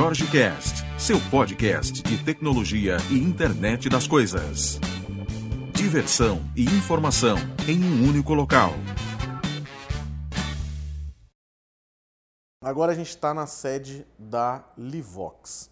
Jorge 0.00 0.30
Cast, 0.30 0.84
seu 0.96 1.18
podcast 1.28 2.04
de 2.04 2.24
tecnologia 2.24 2.98
e 3.10 3.18
internet 3.18 3.88
das 3.88 4.06
coisas. 4.06 4.78
Diversão 5.74 6.40
e 6.54 6.62
informação 6.62 7.36
em 7.66 7.82
um 7.82 8.08
único 8.08 8.32
local. 8.32 8.70
Agora 12.62 12.92
a 12.92 12.94
gente 12.94 13.08
está 13.08 13.34
na 13.34 13.48
sede 13.48 14.06
da 14.16 14.64
Livox. 14.78 15.68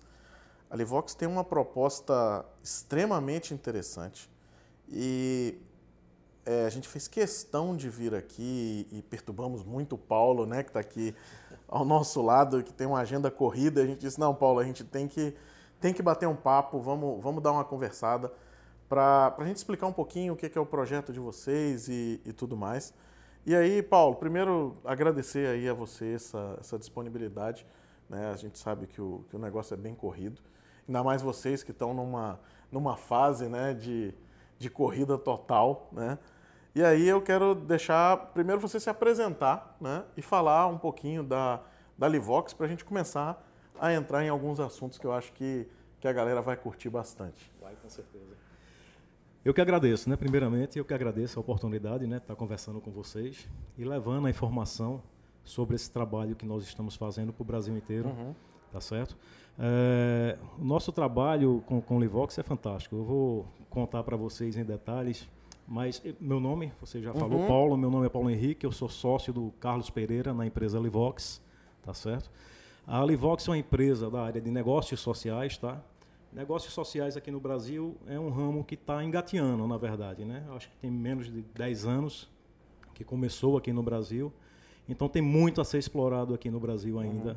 A 0.69 0.75
Livox 0.75 1.15
tem 1.15 1.29
uma 1.29 1.45
proposta 1.45 2.45
extremamente 2.65 3.55
interessante 3.55 4.29
e 4.89 5.57
é, 6.45 6.67
a 6.67 6.71
gente 6.71 6.89
fez 6.89 7.07
questão 7.07 7.77
de 7.77 7.89
vir 7.89 8.13
aqui 8.13 8.89
e 8.91 9.03
perturbamos 9.03 9.63
muito 9.63 9.95
o 9.95 9.99
Paulo, 9.99 10.47
né, 10.47 10.65
que 10.65 10.71
está 10.71 10.81
aqui 10.81 11.15
ao 11.69 11.85
nosso 11.85 12.23
lado, 12.23 12.63
que 12.63 12.73
tem 12.73 12.87
uma 12.87 13.01
agenda 13.01 13.31
corrida. 13.31 13.83
A 13.83 13.87
gente 13.87 14.01
disse: 14.01 14.19
não, 14.19 14.35
Paulo, 14.35 14.61
a 14.61 14.65
gente 14.65 14.85
tem 14.85 15.09
que, 15.09 15.35
tem 15.81 15.93
que 15.93 16.03
bater 16.03 16.27
um 16.27 16.37
papo, 16.37 16.81
vamos, 16.81 17.23
vamos 17.23 17.43
dar 17.43 17.53
uma 17.53 17.65
conversada 17.65 18.33
para 18.89 19.35
a 19.39 19.45
gente 19.45 19.57
explicar 19.57 19.87
um 19.87 19.93
pouquinho 19.93 20.35
o 20.35 20.37
que 20.37 20.57
é 20.57 20.61
o 20.61 20.67
projeto 20.67 21.13
de 21.13 21.19
vocês 21.19 21.89
e, 21.89 22.21
e 22.25 22.33
tudo 22.33 22.57
mais. 22.57 22.95
E 23.45 23.55
aí, 23.55 23.83
Paulo, 23.83 24.17
primeiro 24.17 24.77
agradecer 24.85 25.49
aí 25.49 25.69
a 25.69 25.75
você 25.75 26.15
essa, 26.15 26.57
essa 26.61 26.79
disponibilidade. 26.79 27.67
Né? 28.09 28.31
A 28.33 28.37
gente 28.37 28.59
sabe 28.59 28.87
que 28.87 29.01
o, 29.01 29.25
que 29.29 29.37
o 29.37 29.39
negócio 29.39 29.75
é 29.75 29.77
bem 29.77 29.95
corrido. 29.95 30.41
Ainda 30.87 31.03
mais 31.03 31.23
vocês 31.23 31.63
que 31.63 31.73
estão 31.73 31.93
numa, 31.93 32.41
numa 32.71 32.97
fase 32.97 33.49
né, 33.49 33.75
de, 33.75 34.15
de 34.59 34.71
corrida 34.71 35.19
total, 35.19 35.89
né? 35.93 36.19
E 36.77 36.85
aí 36.85 37.09
eu 37.09 37.23
quero 37.23 37.55
deixar 37.55 38.19
primeiro 38.35 38.61
você 38.61 38.79
se 38.79 38.91
apresentar 38.91 39.79
né, 39.81 40.05
e 40.15 40.21
falar 40.21 40.67
um 40.67 40.77
pouquinho 40.77 41.25
da, 41.25 41.63
da 41.97 42.07
Livox 42.07 42.53
para 42.53 42.67
a 42.67 42.69
gente 42.69 42.85
começar 42.85 43.43
a 43.81 43.95
entrar 43.95 44.23
em 44.23 44.29
alguns 44.29 44.61
assuntos 44.61 44.99
que 44.99 45.07
eu 45.07 45.13
acho 45.15 45.33
que, 45.33 45.67
que 45.99 46.07
a 46.07 46.13
galera 46.13 46.43
vai 46.43 46.55
curtir 46.55 46.91
bastante. 46.91 47.51
Vai, 47.63 47.75
com 47.77 47.89
certeza. 47.89 48.37
Eu 49.43 49.55
que 49.55 49.61
agradeço, 49.63 50.11
né? 50.11 50.17
Primeiramente, 50.17 50.79
eu 50.79 50.85
que 50.85 50.93
agradeço 50.93 51.39
a 51.39 51.41
oportunidade 51.41 52.07
né, 52.07 52.17
de 52.17 52.25
estar 52.25 52.37
conversando 52.37 52.79
com 52.79 52.91
vocês 52.91 53.49
e 53.79 53.83
levando 53.83 54.27
a 54.27 54.31
informação 54.31 55.03
sobre 55.43 55.77
esse 55.77 55.91
trabalho 55.91 56.37
que 56.37 56.45
nós 56.45 56.63
estamos 56.63 56.95
fazendo 56.95 57.33
para 57.33 57.43
o 57.43 57.47
Brasil 57.47 57.75
inteiro, 57.75 58.11
uhum. 58.11 58.35
tá 58.71 58.83
certo? 58.83 59.17
É, 59.59 60.37
o 60.59 60.65
nosso 60.65 60.93
trabalho 60.93 61.65
com, 61.65 61.81
com 61.81 61.97
o 61.97 62.01
Livox 62.01 62.37
é 62.37 62.43
fantástico. 62.43 62.97
Eu 62.97 63.05
vou 63.05 63.47
contar 63.71 64.03
para 64.05 64.15
vocês 64.15 64.59
em 64.59 64.63
detalhes 64.63 65.27
mas 65.67 66.01
eh, 66.05 66.15
meu 66.21 66.39
nome, 66.39 66.73
você 66.81 67.01
já 67.01 67.13
uhum. 67.13 67.19
falou, 67.19 67.47
Paulo, 67.47 67.77
meu 67.77 67.91
nome 67.91 68.07
é 68.07 68.09
Paulo 68.09 68.31
Henrique, 68.31 68.65
eu 68.65 68.73
sou 68.73 68.89
sócio 68.89 69.33
do 69.33 69.53
Carlos 69.61 69.91
Pereira 69.91 70.33
na 70.33 70.47
empresa 70.47 70.79
Livox, 70.79 71.43
tá 71.83 71.93
certo? 71.93 72.31
A 72.87 73.05
Livox 73.05 73.49
é 73.49 73.51
uma 73.51 73.59
empresa 73.59 74.09
da 74.09 74.23
área 74.23 74.41
de 74.41 74.51
negócios 74.51 75.01
sociais, 75.01 75.59
tá? 75.59 75.83
Negócios 76.33 76.73
sociais 76.73 77.17
aqui 77.17 77.31
no 77.31 77.41
Brasil 77.41 77.97
é 78.07 78.19
um 78.21 78.31
ramo 78.31 78.63
que 78.63 78.75
está 78.75 79.03
engateando, 79.03 79.67
na 79.67 79.77
verdade, 79.77 80.25
né? 80.25 80.45
Acho 80.55 80.69
que 80.69 80.77
tem 80.77 80.91
menos 80.91 81.27
de 81.27 81.43
10 81.43 81.87
anos 81.87 82.31
que 82.95 83.03
começou 83.03 83.57
aqui 83.57 83.73
no 83.73 83.83
Brasil. 83.83 84.33
Então 84.89 85.09
tem 85.09 85.23
muito 85.23 85.61
a 85.61 85.65
ser 85.65 85.79
explorado 85.79 86.33
aqui 86.33 86.51
no 86.51 86.61
Brasil 86.61 87.01
ainda, 87.01 87.33
uhum. 87.33 87.37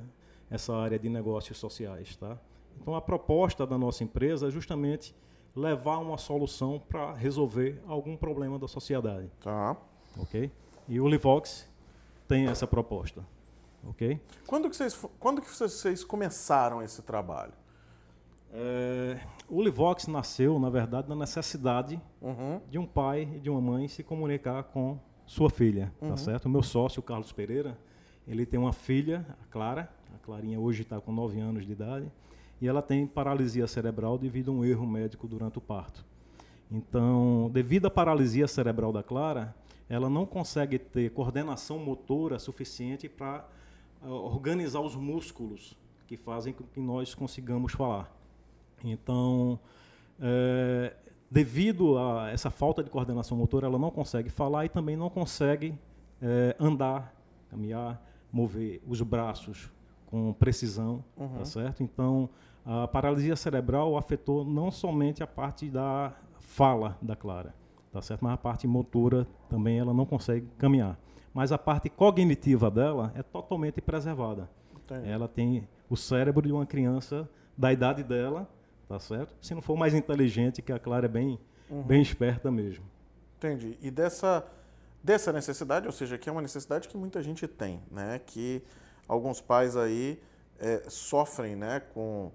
essa 0.52 0.76
área 0.76 1.00
de 1.00 1.10
negócios 1.10 1.58
sociais, 1.58 2.16
tá? 2.16 2.38
Então 2.80 2.94
a 2.94 3.02
proposta 3.02 3.66
da 3.66 3.78
nossa 3.78 4.04
empresa 4.04 4.48
é 4.48 4.52
justamente 4.52 5.16
levar 5.56 5.98
uma 5.98 6.18
solução 6.18 6.82
para 6.88 7.14
resolver 7.14 7.82
algum 7.88 8.16
problema 8.16 8.58
da 8.58 8.68
sociedade. 8.68 9.30
Tá. 9.42 9.76
Ok? 10.18 10.52
E 10.88 11.00
o 11.00 11.08
Livox 11.08 11.70
tem 12.28 12.48
essa 12.48 12.68
proposta. 12.68 13.26
Ok? 13.84 14.20
Quando 14.46 14.70
que 14.70 14.76
vocês, 14.76 15.06
quando 15.20 15.42
que 15.42 15.50
vocês 15.50 16.04
começaram 16.04 16.82
esse 16.82 17.02
trabalho? 17.02 17.54
É, 18.52 19.20
o 19.48 19.62
Livox 19.62 20.08
nasceu, 20.08 20.60
na 20.60 20.70
verdade, 20.70 21.08
na 21.08 21.16
necessidade 21.16 22.02
uhum. 22.22 22.60
de 22.70 22.80
um 22.80 22.86
pai 22.86 23.30
e 23.36 23.40
de 23.40 23.50
uma 23.50 23.62
mãe 23.62 23.88
se 23.88 24.04
comunicar 24.04 24.64
com 24.64 25.00
sua 25.26 25.50
filha, 25.50 25.94
tá 26.00 26.06
uhum. 26.06 26.12
tá 26.12 26.18
certo? 26.18 26.46
O 26.46 26.50
meu 26.50 26.64
sócio, 26.64 27.02
Carlos 27.04 27.32
Pereira, 27.32 27.78
ele 28.28 28.46
tem 28.46 28.60
uma 28.60 28.74
filha, 28.74 29.26
a 29.42 29.46
Clara. 29.52 29.90
A 30.16 30.18
Clarinha 30.18 30.60
hoje 30.60 30.82
está 30.82 31.00
com 31.00 31.12
9 31.12 31.40
anos 31.40 31.66
de 31.66 31.72
idade 31.72 32.12
e 32.62 32.68
ela 32.68 32.82
tem 32.82 33.06
paralisia 33.08 33.68
cerebral 33.68 34.18
devido 34.18 34.52
a 34.52 34.54
um 34.54 34.66
erro 34.66 34.86
médico 34.86 35.28
durante 35.28 35.58
o 35.58 35.62
parto. 35.62 36.06
Então, 36.72 37.50
devido 37.52 37.88
à 37.88 37.90
paralisia 37.90 38.48
cerebral 38.48 38.92
da 38.92 39.02
Clara, 39.02 39.56
ela 39.90 40.10
não 40.10 40.26
consegue 40.26 40.78
ter 40.78 41.10
coordenação 41.12 41.80
motora 41.80 42.38
suficiente 42.38 43.10
para 43.10 43.48
uh, 44.04 44.10
organizar 44.10 44.82
os 44.82 44.96
músculos 44.96 45.76
que 46.08 46.16
fazem 46.16 46.54
com 46.54 46.64
que 46.64 46.80
nós 46.80 47.16
consigamos 47.16 47.74
falar. 47.74 48.12
Então, 48.84 49.60
é, 50.20 50.96
devido 51.30 51.98
a 51.98 52.30
essa 52.30 52.50
falta 52.50 52.84
de 52.84 52.90
coordenação 52.90 53.38
motora, 53.38 53.68
ela 53.68 53.78
não 53.78 53.92
consegue 53.92 54.30
falar 54.30 54.66
e 54.66 54.70
também 54.70 54.96
não 54.96 55.10
consegue 55.10 55.78
é, 56.22 56.56
andar, 56.60 57.14
caminhar, 57.50 58.02
mover 58.32 58.82
os 58.88 59.02
braços 59.02 59.72
com 60.08 60.34
precisão, 60.34 61.04
tá 61.16 61.24
uhum. 61.24 61.38
tá 61.38 61.46
certo? 61.46 61.84
Então, 61.84 62.30
a 62.72 62.88
paralisia 62.88 63.36
cerebral 63.36 63.98
afetou 63.98 64.46
não 64.46 64.70
somente 64.70 65.24
a 65.24 65.28
parte 65.28 65.68
da 65.72 66.14
fala 66.38 66.96
da 67.02 67.16
Clara, 67.16 67.52
tá 67.92 68.00
certo? 68.00 68.24
Mas 68.24 68.34
a 68.34 68.38
parte 68.38 68.68
motora 68.68 69.28
também 69.50 69.80
ela 69.80 69.92
não 69.92 70.06
consegue 70.06 70.46
caminhar. 70.56 70.96
Mas 71.34 71.52
a 71.52 71.58
parte 71.58 71.90
cognitiva 71.90 72.70
dela 72.70 73.12
é 73.16 73.24
totalmente 73.24 73.82
preservada. 73.82 74.48
Entendi. 74.76 75.10
Ela 75.10 75.28
tem 75.28 75.68
o 75.90 75.98
cérebro 75.98 76.46
de 76.46 76.54
uma 76.54 76.64
criança 76.64 77.28
da 77.58 77.74
idade 77.74 78.04
dela, 78.04 78.48
tá 78.88 79.00
certo? 79.00 79.36
Se 79.42 79.56
não 79.56 79.64
for 79.64 79.76
mais 79.76 79.96
inteligente, 79.96 80.62
que 80.62 80.72
a 80.72 80.78
Clara 80.78 81.08
é 81.08 81.10
bem, 81.10 81.40
uhum. 81.72 81.82
bem 81.82 82.04
esperta 82.04 82.52
mesmo. 82.52 82.86
Entendi. 83.38 83.80
E 83.82 83.90
dessa, 83.90 84.46
dessa 85.04 85.34
necessidade, 85.34 85.88
ou 85.88 85.92
seja, 85.92 86.20
que 86.20 86.30
é 86.30 86.32
uma 86.32 86.42
necessidade 86.42 86.88
que 86.88 86.96
muita 86.96 87.24
gente 87.24 87.48
tem, 87.48 87.82
né? 87.90 88.22
Que 88.24 88.62
alguns 89.08 89.42
pais 89.42 89.76
aí 89.76 90.22
é, 90.60 90.84
sofrem, 90.88 91.56
né? 91.56 91.80
Com 91.80 92.32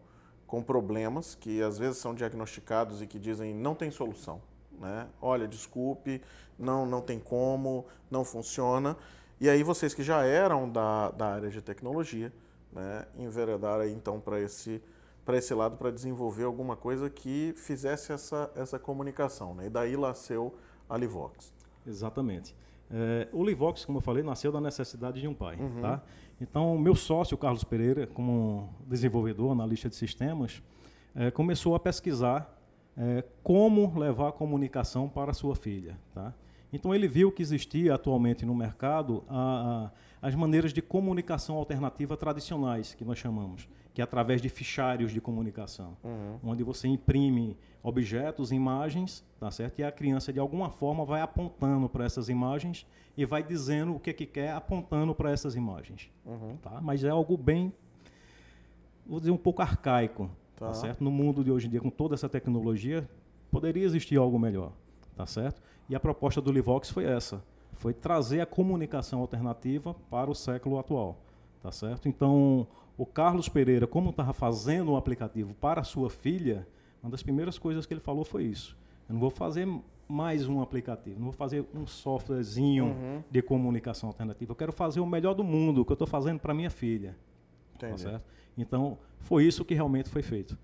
com 0.46 0.62
problemas 0.62 1.34
que 1.34 1.62
às 1.62 1.78
vezes 1.78 1.98
são 1.98 2.14
diagnosticados 2.14 3.02
e 3.02 3.06
que 3.06 3.18
dizem 3.18 3.54
não 3.54 3.74
tem 3.74 3.90
solução. 3.90 4.40
Né? 4.78 5.06
Olha, 5.20 5.46
desculpe, 5.46 6.20
não, 6.58 6.86
não 6.86 7.00
tem 7.00 7.18
como, 7.18 7.86
não 8.10 8.24
funciona. 8.24 8.96
E 9.40 9.48
aí 9.48 9.62
vocês 9.62 9.94
que 9.94 10.02
já 10.02 10.24
eram 10.24 10.68
da, 10.68 11.10
da 11.10 11.26
área 11.26 11.50
de 11.50 11.60
tecnologia, 11.60 12.32
né, 12.72 13.06
enveredaram 13.18 13.86
então 13.86 14.20
para 14.20 14.40
esse, 14.40 14.82
para 15.24 15.36
esse 15.36 15.54
lado 15.54 15.76
para 15.76 15.90
desenvolver 15.90 16.44
alguma 16.44 16.76
coisa 16.76 17.08
que 17.08 17.54
fizesse 17.56 18.12
essa, 18.12 18.50
essa 18.54 18.78
comunicação. 18.78 19.54
Né? 19.54 19.66
E 19.66 19.70
daí 19.70 19.96
nasceu 19.96 20.54
a 20.88 20.96
Livox. 20.96 21.52
Exatamente. 21.86 22.54
É, 22.90 23.28
o 23.32 23.44
Livox, 23.44 23.84
como 23.84 23.98
eu 23.98 24.02
falei, 24.02 24.22
nasceu 24.22 24.52
da 24.52 24.60
necessidade 24.60 25.20
de 25.20 25.26
um 25.26 25.34
pai. 25.34 25.56
Uhum. 25.56 25.80
Tá? 25.80 26.02
Então, 26.40 26.76
meu 26.78 26.94
sócio, 26.94 27.36
Carlos 27.36 27.64
Pereira, 27.64 28.06
como 28.06 28.68
desenvolvedor, 28.86 29.52
analista 29.52 29.88
de 29.88 29.94
sistemas, 29.94 30.62
é, 31.14 31.30
começou 31.30 31.74
a 31.74 31.80
pesquisar 31.80 32.58
é, 32.96 33.24
como 33.42 33.96
levar 33.98 34.28
a 34.28 34.32
comunicação 34.32 35.08
para 35.08 35.30
a 35.30 35.34
sua 35.34 35.54
filha. 35.54 35.96
Tá? 36.12 36.34
Então, 36.74 36.94
ele 36.94 37.08
viu 37.08 37.32
que 37.32 37.42
existia 37.42 37.94
atualmente 37.94 38.44
no 38.44 38.54
mercado 38.54 39.24
a, 39.28 39.90
a, 40.22 40.26
as 40.28 40.34
maneiras 40.34 40.72
de 40.72 40.82
comunicação 40.82 41.56
alternativa 41.56 42.16
tradicionais, 42.16 42.94
que 42.94 43.04
nós 43.04 43.18
chamamos 43.18 43.68
que 43.94 44.00
é 44.00 44.04
através 44.04 44.42
de 44.42 44.48
fichários 44.48 45.12
de 45.12 45.20
comunicação, 45.20 45.96
uhum. 46.02 46.38
onde 46.42 46.64
você 46.64 46.88
imprime 46.88 47.56
objetos, 47.80 48.50
imagens, 48.50 49.24
tá 49.38 49.48
certo? 49.52 49.78
E 49.78 49.84
a 49.84 49.92
criança 49.92 50.32
de 50.32 50.40
alguma 50.40 50.68
forma 50.68 51.04
vai 51.04 51.20
apontando 51.20 51.88
para 51.88 52.04
essas 52.04 52.28
imagens 52.28 52.84
e 53.16 53.24
vai 53.24 53.40
dizendo 53.40 53.94
o 53.94 54.00
que 54.00 54.12
que 54.12 54.26
quer 54.26 54.52
apontando 54.52 55.14
para 55.14 55.30
essas 55.30 55.54
imagens, 55.54 56.10
uhum. 56.26 56.56
tá? 56.56 56.80
Mas 56.80 57.04
é 57.04 57.08
algo 57.08 57.36
bem, 57.36 57.72
vou 59.06 59.20
dizer 59.20 59.30
um 59.30 59.36
pouco 59.36 59.62
arcaico, 59.62 60.28
tá. 60.56 60.66
tá 60.66 60.74
certo? 60.74 61.04
No 61.04 61.12
mundo 61.12 61.44
de 61.44 61.52
hoje 61.52 61.68
em 61.68 61.70
dia 61.70 61.80
com 61.80 61.90
toda 61.90 62.16
essa 62.16 62.28
tecnologia 62.28 63.08
poderia 63.48 63.84
existir 63.84 64.16
algo 64.16 64.40
melhor, 64.40 64.72
tá 65.14 65.24
certo? 65.24 65.62
E 65.88 65.94
a 65.94 66.00
proposta 66.00 66.40
do 66.40 66.50
Livox 66.50 66.90
foi 66.90 67.04
essa, 67.04 67.42
foi 67.72 67.92
trazer 67.92 68.40
a 68.40 68.46
comunicação 68.46 69.20
alternativa 69.20 69.94
para 70.10 70.30
o 70.30 70.34
século 70.34 70.78
atual, 70.78 71.18
tá 71.62 71.70
certo? 71.70 72.08
Então 72.08 72.66
o 72.96 73.04
Carlos 73.04 73.48
Pereira, 73.48 73.86
como 73.86 74.10
estava 74.10 74.32
fazendo 74.32 74.92
um 74.92 74.96
aplicativo 74.96 75.52
para 75.54 75.80
a 75.80 75.84
sua 75.84 76.08
filha, 76.08 76.66
uma 77.02 77.10
das 77.10 77.22
primeiras 77.22 77.58
coisas 77.58 77.84
que 77.84 77.92
ele 77.92 78.00
falou 78.00 78.24
foi 78.24 78.44
isso. 78.44 78.76
Eu 79.08 79.14
não 79.14 79.20
vou 79.20 79.30
fazer 79.30 79.68
mais 80.08 80.48
um 80.48 80.62
aplicativo, 80.62 81.16
não 81.16 81.24
vou 81.26 81.32
fazer 81.32 81.64
um 81.74 81.86
softwarezinho 81.86 82.84
uhum. 82.84 83.22
de 83.30 83.42
comunicação 83.42 84.08
alternativa. 84.08 84.52
Eu 84.52 84.56
quero 84.56 84.72
fazer 84.72 85.00
o 85.00 85.06
melhor 85.06 85.34
do 85.34 85.44
mundo, 85.44 85.84
que 85.84 85.92
eu 85.92 85.94
estou 85.94 86.06
fazendo 86.06 86.38
para 86.38 86.54
minha 86.54 86.70
filha. 86.70 87.16
Tá 87.78 87.96
certo? 87.98 88.22
Então, 88.56 88.96
foi 89.18 89.44
isso 89.44 89.64
que 89.64 89.74
realmente 89.74 90.08
foi 90.08 90.22
feito. 90.22 90.56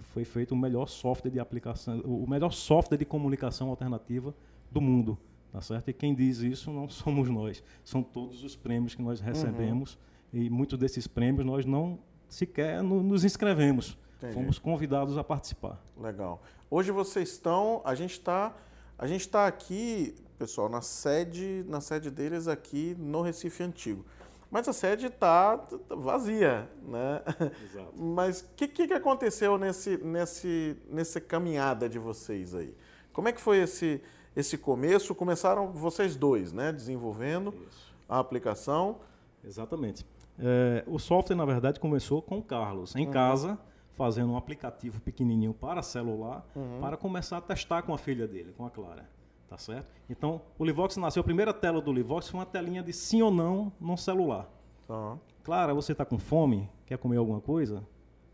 Foi 0.00 0.24
feito 0.24 0.52
o 0.52 0.56
melhor 0.56 0.86
software 0.88 1.30
de 1.30 1.40
aplicação, 1.40 2.00
o 2.00 2.28
melhor 2.28 2.52
software 2.52 2.98
de 2.98 3.04
comunicação 3.04 3.68
alternativa 3.68 4.34
do 4.70 4.80
mundo. 4.80 5.18
Tá 5.50 5.60
certo? 5.60 5.88
E 5.88 5.92
quem 5.92 6.14
diz 6.14 6.38
isso 6.38 6.70
não 6.70 6.88
somos 6.90 7.28
nós, 7.28 7.62
são 7.84 8.02
todos 8.02 8.44
os 8.44 8.54
prêmios 8.56 8.94
que 8.94 9.02
nós 9.02 9.20
recebemos. 9.20 9.94
Uhum 9.94 10.08
e 10.32 10.50
muitos 10.50 10.78
desses 10.78 11.06
prêmios 11.06 11.44
nós 11.44 11.64
não 11.64 11.98
sequer 12.28 12.82
no, 12.82 13.02
nos 13.02 13.24
inscrevemos. 13.24 13.98
Entendi. 14.18 14.34
Fomos 14.34 14.58
convidados 14.58 15.16
a 15.16 15.24
participar. 15.24 15.82
Legal. 15.96 16.42
Hoje 16.70 16.90
vocês 16.90 17.30
estão, 17.30 17.80
a 17.84 17.94
gente 17.94 18.12
está, 18.12 18.54
a 18.98 19.06
gente 19.06 19.22
está 19.22 19.46
aqui, 19.46 20.14
pessoal, 20.38 20.68
na 20.68 20.82
sede, 20.82 21.64
na 21.68 21.80
sede 21.80 22.10
deles 22.10 22.48
aqui 22.48 22.94
no 22.98 23.22
Recife 23.22 23.62
Antigo. 23.62 24.04
Mas 24.50 24.66
a 24.66 24.72
sede 24.72 25.06
está 25.06 25.62
vazia, 25.88 26.68
né? 26.82 27.22
Exato. 27.64 27.92
Mas 27.96 28.40
o 28.40 28.48
que, 28.56 28.68
que 28.68 28.94
aconteceu 28.94 29.56
nesse, 29.58 29.98
nesse, 29.98 30.76
nessa 30.90 31.20
caminhada 31.20 31.88
de 31.88 31.98
vocês 31.98 32.54
aí? 32.54 32.74
Como 33.12 33.28
é 33.28 33.32
que 33.32 33.40
foi 33.40 33.58
esse, 33.58 34.00
esse 34.38 34.56
começo? 34.56 35.14
Começaram 35.14 35.72
vocês 35.72 36.14
dois, 36.14 36.52
né? 36.52 36.70
Desenvolvendo 36.70 37.52
Isso. 37.68 37.92
a 38.08 38.20
aplicação. 38.20 39.00
Exatamente. 39.44 40.06
É, 40.38 40.84
o 40.86 40.98
software, 40.98 41.34
na 41.34 41.44
verdade, 41.44 41.80
começou 41.80 42.22
com 42.22 42.38
o 42.38 42.42
Carlos, 42.42 42.94
em 42.94 43.06
uhum. 43.06 43.12
casa, 43.12 43.58
fazendo 43.94 44.32
um 44.32 44.36
aplicativo 44.36 45.00
pequenininho 45.00 45.52
para 45.52 45.82
celular, 45.82 46.46
uhum. 46.54 46.80
para 46.80 46.96
começar 46.96 47.38
a 47.38 47.40
testar 47.40 47.82
com 47.82 47.92
a 47.92 47.98
filha 47.98 48.28
dele, 48.28 48.54
com 48.56 48.64
a 48.64 48.70
Clara. 48.70 49.08
Tá 49.48 49.58
certo? 49.58 49.90
Então, 50.08 50.42
o 50.58 50.64
Livox 50.64 50.96
nasceu, 50.98 51.22
a 51.22 51.24
primeira 51.24 51.52
tela 51.52 51.80
do 51.80 51.92
Livox 51.92 52.28
foi 52.28 52.38
uma 52.38 52.46
telinha 52.46 52.82
de 52.82 52.92
sim 52.92 53.22
ou 53.22 53.32
não 53.32 53.72
no 53.80 53.96
celular. 53.96 54.48
Uhum. 54.88 55.18
Clara, 55.42 55.74
você 55.74 55.92
está 55.92 56.04
com 56.04 56.18
fome? 56.18 56.70
Quer 56.86 56.98
comer 56.98 57.16
alguma 57.16 57.40
coisa? 57.40 57.84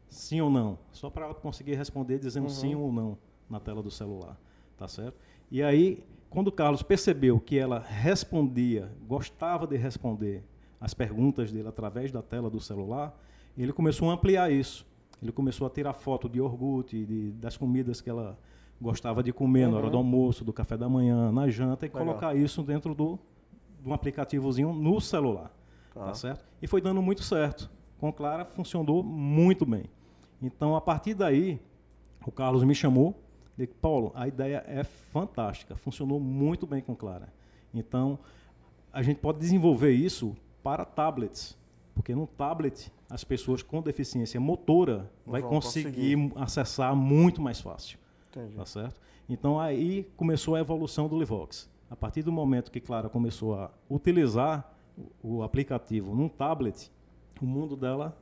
Sim 0.09 0.43
ou 0.43 0.51
não? 0.51 0.79
Só 0.93 1.09
para 1.09 1.27
ela 1.27 1.35
conseguir 1.35 1.77
responder 1.77 2.19
dizendo 2.19 2.45
uhum. 2.45 2.51
sim 2.51 2.75
ou 2.75 2.93
não 2.93 3.17
na 3.49 3.59
tela 3.59 3.83
do 3.83 3.91
celular. 3.91 4.37
Tá 4.77 4.89
certo? 4.89 5.17
E 5.51 5.63
aí, 5.63 6.03
quando 6.31 6.49
o 6.49 6.53
Carlos 6.53 6.83
percebeu 6.83 7.39
que 7.39 7.59
ela 7.59 7.79
respondia, 7.79 8.91
gostava 9.07 9.67
de 9.67 9.77
responder 9.77 10.43
as 10.81 10.93
perguntas 10.93 11.53
dele 11.53 11.69
através 11.69 12.11
da 12.11 12.21
tela 12.21 12.51
do 12.51 12.61
celular, 12.61 13.17
ele 13.57 13.73
começou 13.73 14.11
a 14.11 14.15
ampliar 14.15 14.51
isso. 14.51 14.87
Ele 15.23 15.33
começou 15.33 15.67
a 15.67 15.71
tirar 15.71 15.93
foto 15.95 16.29
de 16.29 16.39
iogurte, 16.39 17.05
de, 17.05 17.31
das 17.33 17.57
comidas 17.57 18.01
que 18.01 18.11
ela 18.11 18.37
gostava 18.81 19.23
de 19.23 19.33
comer 19.33 19.67
uhum. 19.67 19.71
na 19.71 19.79
hora 19.79 19.91
do 19.91 19.95
uhum. 19.95 19.99
almoço, 20.01 20.45
do 20.45 20.53
café 20.53 20.77
da 20.77 20.89
manhã, 20.89 21.31
na 21.31 21.49
janta, 21.49 21.87
e 21.87 21.89
Legal. 21.89 22.05
colocar 22.05 22.35
isso 22.35 22.63
dentro 22.63 22.95
do, 22.95 23.19
de 23.81 23.89
um 23.89 23.95
aplicativozinho 23.95 24.73
no 24.73 25.01
celular. 25.01 25.51
Tá. 25.95 26.07
tá 26.07 26.15
certo? 26.15 26.45
E 26.61 26.67
foi 26.67 26.81
dando 26.81 27.01
muito 27.01 27.23
certo. 27.23 27.71
Com 27.99 28.13
Clara 28.13 28.45
funcionou 28.45 29.03
muito 29.03 29.65
bem. 29.65 29.85
Então, 30.43 30.75
a 30.77 30.81
partir 30.81 31.15
daí, 31.15 31.61
o 32.27 32.33
Carlos 32.33 32.65
me 32.65 32.75
chamou 32.75 33.24
Paulo, 33.81 34.11
a 34.15 34.27
ideia 34.27 34.65
é 34.67 34.83
fantástica, 34.85 35.77
funcionou 35.77 36.19
muito 36.19 36.67
bem 36.67 36.83
com 36.83 36.95
Clara. 36.95 37.33
Então, 37.73 38.19
a 38.93 39.03
gente 39.03 39.19
pode 39.19 39.39
desenvolver 39.39 39.93
isso 39.93 40.37
para 40.63 40.85
tablets, 40.85 41.57
porque 41.95 42.15
no 42.15 42.27
tablet 42.27 42.91
as 43.11 43.23
pessoas 43.23 43.63
com 43.63 43.83
deficiência 43.83 44.41
motora 44.41 45.11
vai 45.27 45.43
conseguir, 45.43 46.17
conseguir, 46.17 46.33
acessar 46.37 46.97
muito 46.97 47.41
mais 47.43 47.61
fácil. 47.61 47.99
Entendi. 48.31 48.57
Tá 48.57 48.67
certo? 48.67 49.01
Então 49.29 49.61
aí 49.61 50.09
começou 50.17 50.55
a 50.55 50.61
evolução 50.61 51.09
do 51.09 51.19
Livox. 51.19 51.69
A 51.91 51.97
partir 51.97 52.23
do 52.23 52.33
momento 52.33 52.71
que 52.71 52.81
Clara 52.81 53.09
começou 53.09 53.55
a 53.55 53.71
utilizar 53.89 54.73
o 55.23 55.43
aplicativo 55.43 56.15
num 56.15 56.29
tablet, 56.29 56.91
o 57.41 57.47
mundo 57.47 57.77
dela 57.77 58.17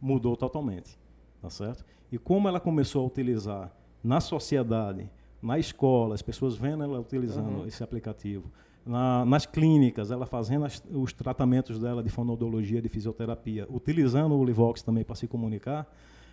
mudou 0.00 0.36
totalmente, 0.36 0.98
tá 1.40 1.50
certo? 1.50 1.84
E 2.10 2.18
como 2.18 2.48
ela 2.48 2.60
começou 2.60 3.02
a 3.02 3.06
utilizar 3.06 3.72
na 4.04 4.20
sociedade, 4.20 5.10
na 5.42 5.58
escola, 5.58 6.14
as 6.14 6.22
pessoas 6.22 6.54
vendo 6.54 6.84
ela 6.84 7.00
utilizando 7.00 7.60
uhum. 7.60 7.66
esse 7.66 7.82
aplicativo, 7.82 8.50
na, 8.84 9.24
nas 9.24 9.46
clínicas, 9.46 10.10
ela 10.10 10.26
fazendo 10.26 10.66
as, 10.66 10.82
os 10.92 11.12
tratamentos 11.12 11.78
dela 11.78 12.02
de 12.02 12.10
fonoaudiologia, 12.10 12.82
de 12.82 12.88
fisioterapia, 12.88 13.66
utilizando 13.70 14.34
o 14.34 14.44
Livox 14.44 14.82
também 14.82 15.02
para 15.02 15.16
se 15.16 15.26
comunicar, 15.26 15.90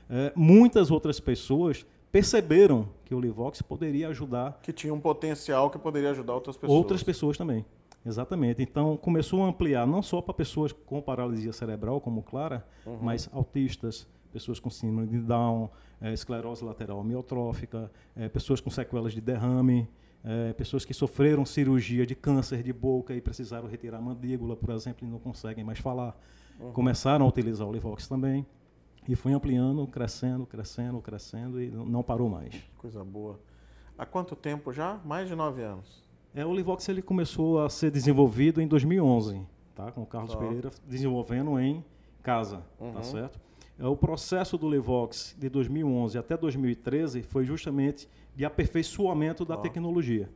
é, 0.09 0.33
muitas 0.35 0.91
outras 0.91 1.19
pessoas 1.19 1.85
perceberam 2.12 2.89
que 3.06 3.15
o 3.15 3.19
Livox 3.19 3.62
poderia 3.62 4.09
ajudar. 4.09 4.59
Que 4.62 4.73
tinha 4.73 4.94
um 4.94 5.00
potencial 5.00 5.69
que 5.69 5.79
poderia 5.79 6.12
ajudar 6.12 6.33
outras 6.33 6.57
pessoas. 6.57 6.77
Outras 6.77 7.03
pessoas 7.03 7.38
também. 7.38 7.65
Exatamente. 8.06 8.62
Então 8.62 8.97
começou 8.97 9.44
a 9.44 9.47
ampliar 9.47 9.88
não 9.88 10.01
só 10.01 10.21
para 10.21 10.33
pessoas 10.33 10.73
com 10.73 11.01
paralisia 11.01 11.53
cerebral, 11.53 12.01
como 12.01 12.21
Clara, 12.21 12.65
uhum. 12.85 12.97
mas 13.01 13.29
autistas, 13.31 14.07
pessoas 14.31 14.60
com 14.60 14.69
síndrome 14.69 15.07
de 15.07 15.19
Down, 15.19 15.69
é, 16.00 16.13
esclerose 16.13 16.63
lateral 16.63 17.00
amiotrófica, 17.00 17.92
é, 18.16 18.30
pessoas 18.30 18.60
com 18.62 18.69
sequelas 18.69 19.13
de 19.13 19.22
derrame, 19.22 19.88
é, 20.24 20.54
pessoas 20.54 20.86
que 20.86 20.94
sofreram 20.94 21.45
cirurgia 21.45 22.06
de 22.06 22.16
câncer 22.16 22.63
de 22.63 22.72
boca 22.72 23.13
e 23.13 23.22
precisaram 23.22 23.68
retirar 23.68 23.98
a 23.98 24.01
mandíbula, 24.01 24.56
por 24.56 24.69
exemplo, 24.72 25.07
e 25.07 25.10
não 25.10 25.19
conseguem 25.19 25.63
mais 25.63 25.80
falar. 25.80 26.19
Uhum. 26.60 26.72
Começaram 26.72 27.25
a 27.25 27.28
utilizar 27.28 27.68
o 27.68 27.72
Livox 27.72 28.07
também. 28.07 28.45
E 29.07 29.16
foi 29.16 29.33
ampliando, 29.33 29.88
crescendo, 29.88 30.45
crescendo, 30.45 31.01
crescendo 31.01 31.60
e 31.60 31.72
não 31.72 32.04
parou 32.04 32.30
mais. 32.30 32.54
Coisa 32.78 33.04
boa. 33.04 33.39
Há 33.98 34.06
quanto 34.06 34.36
tempo 34.36 34.72
já? 34.72 35.00
Mais 35.04 35.28
de 35.28 35.36
nove 35.36 35.63
anos. 35.63 36.04
É, 36.33 36.45
o 36.45 36.54
Livox 36.54 36.88
ele 36.88 37.01
começou 37.01 37.62
a 37.62 37.69
ser 37.69 37.92
desenvolvido 37.92 38.62
em 38.62 38.68
2011, 38.68 39.42
tá? 39.75 39.92
com 39.92 40.04
o 40.04 40.06
Carlos 40.06 40.33
tá. 40.33 40.39
Pereira 40.39 40.69
desenvolvendo 40.88 41.60
em 41.60 41.83
casa, 42.22 42.63
tá 42.78 42.86
uhum. 42.86 42.94
tá 42.94 43.04
certo? 43.04 43.39
É, 43.79 43.85
o 43.85 43.95
processo 43.95 44.57
do 44.57 44.69
Livox 44.69 45.35
de 45.38 45.50
2011 45.50 46.18
até 46.18 46.38
2013 46.38 47.23
foi 47.23 47.45
justamente 47.45 48.07
de 48.35 48.45
aperfeiçoamento 48.45 49.44
da 49.44 49.57
tecnologia, 49.57 50.29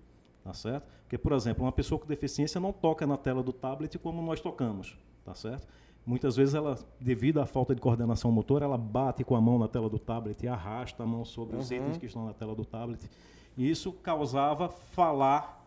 tá 0.44 0.54
certo? 0.54 0.88
Porque, 1.04 1.18
por 1.18 1.32
exemplo, 1.34 1.64
uma 1.64 1.72
pessoa 1.72 2.00
com 2.00 2.08
deficiência 2.08 2.60
não 2.60 2.74
toca 2.74 3.06
na 3.06 3.18
tela 3.18 3.44
do 3.44 3.54
tablet 3.54 3.98
como 4.00 4.22
nós 4.22 4.42
tocamos, 4.42 4.98
tá 5.24 5.36
certo? 5.36 5.68
Muitas 6.06 6.36
vezes 6.36 6.54
ela, 6.54 6.78
devido 7.00 7.40
à 7.40 7.46
falta 7.48 7.74
de 7.74 7.82
coordenação 7.82 8.32
motora, 8.32 8.66
ela 8.66 8.78
bate 8.78 9.24
com 9.24 9.36
a 9.36 9.42
mão 9.42 9.58
na 9.58 9.68
tela 9.68 9.90
do 9.90 9.98
tablet 9.98 10.44
e 10.44 10.48
arrasta 10.48 11.04
a 11.04 11.06
mão 11.06 11.26
sobre 11.26 11.56
uhum. 11.56 11.62
os 11.62 11.72
itens 11.72 11.98
que 11.98 12.06
estão 12.06 12.26
na 12.26 12.34
tela 12.34 12.54
do 12.54 12.64
tablet. 12.64 13.10
E 13.58 13.70
isso 13.70 13.92
causava 13.92 14.70
falar 14.70 15.66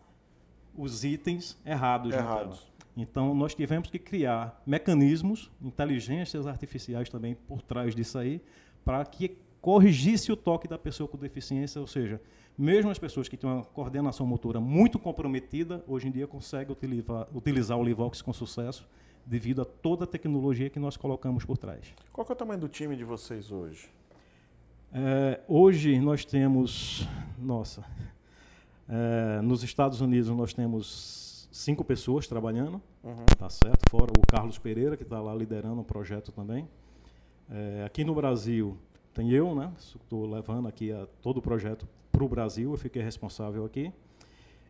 os 0.77 1.03
itens 1.03 1.57
errados, 1.65 2.13
errados. 2.13 2.68
Então, 3.01 3.33
nós 3.33 3.55
tivemos 3.55 3.89
que 3.89 3.97
criar 3.97 4.61
mecanismos, 4.65 5.49
inteligências 5.61 6.45
artificiais 6.45 7.09
também 7.09 7.33
por 7.33 7.61
trás 7.61 7.95
disso 7.95 8.17
aí, 8.17 8.41
para 8.83 9.05
que 9.05 9.37
corrigisse 9.61 10.31
o 10.31 10.35
toque 10.35 10.67
da 10.67 10.77
pessoa 10.77 11.07
com 11.07 11.17
deficiência, 11.17 11.79
ou 11.79 11.87
seja, 11.87 12.21
mesmo 12.57 12.91
as 12.91 12.99
pessoas 12.99 13.29
que 13.29 13.37
têm 13.37 13.49
uma 13.49 13.63
coordenação 13.63 14.25
motora 14.25 14.59
muito 14.59 14.99
comprometida, 14.99 15.83
hoje 15.87 16.09
em 16.09 16.11
dia 16.11 16.27
conseguem 16.27 16.73
utilizar, 16.73 17.27
utilizar 17.33 17.77
o 17.77 17.83
Livox 17.83 18.21
com 18.21 18.33
sucesso, 18.33 18.85
devido 19.25 19.61
a 19.61 19.65
toda 19.65 20.03
a 20.03 20.07
tecnologia 20.07 20.69
que 20.69 20.79
nós 20.79 20.97
colocamos 20.97 21.45
por 21.45 21.57
trás. 21.57 21.93
Qual 22.11 22.27
é 22.27 22.31
o 22.31 22.35
tamanho 22.35 22.59
do 22.59 22.67
time 22.67 22.97
de 22.97 23.03
vocês 23.03 23.51
hoje? 23.51 23.89
É, 24.91 25.39
hoje 25.47 25.99
nós 25.99 26.25
temos, 26.25 27.07
nossa, 27.37 27.85
é, 28.89 29.39
nos 29.41 29.63
Estados 29.63 30.01
Unidos 30.01 30.29
nós 30.29 30.51
temos 30.53 31.28
cinco 31.51 31.83
pessoas 31.83 32.27
trabalhando, 32.27 32.81
uhum. 33.03 33.25
tá 33.37 33.49
certo? 33.49 33.89
Fora 33.89 34.11
o 34.17 34.27
Carlos 34.27 34.57
Pereira 34.57 34.95
que 34.95 35.03
está 35.03 35.21
lá 35.21 35.33
liderando 35.33 35.81
o 35.81 35.83
projeto 35.83 36.31
também. 36.31 36.67
É, 37.49 37.83
aqui 37.85 38.03
no 38.03 38.13
Brasil 38.13 38.77
tem 39.13 39.31
eu, 39.31 39.55
né? 39.55 39.71
Estou 39.77 40.29
levando 40.29 40.67
aqui 40.67 40.91
a, 40.91 41.07
todo 41.21 41.37
o 41.37 41.41
projeto 41.41 41.87
para 42.11 42.23
o 42.23 42.29
Brasil. 42.29 42.71
Eu 42.71 42.77
fiquei 42.77 43.01
responsável 43.01 43.65
aqui. 43.65 43.91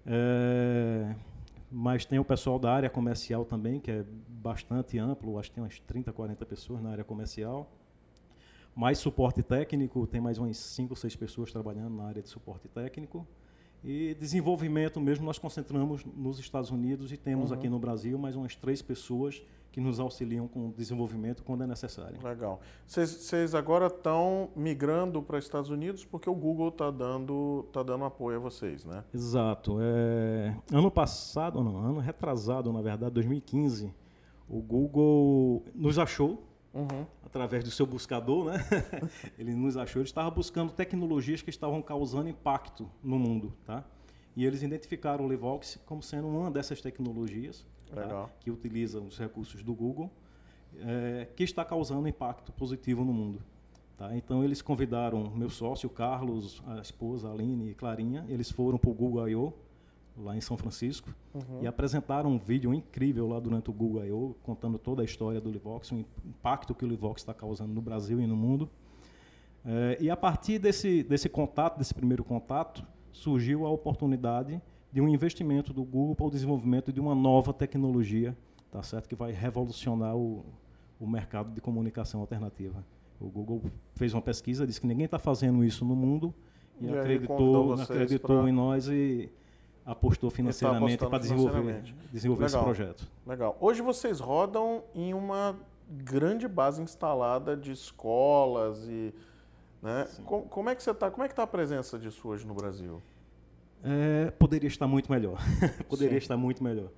É, 0.06 1.16
mas 1.72 2.06
tem 2.06 2.18
o 2.18 2.26
pessoal 2.26 2.58
da 2.58 2.74
área 2.74 2.90
comercial 2.90 3.46
também, 3.46 3.80
que 3.80 3.92
é 3.92 4.06
bastante 4.28 4.98
amplo, 4.98 5.38
acho 5.38 5.50
que 5.50 5.56
tem 5.56 5.64
umas 5.64 5.80
30, 5.80 6.12
40 6.12 6.46
pessoas 6.46 6.82
na 6.82 6.90
área 6.90 7.04
comercial 7.04 7.70
mais 8.80 8.98
suporte 8.98 9.44
técnico, 9.44 10.08
tem 10.08 10.22
mais 10.22 10.38
umas 10.38 10.58
5 10.58 10.94
ou 10.94 10.96
6 10.96 11.14
pessoas 11.18 11.52
trabalhando 11.52 11.98
na 11.98 12.06
área 12.06 12.22
de 12.22 12.30
suporte 12.30 12.70
técnico. 12.70 13.28
E 13.84 14.14
desenvolvimento 14.16 15.00
mesmo, 15.00 15.26
nós 15.26 15.40
concentramos 15.40 16.04
nos 16.06 16.40
Estados 16.40 16.70
Unidos 16.70 17.12
e 17.12 17.18
temos 17.18 17.52
uhum. 17.52 17.58
aqui 17.58 17.70
no 17.70 17.80
Brasil 17.80 18.18
mais 18.18 18.36
umas 18.36 18.56
três 18.56 18.82
pessoas 18.82 19.42
que 19.72 19.80
nos 19.80 20.00
auxiliam 20.00 20.48
com 20.48 20.70
o 20.70 20.74
desenvolvimento 20.74 21.44
quando 21.44 21.64
é 21.64 21.68
necessário. 21.68 22.20
Legal. 22.24 22.60
Vocês 22.86 23.54
agora 23.54 23.88
estão 23.88 24.50
migrando 24.56 25.22
para 25.22 25.38
os 25.38 25.46
Estados 25.46 25.70
Unidos 25.70 26.04
porque 26.04 26.30
o 26.30 26.36
Google 26.36 26.70
está 26.70 26.90
dando, 26.90 27.66
tá 27.72 27.84
dando 27.84 28.04
apoio 28.04 28.38
a 28.38 28.40
vocês, 28.40 28.84
né? 28.84 29.04
Exato. 29.14 29.78
É, 29.80 30.56
ano 30.72 30.90
passado, 30.90 31.64
não, 31.64 31.78
ano 31.78 32.00
retrasado, 32.00 32.74
na 32.74 32.82
verdade, 32.82 33.14
2015, 33.14 33.94
o 34.50 34.60
Google 34.60 35.64
nos 35.76 36.00
achou 36.00 36.49
Uhum. 36.74 37.06
através 37.26 37.64
do 37.64 37.72
seu 37.72 37.86
buscador, 37.86 38.46
né? 38.46 38.64
ele 39.40 39.56
nos 39.56 39.76
achou, 39.76 40.02
ele 40.02 40.08
estava 40.08 40.30
buscando 40.30 40.72
tecnologias 40.72 41.42
que 41.42 41.50
estavam 41.50 41.82
causando 41.82 42.30
impacto 42.30 42.90
no 43.04 43.18
mundo, 43.18 43.54
tá? 43.66 43.84
E 44.36 44.46
eles 44.46 44.62
identificaram 44.62 45.26
o 45.26 45.30
Livox 45.30 45.80
como 45.86 46.02
sendo 46.02 46.28
uma 46.28 46.52
dessas 46.52 46.80
tecnologias 46.80 47.66
tá? 47.94 48.30
que 48.40 48.52
utiliza 48.52 49.00
os 49.00 49.18
recursos 49.18 49.64
do 49.64 49.74
Google, 49.74 50.10
é, 50.78 51.28
que 51.36 51.44
está 51.44 51.66
causando 51.66 52.08
impacto 52.08 52.52
positivo 52.52 53.04
no 53.04 53.12
mundo. 53.12 53.42
Tá? 53.98 54.16
Então 54.16 54.44
eles 54.44 54.62
convidaram 54.62 55.30
meu 55.32 55.50
sócio 55.50 55.90
Carlos, 55.90 56.64
a 56.68 56.80
esposa 56.80 57.30
Aline 57.30 57.72
e 57.72 57.74
Clarinha, 57.74 58.26
eles 58.30 58.50
foram 58.50 58.78
para 58.78 58.90
o 58.90 58.94
Google 58.94 59.28
I.O., 59.28 59.54
lá 60.18 60.36
em 60.36 60.42
São 60.42 60.58
Francisco, 60.58 61.14
uhum. 61.34 61.62
e 61.62 61.68
apresentaram 61.68 62.30
um 62.30 62.38
vídeo 62.38 62.74
incrível 62.74 63.28
lá 63.28 63.40
durante 63.40 63.70
o 63.70 63.74
Google 63.74 64.06
I.O., 64.06 64.36
contando 64.44 64.78
toda 64.78 65.02
a 65.02 65.06
história 65.06 65.40
do 65.40 65.50
Livox, 65.50 65.92
o 65.92 66.06
impacto 66.26 66.76
que 66.76 66.84
o 66.84 66.88
Livox 66.88 67.22
está 67.22 67.34
causando 67.34 67.74
no 67.74 67.82
Brasil 67.82 68.20
e 68.20 68.28
no 68.28 68.36
mundo. 68.36 68.70
É, 69.66 69.98
e 70.00 70.10
a 70.10 70.18
partir 70.18 70.60
desse, 70.60 71.04
desse 71.04 71.30
contato, 71.30 71.78
desse 71.78 71.94
primeiro 71.94 72.24
contato, 72.24 72.86
surgiu 73.12 73.66
a 73.66 73.70
oportunidade 73.70 74.62
de 74.92 75.02
um 75.02 75.08
investimento 75.08 75.74
do 75.74 75.84
Google 75.84 76.16
para 76.16 76.26
o 76.26 76.32
desenvolvimento 76.32 76.92
de 76.92 77.00
uma 77.00 77.14
nova 77.14 77.54
tecnologia, 77.54 78.36
tá 78.72 78.82
certo, 78.82 79.08
que 79.08 79.16
vai 79.16 79.32
revolucionar 79.32 80.16
o, 80.16 80.44
o 81.00 81.08
mercado 81.08 81.52
de 81.52 81.62
comunicação 81.62 82.22
alternativa. 82.22 82.84
O 83.20 83.28
Google 83.28 83.62
fez 83.96 84.14
uma 84.14 84.22
pesquisa, 84.22 84.66
disse 84.66 84.80
que 84.80 84.88
ninguém 84.88 85.06
está 85.06 85.20
fazendo 85.20 85.64
isso 85.64 85.84
no 85.86 85.96
mundo 85.96 86.34
e, 86.80 86.86
e 86.86 86.98
acreditou, 86.98 87.74
acreditou 87.74 88.42
pra... 88.42 88.50
em 88.50 88.54
nós 88.54 88.88
e 88.88 89.30
apostou 89.86 90.30
financeiramente 90.30 90.98
para 90.98 91.18
desenvolver, 91.18 91.84
desenvolver 92.12 92.46
esse 92.46 92.58
projeto. 92.58 93.08
Legal. 93.26 93.58
Hoje 93.60 93.82
vocês 93.82 94.20
rodam 94.20 94.84
em 94.94 95.14
uma 95.14 95.56
grande 95.90 96.48
base 96.48 96.82
instalada 96.82 97.58
de 97.58 97.72
escolas 97.72 98.88
e 98.88 99.14
né? 99.82 100.08
Como, 100.26 100.44
como, 100.44 100.70
é 100.70 100.76
que 100.76 100.84
você 100.84 100.92
está? 100.92 101.10
Como 101.10 101.24
é 101.24 101.28
que 101.28 101.32
está 101.32 101.44
a 101.44 101.48
presença 101.48 101.98
disso 101.98 102.28
hoje 102.28 102.46
no 102.46 102.54
Brasil? 102.54 103.02
É, 103.84 104.30
poderia 104.32 104.68
estar 104.68 104.88
muito 104.88 105.10
melhor. 105.12 105.40
poderia 105.88 106.20
Sim. 106.20 106.24
estar 106.24 106.38
muito 106.38 106.64
melhor. 106.64 106.90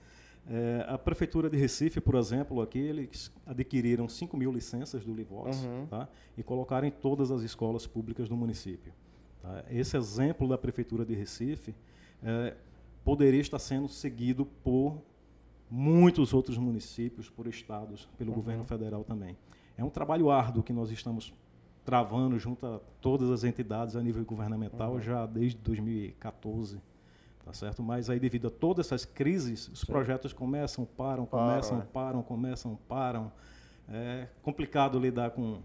É, 0.49 0.85
a 0.87 0.97
prefeitura 0.97 1.47
de 1.47 1.55
Recife, 1.55 2.01
por 2.01 2.15
exemplo, 2.15 2.61
aqui 2.61 2.79
eles 2.79 3.31
adquiriram 3.45 4.09
5 4.09 4.35
mil 4.35 4.51
licenças 4.51 5.05
do 5.05 5.13
Livox 5.13 5.63
uhum. 5.63 5.85
tá? 5.85 6.09
e 6.35 6.41
colocaram 6.41 6.87
em 6.87 6.91
todas 6.91 7.29
as 7.29 7.43
escolas 7.43 7.85
públicas 7.85 8.27
do 8.27 8.35
município. 8.35 8.91
Tá? 9.43 9.63
Esse 9.69 9.95
exemplo 9.95 10.47
da 10.47 10.57
prefeitura 10.57 11.05
de 11.05 11.13
Recife 11.13 11.75
é, 12.23 12.55
poderia 13.03 13.41
estar 13.41 13.59
sendo 13.59 13.87
seguido 13.87 14.45
por 14.45 15.01
muitos 15.69 16.33
outros 16.33 16.57
municípios, 16.57 17.29
por 17.29 17.47
estados, 17.47 18.07
pelo 18.17 18.31
uhum. 18.31 18.35
governo 18.35 18.65
federal 18.65 19.03
também. 19.03 19.37
É 19.77 19.83
um 19.83 19.89
trabalho 19.89 20.29
árduo 20.29 20.61
que 20.61 20.73
nós 20.73 20.91
estamos 20.91 21.33
travando 21.85 22.37
junto 22.37 22.65
a 22.65 22.79
todas 22.99 23.29
as 23.31 23.43
entidades 23.43 23.95
a 23.95 24.01
nível 24.01 24.23
governamental 24.23 24.93
uhum. 24.93 25.01
já 25.01 25.25
desde 25.25 25.57
2014, 25.59 26.81
tá 27.43 27.53
certo? 27.53 27.81
Mas 27.81 28.09
aí 28.09 28.19
devido 28.19 28.47
a 28.47 28.51
todas 28.51 28.87
essas 28.87 29.05
crises, 29.05 29.67
os 29.69 29.79
Sim. 29.79 29.85
projetos 29.87 30.33
começam, 30.33 30.85
param, 30.85 31.25
começam, 31.25 31.79
é. 31.79 31.81
param, 31.81 32.21
começam, 32.21 32.77
param. 32.87 33.31
É 33.89 34.27
complicado 34.43 34.99
lidar 34.99 35.31
com 35.31 35.61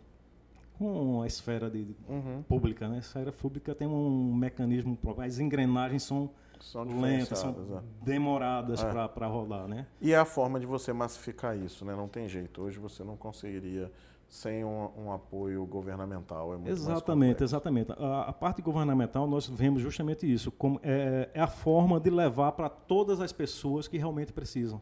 com 0.79 1.23
a 1.23 1.27
esfera 1.27 1.71
de, 1.71 1.87
uhum. 2.09 2.43
pública, 2.47 2.89
né? 2.89 2.97
A 2.97 2.99
esfera 2.99 3.33
pública 3.33 3.75
tem 3.75 3.89
um 3.89 4.35
mecanismo, 4.35 4.99
as 5.19 5.39
engrenagens 5.39 6.03
são, 6.03 6.31
são 6.61 6.83
lentas, 7.01 7.39
são 7.39 7.51
é. 7.51 8.05
demoradas 8.05 8.83
é. 8.83 9.09
para 9.09 9.27
rodar, 9.27 9.67
né? 9.67 9.87
E 10.01 10.13
é 10.13 10.17
a 10.17 10.25
forma 10.25 10.59
de 10.61 10.67
você 10.67 10.93
massificar 10.93 11.57
isso, 11.57 11.85
né? 11.85 11.95
Não 11.95 12.09
tem 12.09 12.29
jeito. 12.29 12.63
Hoje 12.63 12.79
você 12.79 13.03
não 13.05 13.17
conseguiria 13.17 13.91
sem 14.29 14.65
um, 14.65 14.91
um, 14.97 15.13
apoio 15.13 15.65
governamental. 15.67 16.53
É 16.53 16.57
muito 16.57 16.71
exatamente, 16.71 17.45
exatamente. 17.45 17.93
A, 17.93 18.23
a, 18.23 18.33
parte 18.33 18.61
governamental 18.61 19.27
nós 19.27 19.47
vemos 19.47 19.81
justamente 19.81 20.31
isso, 20.31 20.51
como 20.51 20.81
é, 20.83 21.31
é 21.33 21.41
a 21.41 21.47
forma 21.47 22.01
de 22.01 22.11
levar 22.11 22.53
para 22.53 22.69
todas 22.69 23.21
as 23.21 23.33
pessoas 23.33 23.87
que 23.87 23.97
realmente 23.97 24.33
precisam, 24.33 24.81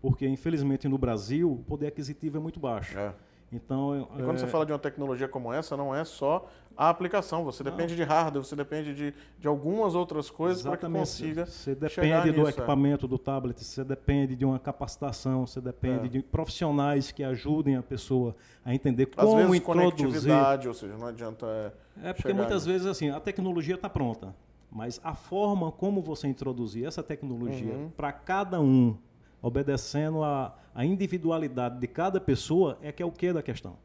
porque 0.00 0.26
infelizmente 0.28 0.88
no 0.88 0.96
Brasil 0.96 1.52
o 1.52 1.58
poder 1.64 1.88
aquisitivo 1.88 2.36
é 2.36 2.40
muito 2.40 2.60
baixo. 2.60 2.96
É. 2.98 3.14
Então, 3.52 4.08
e 4.18 4.22
quando 4.22 4.36
é... 4.36 4.38
você 4.38 4.46
fala 4.46 4.66
de 4.66 4.72
uma 4.72 4.78
tecnologia 4.78 5.28
como 5.28 5.52
essa, 5.52 5.76
não 5.76 5.94
é 5.94 6.04
só 6.04 6.48
a 6.76 6.88
aplicação, 6.88 7.44
você 7.44 7.62
não. 7.62 7.70
depende 7.70 7.94
de 7.94 8.02
hardware, 8.02 8.44
você 8.44 8.56
depende 8.56 8.94
de, 8.94 9.14
de 9.38 9.46
algumas 9.46 9.94
outras 9.94 10.28
coisas 10.28 10.62
para 10.62 10.76
que 10.76 10.88
consiga. 10.88 11.46
Você 11.46 11.74
depende 11.74 12.32
do 12.32 12.38
nisso, 12.38 12.46
é. 12.46 12.50
equipamento, 12.50 13.06
é. 13.06 13.08
do 13.08 13.16
tablet, 13.16 13.62
você 13.62 13.84
depende 13.84 14.34
de 14.34 14.44
uma 14.44 14.58
capacitação, 14.58 15.46
você 15.46 15.60
depende 15.60 16.06
é. 16.06 16.08
de 16.08 16.22
profissionais 16.22 17.12
que 17.12 17.22
ajudem 17.22 17.76
a 17.76 17.82
pessoa 17.82 18.34
a 18.64 18.74
entender 18.74 19.06
como 19.06 19.28
Às 19.28 19.34
vezes, 19.34 19.60
introduzir. 19.60 19.92
conectividade, 19.92 20.68
ou 20.68 20.74
seja, 20.74 20.96
não 20.96 21.06
adianta. 21.06 21.72
É, 22.02 22.12
porque 22.12 22.32
muitas 22.32 22.66
vezes 22.66 22.86
assim, 22.86 23.10
a 23.10 23.20
tecnologia 23.20 23.76
está 23.76 23.88
pronta, 23.88 24.34
mas 24.70 25.00
a 25.04 25.14
forma 25.14 25.70
como 25.70 26.02
você 26.02 26.26
introduzir 26.26 26.86
essa 26.86 27.02
tecnologia 27.04 27.72
uhum. 27.72 27.90
para 27.96 28.10
cada 28.10 28.60
um 28.60 28.96
obedecendo 29.40 30.24
a, 30.24 30.56
a 30.74 30.84
individualidade 30.84 31.78
de 31.78 31.86
cada 31.86 32.20
pessoa, 32.20 32.78
é 32.82 32.90
que 32.90 33.02
é 33.02 33.06
o 33.06 33.12
que 33.12 33.32
da 33.32 33.42
questão. 33.42 33.76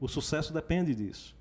O 0.00 0.08
sucesso 0.08 0.52
depende 0.52 0.94
disso. 0.94 1.36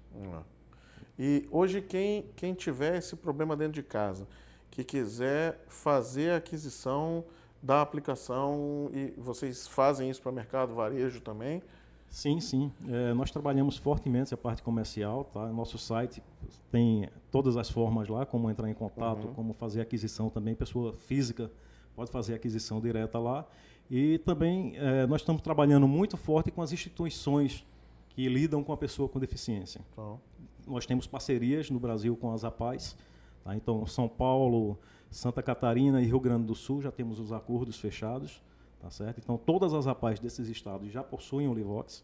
E 1.18 1.48
hoje, 1.51 1.82
quem, 1.82 2.25
quem 2.36 2.53
tiver 2.53 2.98
esse 2.98 3.15
problema 3.15 3.56
dentro 3.56 3.74
de 3.74 3.84
casa, 3.84 4.27
que 4.70 4.84
quiser 4.84 5.63
fazer 5.68 6.32
a 6.32 6.38
aquisição 6.38 7.24
da 7.62 7.82
aplicação, 7.82 8.89
e 8.94 9.13
vocês 9.18 9.68
fazem 9.68 10.10
isso 10.10 10.22
para 10.22 10.32
mercado 10.32 10.74
varejo 10.74 11.22
também? 11.22 11.62
Sim, 12.10 12.39
sim. 12.39 12.72
É, 12.88 13.13
nós 13.13 13.32
trabalhamos 13.32 13.77
fortemente 13.77 14.34
a 14.34 14.38
parte 14.38 14.63
comercial. 14.63 15.25
Tá? 15.25 15.48
Nosso 15.48 15.77
site 15.77 16.24
tem 16.72 17.08
todas 17.32 17.56
as 17.56 17.70
formas 17.70 18.08
lá, 18.08 18.25
como 18.25 18.50
entrar 18.50 18.70
em 18.70 18.74
contato, 18.74 19.27
uhum. 19.27 19.34
como 19.34 19.53
fazer 19.53 19.82
aquisição 19.82 20.29
também, 20.29 20.56
pessoa 20.56 20.94
física 20.94 21.51
pode 21.96 22.12
fazer 22.12 22.34
aquisição 22.34 22.79
direta 22.79 23.20
lá. 23.20 23.46
E 23.89 24.19
também 24.19 24.74
é, 24.77 25.08
nós 25.08 25.22
estamos 25.22 25.41
trabalhando 25.41 25.88
muito 25.88 26.15
forte 26.15 26.51
com 26.51 26.62
as 26.62 26.72
instituições 26.72 27.65
que 28.10 28.27
lidam 28.27 28.63
com 28.63 28.72
a 28.72 28.77
pessoa 28.77 29.10
com 29.10 29.19
deficiência. 29.19 29.81
Então. 29.91 30.19
Nós 30.67 30.86
temos 30.86 31.08
parcerias 31.08 31.69
no 31.69 31.79
Brasil 31.79 32.15
com 32.15 32.31
as 32.31 32.43
APAES. 32.43 32.96
Tá? 33.43 33.55
Então, 33.55 33.86
São 33.88 34.08
Paulo, 34.08 34.77
Santa 35.10 35.41
Catarina 35.41 36.01
e 36.01 36.05
Rio 36.05 36.19
Grande 36.19 36.46
do 36.46 36.53
Sul 36.53 36.81
já 36.81 36.91
temos 36.91 37.19
os 37.19 37.31
acordos 37.31 37.79
fechados. 37.79 38.43
Tá 38.79 38.89
certo? 38.89 39.19
Então, 39.22 39.38
todas 39.38 39.74
as 39.74 39.88
APAES 39.88 40.19
desses 40.19 40.48
estados 40.48 40.91
já 40.91 41.03
possuem 41.03 41.48
o 41.48 41.53
Livox 41.53 42.03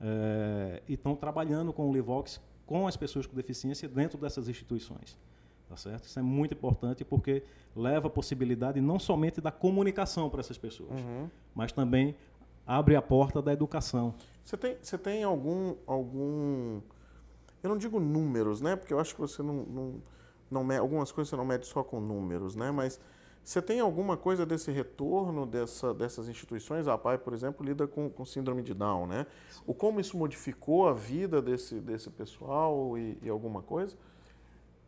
é, 0.00 0.82
e 0.88 0.94
estão 0.94 1.14
trabalhando 1.14 1.72
com 1.72 1.88
o 1.88 1.92
Livox 1.92 2.40
com 2.66 2.86
as 2.86 2.96
pessoas 2.96 3.26
com 3.26 3.34
deficiência 3.34 3.88
dentro 3.88 4.18
dessas 4.18 4.48
instituições. 4.48 5.16
Tá 5.70 5.76
certo? 5.76 6.02
Isso 6.02 6.18
é 6.18 6.22
muito 6.22 6.52
importante 6.52 7.04
porque 7.04 7.44
leva 7.76 8.08
a 8.08 8.10
possibilidade 8.10 8.80
não 8.80 8.98
somente 8.98 9.40
da 9.40 9.52
comunicação 9.52 10.28
para 10.28 10.40
essas 10.40 10.58
pessoas, 10.58 11.00
uhum. 11.00 11.30
mas 11.54 11.70
também 11.70 12.16
abre 12.66 12.96
a 12.96 13.00
porta 13.00 13.40
da 13.40 13.52
educação. 13.52 14.12
Você 14.44 14.56
tem, 14.56 14.76
você 14.82 14.98
tem 14.98 15.22
algum, 15.22 15.76
algum. 15.86 16.80
Eu 17.62 17.70
não 17.70 17.78
digo 17.78 18.00
números, 18.00 18.60
né? 18.60 18.74
Porque 18.74 18.92
eu 18.92 18.98
acho 18.98 19.14
que 19.14 19.20
você 19.20 19.44
não. 19.44 19.64
não, 19.64 20.02
não 20.50 20.78
algumas 20.80 21.12
coisas 21.12 21.30
você 21.30 21.36
não 21.36 21.44
mede 21.44 21.68
só 21.68 21.84
com 21.84 22.00
números, 22.00 22.56
né? 22.56 22.72
Mas 22.72 22.98
você 23.44 23.62
tem 23.62 23.78
alguma 23.78 24.16
coisa 24.16 24.44
desse 24.44 24.72
retorno 24.72 25.46
dessa, 25.46 25.94
dessas 25.94 26.28
instituições? 26.28 26.88
A 26.88 26.98
PAI, 26.98 27.16
por 27.16 27.32
exemplo, 27.32 27.64
lida 27.64 27.86
com, 27.86 28.10
com 28.10 28.24
síndrome 28.24 28.64
de 28.64 28.74
Down, 28.74 29.06
né? 29.06 29.24
O 29.64 29.72
como 29.72 30.00
isso 30.00 30.16
modificou 30.16 30.88
a 30.88 30.92
vida 30.92 31.40
desse, 31.40 31.76
desse 31.76 32.10
pessoal 32.10 32.98
e, 32.98 33.16
e 33.22 33.28
alguma 33.28 33.62
coisa? 33.62 33.96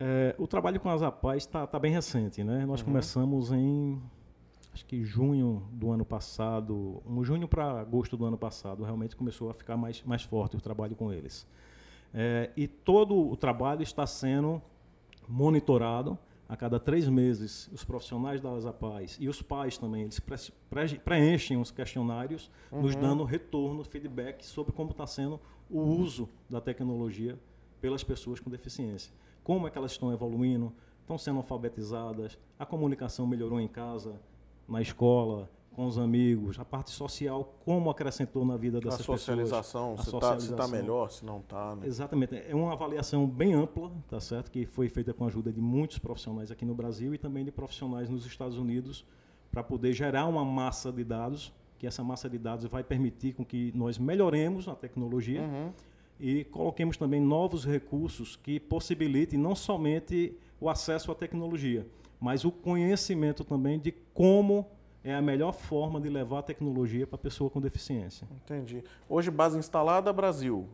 É, 0.00 0.34
o 0.38 0.46
trabalho 0.46 0.80
com 0.80 0.88
as 0.88 1.02
APAES 1.02 1.44
está 1.44 1.66
tá 1.66 1.78
bem 1.78 1.92
recente, 1.92 2.42
né? 2.42 2.66
Nós 2.66 2.80
uhum. 2.80 2.86
começamos 2.86 3.52
em 3.52 4.00
acho 4.72 4.86
que 4.86 5.04
junho 5.04 5.62
do 5.72 5.90
ano 5.90 6.04
passado, 6.04 7.02
um 7.06 7.22
junho 7.22 7.46
para 7.46 7.80
agosto 7.80 8.16
do 8.16 8.24
ano 8.24 8.38
passado, 8.38 8.82
realmente 8.82 9.14
começou 9.14 9.50
a 9.50 9.54
ficar 9.54 9.76
mais, 9.76 10.02
mais 10.02 10.22
forte 10.22 10.56
o 10.56 10.60
trabalho 10.60 10.96
com 10.96 11.12
eles. 11.12 11.46
É, 12.14 12.50
e 12.56 12.66
todo 12.66 13.16
o 13.16 13.36
trabalho 13.36 13.82
está 13.82 14.06
sendo 14.06 14.60
monitorado 15.28 16.18
a 16.48 16.56
cada 16.56 16.80
três 16.80 17.08
meses. 17.08 17.70
Os 17.72 17.84
profissionais 17.84 18.40
das 18.40 18.66
APAES 18.66 19.18
e 19.20 19.28
os 19.28 19.40
pais 19.40 19.78
também, 19.78 20.02
eles 20.02 20.18
pre 20.20 20.36
pre 20.68 20.98
preenchem 20.98 21.58
os 21.58 21.70
questionários, 21.70 22.50
uhum. 22.70 22.82
nos 22.82 22.96
dando 22.96 23.24
retorno, 23.24 23.84
feedback 23.84 24.44
sobre 24.44 24.72
como 24.72 24.90
está 24.90 25.06
sendo 25.06 25.40
o 25.70 25.80
uso 25.80 26.28
da 26.48 26.60
tecnologia 26.60 27.38
pelas 27.80 28.04
pessoas 28.04 28.40
com 28.40 28.50
deficiência 28.50 29.12
como 29.42 29.66
é 29.66 29.70
que 29.70 29.78
elas 29.78 29.92
estão 29.92 30.12
evoluindo, 30.12 30.72
estão 31.00 31.18
sendo 31.18 31.38
alfabetizadas, 31.38 32.38
a 32.58 32.64
comunicação 32.64 33.26
melhorou 33.26 33.60
em 33.60 33.68
casa, 33.68 34.20
na 34.68 34.80
escola, 34.80 35.50
com 35.72 35.86
os 35.86 35.98
amigos, 35.98 36.58
a 36.58 36.64
parte 36.64 36.90
social, 36.90 37.54
como 37.64 37.90
acrescentou 37.90 38.44
na 38.44 38.56
vida 38.56 38.78
dessas 38.78 39.00
pessoas. 39.00 39.20
A 39.20 39.24
socialização, 39.24 39.96
se 39.96 40.14
está 40.14 40.36
tá 40.56 40.68
melhor, 40.68 41.10
se 41.10 41.24
não 41.24 41.38
está. 41.40 41.74
Né? 41.74 41.86
Exatamente. 41.86 42.36
É 42.36 42.54
uma 42.54 42.72
avaliação 42.72 43.26
bem 43.26 43.54
ampla, 43.54 43.90
tá 44.08 44.20
certo? 44.20 44.50
que 44.50 44.66
foi 44.66 44.88
feita 44.88 45.14
com 45.14 45.24
a 45.24 45.28
ajuda 45.28 45.50
de 45.52 45.60
muitos 45.60 45.98
profissionais 45.98 46.50
aqui 46.50 46.64
no 46.64 46.74
Brasil 46.74 47.14
e 47.14 47.18
também 47.18 47.44
de 47.44 47.50
profissionais 47.50 48.10
nos 48.10 48.26
Estados 48.26 48.58
Unidos, 48.58 49.04
para 49.50 49.62
poder 49.62 49.92
gerar 49.92 50.26
uma 50.26 50.44
massa 50.44 50.92
de 50.92 51.04
dados, 51.04 51.52
que 51.78 51.86
essa 51.86 52.04
massa 52.04 52.28
de 52.28 52.38
dados 52.38 52.66
vai 52.66 52.84
permitir 52.84 53.34
com 53.34 53.44
que 53.44 53.72
nós 53.74 53.98
melhoremos 53.98 54.68
a 54.68 54.74
tecnologia 54.74 55.42
uhum 55.42 55.72
e 56.22 56.44
coloquemos 56.44 56.96
também 56.96 57.20
novos 57.20 57.64
recursos 57.64 58.36
que 58.36 58.60
possibilitem 58.60 59.36
não 59.36 59.56
somente 59.56 60.32
o 60.60 60.70
acesso 60.70 61.10
à 61.10 61.16
tecnologia, 61.16 61.84
mas 62.20 62.44
o 62.44 62.52
conhecimento 62.52 63.42
também 63.42 63.76
de 63.76 63.90
como 64.14 64.64
é 65.02 65.12
a 65.12 65.20
melhor 65.20 65.52
forma 65.52 66.00
de 66.00 66.08
levar 66.08 66.38
a 66.38 66.42
tecnologia 66.42 67.08
para 67.08 67.16
a 67.16 67.18
pessoa 67.18 67.50
com 67.50 67.60
deficiência. 67.60 68.28
Entendi. 68.44 68.84
Hoje, 69.08 69.32
base 69.32 69.58
instalada, 69.58 70.12
Brasil. 70.12 70.68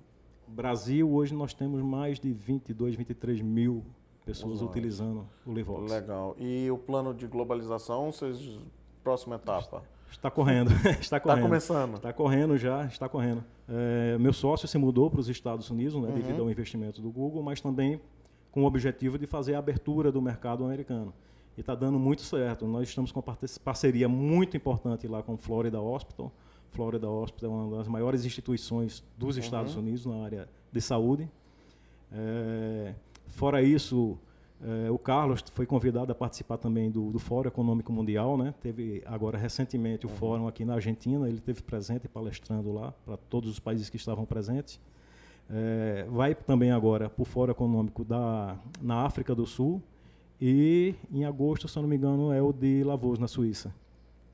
Brasil, 0.47 1.11
hoje 1.11 1.33
nós 1.33 1.55
temos 1.55 1.81
mais 1.81 2.21
de 2.21 2.31
22, 2.31 2.95
23 2.95 3.41
mil 3.41 3.83
pessoas 4.27 4.61
utilizando 4.61 5.27
o 5.47 5.53
Livox. 5.55 5.91
Legal. 5.91 6.37
E 6.39 6.71
o 6.71 6.77
plano 6.77 7.15
de 7.15 7.27
globalização, 7.27 8.13
vocês, 8.13 8.61
próxima 9.03 9.37
etapa? 9.37 9.83
Está 10.11 10.31
correndo, 10.31 10.71
está 11.01 11.21
correndo. 11.21 11.39
Está 11.39 11.49
começando. 11.49 11.97
Está 11.97 12.13
correndo 12.13 12.59
já, 12.59 12.85
está 12.87 13.09
correndo. 13.09 13.45
É, 13.69 14.17
meu 14.19 14.33
sócio 14.33 14.67
se 14.67 14.79
mudou 14.79 15.11
para 15.11 15.21
os 15.21 15.29
Estados 15.29 15.71
Unidos, 15.71 15.95
né, 15.95 16.09
uhum. 16.09 16.15
devido 16.15 16.43
ao 16.43 16.51
investimento 16.51 17.01
do 17.01 17.11
Google, 17.11 17.43
mas 17.43 17.61
também 17.61 18.01
com 18.51 18.63
o 18.63 18.67
objetivo 18.67 19.19
de 19.19 19.27
fazer 19.27 19.55
a 19.55 19.59
abertura 19.59 20.11
do 20.11 20.21
mercado 20.21 20.65
americano. 20.65 21.13
E 21.57 21.61
está 21.61 21.75
dando 21.75 21.99
muito 21.99 22.23
certo. 22.23 22.67
Nós 22.67 22.89
estamos 22.89 23.13
com 23.13 23.21
uma 23.21 23.37
parceria 23.65 24.09
muito 24.09 24.57
importante 24.57 25.07
lá 25.07 25.23
com 25.23 25.35
o 25.35 25.37
Florida 25.37 25.81
Hospital. 25.81 26.33
Florida 26.71 27.09
Hospital 27.09 27.51
é 27.51 27.55
uma 27.55 27.77
das 27.79 27.89
maiores 27.89 28.25
instituições 28.25 29.05
dos 29.17 29.37
uhum. 29.37 29.43
Estados 29.43 29.75
Unidos 29.75 30.07
na 30.07 30.25
área 30.25 30.49
de 30.73 30.81
saúde. 30.81 31.29
É, 32.13 32.95
fora 33.27 33.63
isso, 33.63 34.19
é, 34.61 34.91
o 34.91 34.99
Carlos 34.99 35.45
foi 35.53 35.67
convidado 35.67 36.11
a 36.11 36.15
participar 36.15 36.59
também 36.59 36.91
do, 36.91 37.13
do 37.13 37.19
Fórum 37.19 37.49
Econômico 37.49 37.93
Mundial, 37.93 38.37
né? 38.37 38.53
Teve 38.61 39.03
agora 39.07 39.39
recentemente 39.39 40.05
o 40.05 40.09
uhum. 40.09 40.17
fórum 40.17 40.49
aqui 40.49 40.65
na 40.65 40.75
Argentina, 40.75 41.29
ele 41.29 41.41
teve 41.41 41.63
presente 41.63 42.09
palestrando 42.09 42.73
lá 42.73 42.93
para 43.05 43.17
todos 43.17 43.51
os 43.51 43.61
países 43.61 43.89
que 43.89 43.97
estavam 43.97 44.25
presentes. 44.25 44.81
É, 45.49 46.07
vai 46.11 46.35
também 46.35 46.73
agora 46.73 47.09
para 47.09 47.23
o 47.23 47.25
Fórum 47.25 47.53
Econômico 47.53 48.05
da, 48.05 48.59
na 48.83 49.03
África 49.03 49.35
do 49.35 49.47
Sul 49.47 49.81
e 50.41 50.95
em 51.11 51.25
agosto, 51.25 51.69
se 51.69 51.79
eu 51.79 51.83
não 51.83 51.89
me 51.89 51.97
engano, 51.97 52.33
é 52.33 52.43
o 52.43 52.53
de 52.53 52.83
Lavos, 52.83 53.19
na 53.19 53.29
Suíça. 53.29 53.73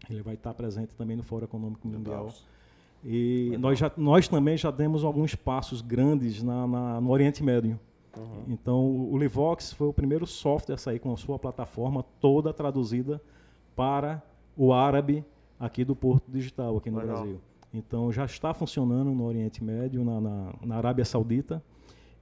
Ele 0.08 0.22
vai 0.22 0.34
estar 0.34 0.54
presente 0.54 0.94
também 0.94 1.16
no 1.16 1.22
Fórum 1.22 1.44
Econômico 1.44 1.86
Mundial. 1.86 2.32
E 3.04 3.54
nós, 3.58 3.78
já, 3.78 3.92
nós 3.96 4.26
também 4.26 4.56
já 4.56 4.70
demos 4.70 5.04
alguns 5.04 5.34
passos 5.34 5.82
grandes 5.82 6.42
na, 6.42 6.66
na 6.66 7.00
no 7.00 7.10
Oriente 7.10 7.42
Médio. 7.42 7.78
Uhum. 8.16 8.44
Então, 8.48 8.84
o 8.84 9.16
Livox 9.18 9.72
foi 9.72 9.88
o 9.88 9.92
primeiro 9.92 10.26
software 10.26 10.74
a 10.74 10.78
sair 10.78 10.98
com 10.98 11.12
a 11.12 11.16
sua 11.16 11.38
plataforma 11.38 12.04
toda 12.20 12.52
traduzida 12.52 13.20
para 13.74 14.22
o 14.56 14.72
árabe 14.72 15.24
aqui 15.58 15.84
do 15.84 15.96
Porto 15.96 16.30
Digital, 16.30 16.76
aqui 16.76 16.90
no 16.90 16.98
Legal. 16.98 17.16
Brasil. 17.16 17.40
Então, 17.72 18.12
já 18.12 18.24
está 18.24 18.54
funcionando 18.54 19.10
no 19.10 19.24
Oriente 19.24 19.62
Médio, 19.62 20.04
na, 20.04 20.20
na, 20.20 20.54
na 20.62 20.76
Arábia 20.76 21.04
Saudita 21.04 21.62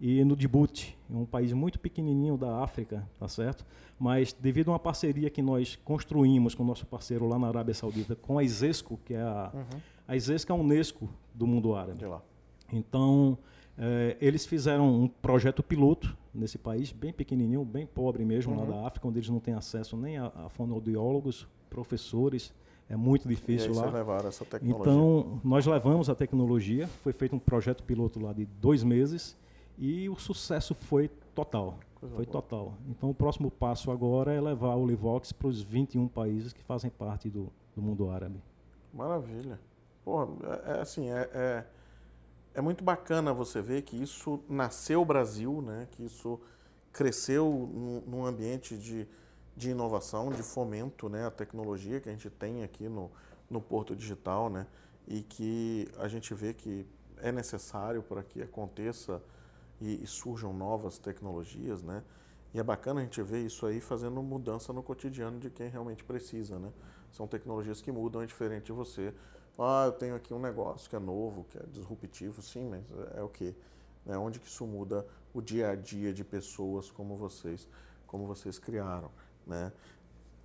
e 0.01 0.25
no 0.25 0.35
Djibouti, 0.35 0.99
um 1.09 1.25
país 1.25 1.53
muito 1.53 1.79
pequenininho 1.79 2.37
da 2.37 2.59
África, 2.65 3.09
tá 3.21 3.29
certo? 3.29 3.65
Mas 3.97 4.33
devido 4.33 4.71
a 4.71 4.73
uma 4.73 4.79
parceria 4.79 5.31
que 5.31 5.41
nós 5.41 5.77
construímos 5.85 6.57
com 6.57 6.65
o 6.65 6.67
nosso 6.67 6.85
parceiro 6.87 7.29
lá 7.29 7.39
na 7.39 7.47
Arábia 7.47 7.73
Saudita, 7.73 8.17
com 8.17 8.37
a 8.37 8.43
ISESCO, 8.43 8.99
que 9.05 9.15
é 9.15 9.21
a, 9.21 9.53
uhum. 9.55 9.81
a 10.09 10.17
ISESCO 10.17 10.53
é 10.53 10.57
a 10.57 10.59
Unesco 10.59 11.09
do 11.33 11.47
mundo 11.47 11.77
árabe. 11.77 12.05
Então, 12.73 13.39
é, 13.79 14.17
eles 14.21 14.45
fizeram 14.47 14.89
um 14.89 15.09
projeto 15.09 15.63
piloto 15.63 16.17
nesse 16.35 16.59
país, 16.59 16.93
bem 16.93 17.13
pequenininho, 17.13 17.65
bem 17.65 17.87
pobre 17.87 18.25
mesmo, 18.25 18.53
uhum. 18.55 18.61
lá 18.61 18.67
da 18.67 18.87
África, 18.87 19.09
onde 19.09 19.19
eles 19.19 19.29
não 19.29 19.41
têm 19.41 19.55
acesso 19.55 19.97
nem 19.97 20.19
a, 20.19 20.27
a 20.27 20.49
fonoaudiólogos, 20.49 21.49
professores, 21.69 22.53
é 22.89 22.97
muito 22.97 23.27
difícil 23.27 23.75
lá. 23.75 23.91
levaram 23.91 24.29
essa 24.29 24.45
tecnologia. 24.45 24.93
Então, 24.93 25.41
nós 25.43 25.67
levamos 25.67 26.11
a 26.11 26.15
tecnologia, 26.15 26.87
foi 26.87 27.13
feito 27.13 27.35
um 27.35 27.39
projeto 27.39 27.83
piloto 27.83 28.21
lá 28.21 28.33
de 28.33 28.45
dois 28.45 28.83
meses 28.83 29.37
e 29.79 30.09
o 30.09 30.17
sucesso 30.17 30.75
foi 30.75 31.09
total. 31.35 31.79
Coisa 31.99 32.15
foi 32.15 32.27
boa. 32.27 32.43
total. 32.43 32.75
Então, 32.91 33.09
o 33.09 33.15
próximo 33.15 33.51
passo 33.51 33.91
agora 33.91 34.33
é 34.33 34.41
levar 34.41 34.75
o 34.75 34.87
Livox 34.87 35.33
para 35.33 35.49
os 35.49 35.63
21 35.63 36.07
países 36.09 36.53
que 36.53 36.63
fazem 36.63 36.91
parte 36.91 37.31
do, 37.31 37.51
do 37.75 37.81
mundo 37.81 38.11
árabe. 38.11 38.43
Maravilha. 38.93 39.59
Porra, 40.05 40.29
é, 40.67 40.73
é 40.73 40.81
assim, 40.81 41.09
é, 41.09 41.31
é 41.33 41.65
é 42.55 42.61
muito 42.61 42.85
bacana 42.85 43.33
você 43.33 43.63
ver 43.63 43.83
que 43.83 44.01
isso 44.01 44.43
nasceu 44.49 45.05
Brasil, 45.05 45.63
né? 45.63 45.89
que 45.93 46.05
isso 46.05 46.41
cresceu 46.93 48.03
num 48.07 48.27
ambiente 48.27 48.77
de, 48.77 49.09
de 49.57 49.71
inovação, 49.71 50.31
de 50.31 50.43
fomento 50.43 51.09
né? 51.09 51.27
à 51.27 51.31
tecnologia 51.31 52.01
que 52.01 52.09
a 52.09 52.13
gente 52.13 52.29
tem 52.29 52.63
aqui 52.63 52.89
no, 52.89 53.11
no 53.49 53.61
Porto 53.61 53.97
Digital, 53.97 54.51
né? 54.51 54.67
e 55.07 55.23
que 55.23 55.89
a 55.99 56.09
gente 56.09 56.33
vê 56.35 56.53
que 56.53 56.87
é 57.19 57.33
necessário 57.33 58.03
para 58.03 58.23
que 58.23 58.43
aconteça 58.43 59.23
e, 59.81 60.03
e, 60.03 60.07
surjam 60.07 60.53
novas 60.53 60.99
tecnologias, 60.99 61.83
né? 61.83 62.03
E 62.55 62.61
é 62.61 62.63
bacana 62.63 63.01
a 63.01 63.05
gente 63.05 63.21
ver 63.23 63.45
isso 63.45 63.67
aí 63.67 63.81
fazendo 63.81 64.23
mudança 64.23 64.73
no 64.73 64.83
cotidiano 64.83 65.41
de 65.41 65.51
quem 65.51 65.69
realmente 65.69 66.05
precisa, 66.05 66.59
né? 66.59 66.73
São 67.11 67.27
tecnologias 67.27 67.81
que 67.81 67.91
mudam, 67.91 68.23
é 68.23 68.27
diferente 68.27 68.67
de 68.67 68.73
você 68.73 69.13
ah, 69.59 69.85
eu 69.87 69.93
tenho 69.93 70.15
aqui 70.15 70.33
um 70.33 70.41
negócio 70.41 70.89
que 70.89 70.97
é 70.97 70.99
novo, 70.99 71.45
que 71.45 71.59
é 71.59 71.63
disruptivo, 71.73 72.41
sim, 72.43 72.69
mas 72.69 72.83
é, 73.15 73.21
é 73.21 73.23
o 73.23 73.29
quê? 73.29 73.55
É 74.07 74.17
onde 74.17 74.41
que 74.41 74.47
isso 74.47 74.67
muda 74.67 75.07
o 75.33 75.41
dia 75.41 75.71
a 75.71 75.77
dia 75.77 76.13
de 76.13 76.25
pessoas 76.25 76.91
como 76.91 77.17
vocês, 77.17 77.69
como 78.07 78.27
vocês 78.27 78.59
criaram, 78.59 79.11
né? 79.47 79.73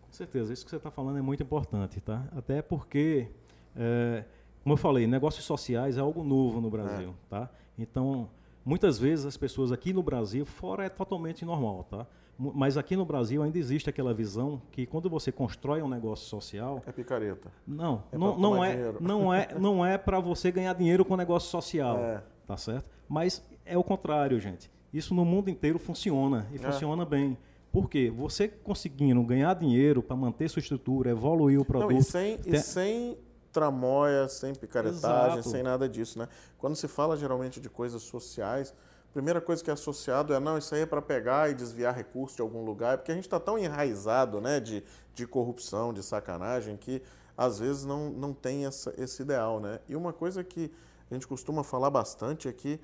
Com 0.06 0.14
certeza, 0.14 0.54
isso 0.54 0.64
que 0.64 0.70
você 0.70 0.78
está 0.78 0.92
falando 0.92 1.18
é 1.18 1.22
muito 1.22 1.44
importante, 1.44 2.00
tá? 2.00 2.26
Até 2.36 2.62
porque, 2.62 3.28
é, 3.76 4.24
como 4.64 4.74
eu 4.74 4.78
falei, 4.78 5.08
negócios 5.08 5.46
sociais 5.46 5.98
é 5.98 6.02
algo 6.02 6.24
novo 6.24 6.62
no 6.62 6.70
Brasil, 6.70 7.10
é. 7.10 7.30
tá? 7.30 7.50
Então, 7.78 8.30
muitas 8.64 8.98
vezes 8.98 9.26
as 9.26 9.38
pessoas 9.38 9.72
aqui 9.72 9.92
no 9.92 10.04
Brasil, 10.04 10.46
fora 10.46 10.86
é 10.86 10.90
totalmente 10.90 11.44
normal, 11.44 11.84
tá? 11.90 12.08
Mas 12.38 12.78
aqui 12.78 12.96
no 12.96 13.04
Brasil 13.04 13.42
ainda 13.42 13.58
existe 13.58 13.90
aquela 13.90 14.14
visão 14.14 14.62
que 14.72 14.86
quando 14.86 15.10
você 15.10 15.32
constrói 15.32 15.82
um 15.82 15.90
negócio 15.90 16.28
social. 16.28 16.84
É 16.86 16.92
picareta. 16.92 17.52
Não, 17.66 18.04
é 18.12 18.18
não, 18.18 18.38
não, 18.38 18.64
é, 18.64 18.94
não 19.00 19.34
é, 19.34 19.48
não 19.60 19.86
é 19.86 19.98
para 19.98 20.20
você 20.20 20.52
ganhar 20.52 20.74
dinheiro 20.74 21.04
com 21.04 21.16
negócio 21.16 21.50
social. 21.50 21.98
É. 21.98 22.24
Tá 22.46 22.56
certo? 22.56 22.86
Mas 23.10 23.44
é 23.66 23.78
o 23.78 23.84
contrário, 23.84 24.40
gente. 24.40 24.72
Isso 24.94 25.14
no 25.14 25.26
mundo 25.26 25.50
inteiro 25.50 25.80
funciona 25.80 26.48
e 26.52 26.56
é. 26.56 26.60
funciona 26.60 27.04
bem. 27.04 27.38
Por 27.72 27.90
quê? 27.90 28.12
Você 28.16 28.48
conseguindo 28.48 29.22
ganhar 29.24 29.54
dinheiro 29.56 30.02
para 30.02 30.16
manter 30.16 30.50
sua 30.50 30.60
estrutura, 30.60 31.10
evoluir 31.10 31.60
o 31.60 31.66
produto. 31.66 31.92
Não, 31.92 32.00
e 32.00 32.04
sem, 32.04 32.38
tem... 32.38 32.54
e 32.54 32.60
sem 32.60 33.18
tramóia, 33.52 34.28
sem 34.28 34.54
picaretagem, 34.54 35.40
Exato. 35.40 35.50
sem 35.50 35.64
nada 35.64 35.90
disso, 35.90 36.20
né? 36.20 36.28
Quando 36.58 36.76
se 36.76 36.88
fala 36.88 37.18
geralmente 37.18 37.60
de 37.60 37.70
coisas 37.70 38.04
sociais, 38.04 38.74
primeira 39.18 39.42
coisa 39.42 39.64
que 39.64 39.70
é 39.72 39.74
associado 39.74 40.32
é, 40.32 40.40
não, 40.40 40.60
isso 40.60 40.76
aí 40.76 40.82
é 40.82 40.86
para 40.86 41.02
pegar 41.02 41.50
e 41.50 41.56
desviar 41.56 41.96
recursos 41.96 42.36
de 42.36 42.42
algum 42.44 42.64
lugar, 42.64 43.00
porque 43.00 43.12
a 43.12 43.16
gente 43.16 43.24
está 43.24 43.40
tão 43.40 43.58
enraizado 43.58 44.40
né, 44.40 44.60
de, 44.60 44.84
de 45.16 45.26
corrupção, 45.26 45.92
de 45.92 46.04
sacanagem, 46.04 46.78
que 46.78 47.02
às 47.36 47.58
vezes 47.58 47.84
não, 47.84 48.12
não 48.12 48.32
tem 48.32 48.68
essa, 48.68 48.94
esse 48.96 49.24
ideal. 49.24 49.60
Né? 49.60 49.80
E 49.90 49.96
uma 49.96 50.14
coisa 50.14 50.44
que 50.44 50.72
a 51.10 51.16
gente 51.16 51.26
costuma 51.26 51.64
falar 51.64 51.90
bastante 51.90 52.48
é 52.48 52.54
que, 52.54 52.80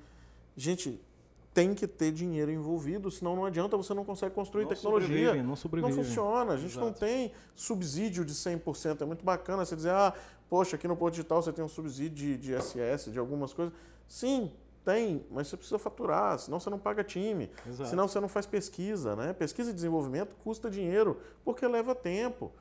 gente, 0.56 1.00
tem 1.52 1.72
que 1.72 1.86
ter 1.86 2.10
dinheiro 2.10 2.50
envolvido, 2.50 3.12
senão 3.12 3.36
não 3.36 3.44
adianta, 3.44 3.76
você 3.76 3.94
não 3.94 4.04
consegue 4.04 4.34
construir 4.34 4.64
não 4.64 4.70
tecnologia. 4.70 5.06
Sobrevive, 5.06 5.46
não 5.46 5.54
sobrevive. 5.54 5.96
Não 5.96 6.04
funciona, 6.04 6.54
a 6.54 6.56
gente 6.56 6.72
Exato. 6.72 6.84
não 6.84 6.92
tem 6.92 7.30
subsídio 7.54 8.24
de 8.24 8.34
100%. 8.34 9.02
É 9.02 9.04
muito 9.04 9.24
bacana 9.24 9.64
você 9.64 9.76
dizer, 9.76 9.90
ah, 9.90 10.12
poxa, 10.50 10.74
aqui 10.74 10.88
no 10.88 10.96
Porto 10.96 11.14
Digital 11.14 11.40
você 11.40 11.52
tem 11.52 11.64
um 11.64 11.68
subsídio 11.68 12.36
de, 12.36 12.36
de 12.38 12.60
SS, 12.60 13.12
de 13.12 13.20
algumas 13.20 13.52
coisas. 13.52 13.72
Sim, 14.08 14.50
tem, 14.84 15.24
mas 15.30 15.48
você 15.48 15.56
precisa 15.56 15.78
faturar, 15.78 16.38
senão 16.38 16.60
você 16.60 16.68
não 16.68 16.78
paga 16.78 17.02
time, 17.02 17.50
Exato. 17.66 17.88
senão 17.88 18.06
você 18.06 18.20
não 18.20 18.28
faz 18.28 18.46
pesquisa. 18.46 19.16
Né? 19.16 19.32
Pesquisa 19.32 19.70
e 19.70 19.72
desenvolvimento 19.72 20.36
custa 20.44 20.70
dinheiro, 20.70 21.18
porque 21.44 21.66
leva 21.66 21.94
tempo. 21.94 22.52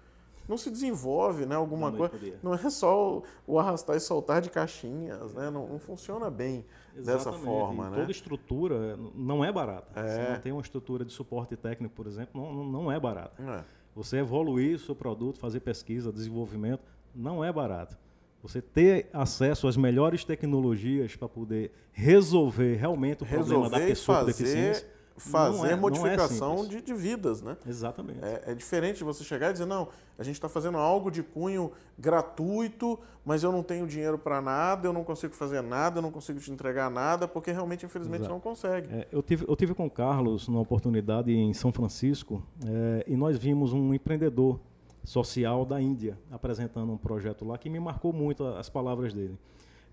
Não 0.47 0.57
se 0.57 0.69
desenvolve 0.69 1.45
né, 1.45 1.55
alguma 1.55 1.89
não 1.89 1.97
coisa. 1.97 2.39
Não 2.43 2.53
é 2.53 2.69
só 2.69 3.17
o, 3.17 3.23
o, 3.47 3.59
arrastar 3.59 3.95
e 3.95 3.99
soltar 3.99 4.41
de 4.41 4.49
caixinhas, 4.49 5.33
né? 5.33 5.49
não, 5.49 5.67
não 5.67 5.79
funciona 5.79 6.29
bem 6.29 6.65
Exatamente. 6.95 7.05
dessa 7.05 7.31
forma. 7.31 7.89
Né? 7.89 7.97
Toda 7.97 8.11
estrutura 8.11 8.97
não 9.15 9.43
é 9.43 9.51
barata. 9.51 9.99
É. 9.99 10.07
Você 10.07 10.31
não 10.31 10.39
tem 10.41 10.51
uma 10.51 10.61
estrutura 10.61 11.05
de 11.05 11.13
suporte 11.13 11.55
técnico, 11.55 11.95
por 11.95 12.07
exemplo, 12.07 12.41
não, 12.41 12.65
não 12.65 12.91
é 12.91 12.99
barata. 12.99 13.41
É. 13.41 13.63
Você 13.95 14.17
evoluir 14.17 14.75
o 14.75 14.79
seu 14.79 14.95
produto, 14.95 15.39
fazer 15.39 15.61
pesquisa, 15.61 16.11
desenvolvimento, 16.11 16.83
não 17.15 17.43
é 17.43 17.51
barato. 17.51 17.97
Você 18.43 18.61
ter 18.61 19.09
acesso 19.13 19.69
às 19.69 19.77
melhores 19.77 20.25
tecnologias 20.25 21.15
para 21.15 21.29
poder 21.29 21.71
resolver 21.93 22.75
realmente 22.75 23.23
o 23.23 23.25
resolver 23.25 23.53
problema 23.53 23.69
da 23.69 23.87
pessoa 23.87 24.19
fazer, 24.19 24.33
com 24.33 24.37
deficiência. 24.37 24.93
Fazer 25.15 25.67
é, 25.67 25.75
modificação 25.75 26.63
é 26.63 26.67
de, 26.67 26.81
de, 26.81 26.93
vidas, 26.93 27.41
né? 27.41 27.55
Exatamente. 27.65 28.19
É, 28.21 28.45
é, 28.47 28.55
diferente 28.55 28.97
de 28.97 29.03
você 29.03 29.23
chegar 29.23 29.51
e 29.51 29.53
dizer, 29.53 29.65
não, 29.65 29.87
a 30.17 30.23
gente 30.23 30.35
está 30.35 30.49
fazendo 30.49 30.77
algo 30.77 31.09
de 31.09 31.21
cunho 31.21 31.71
gratuito, 31.97 32.99
mas 33.23 33.43
eu 33.43 33.51
não 33.51 33.63
tenho 33.63 33.87
dinheiro 33.87 34.17
para 34.17 34.41
nada, 34.41 34.87
eu 34.87 34.91
não 34.91 35.03
consigo 35.03 35.33
fazer 35.35 35.61
nada, 35.61 35.99
eu 35.99 36.01
não 36.01 36.11
consigo 36.11 36.39
te 36.39 36.51
entregar 36.51 36.89
nada, 36.89 37.27
porque 37.27 37.51
realmente, 37.51 37.85
infelizmente, 37.85 38.21
Exato. 38.21 38.33
não 38.33 38.41
consegue. 38.41 38.91
É, 38.91 39.07
eu, 39.11 39.21
tive, 39.21 39.45
eu 39.47 39.55
tive 39.55 39.73
com 39.73 39.85
o 39.85 39.89
Carlos 39.89 40.47
numa 40.47 40.61
oportunidade 40.61 41.31
em 41.31 41.53
São 41.53 41.71
Francisco 41.71 42.43
é, 42.65 43.05
e 43.07 43.15
nós 43.15 43.37
vimos 43.37 43.71
um 43.71 43.93
empreendedor 43.93 44.59
social 45.03 45.65
da 45.65 45.81
Índia, 45.81 46.17
apresentando 46.31 46.91
um 46.91 46.97
projeto 46.97 47.45
lá 47.45 47.57
que 47.57 47.69
me 47.69 47.79
marcou 47.79 48.13
muito 48.13 48.45
as 48.45 48.69
palavras 48.69 49.13
dele. 49.13 49.37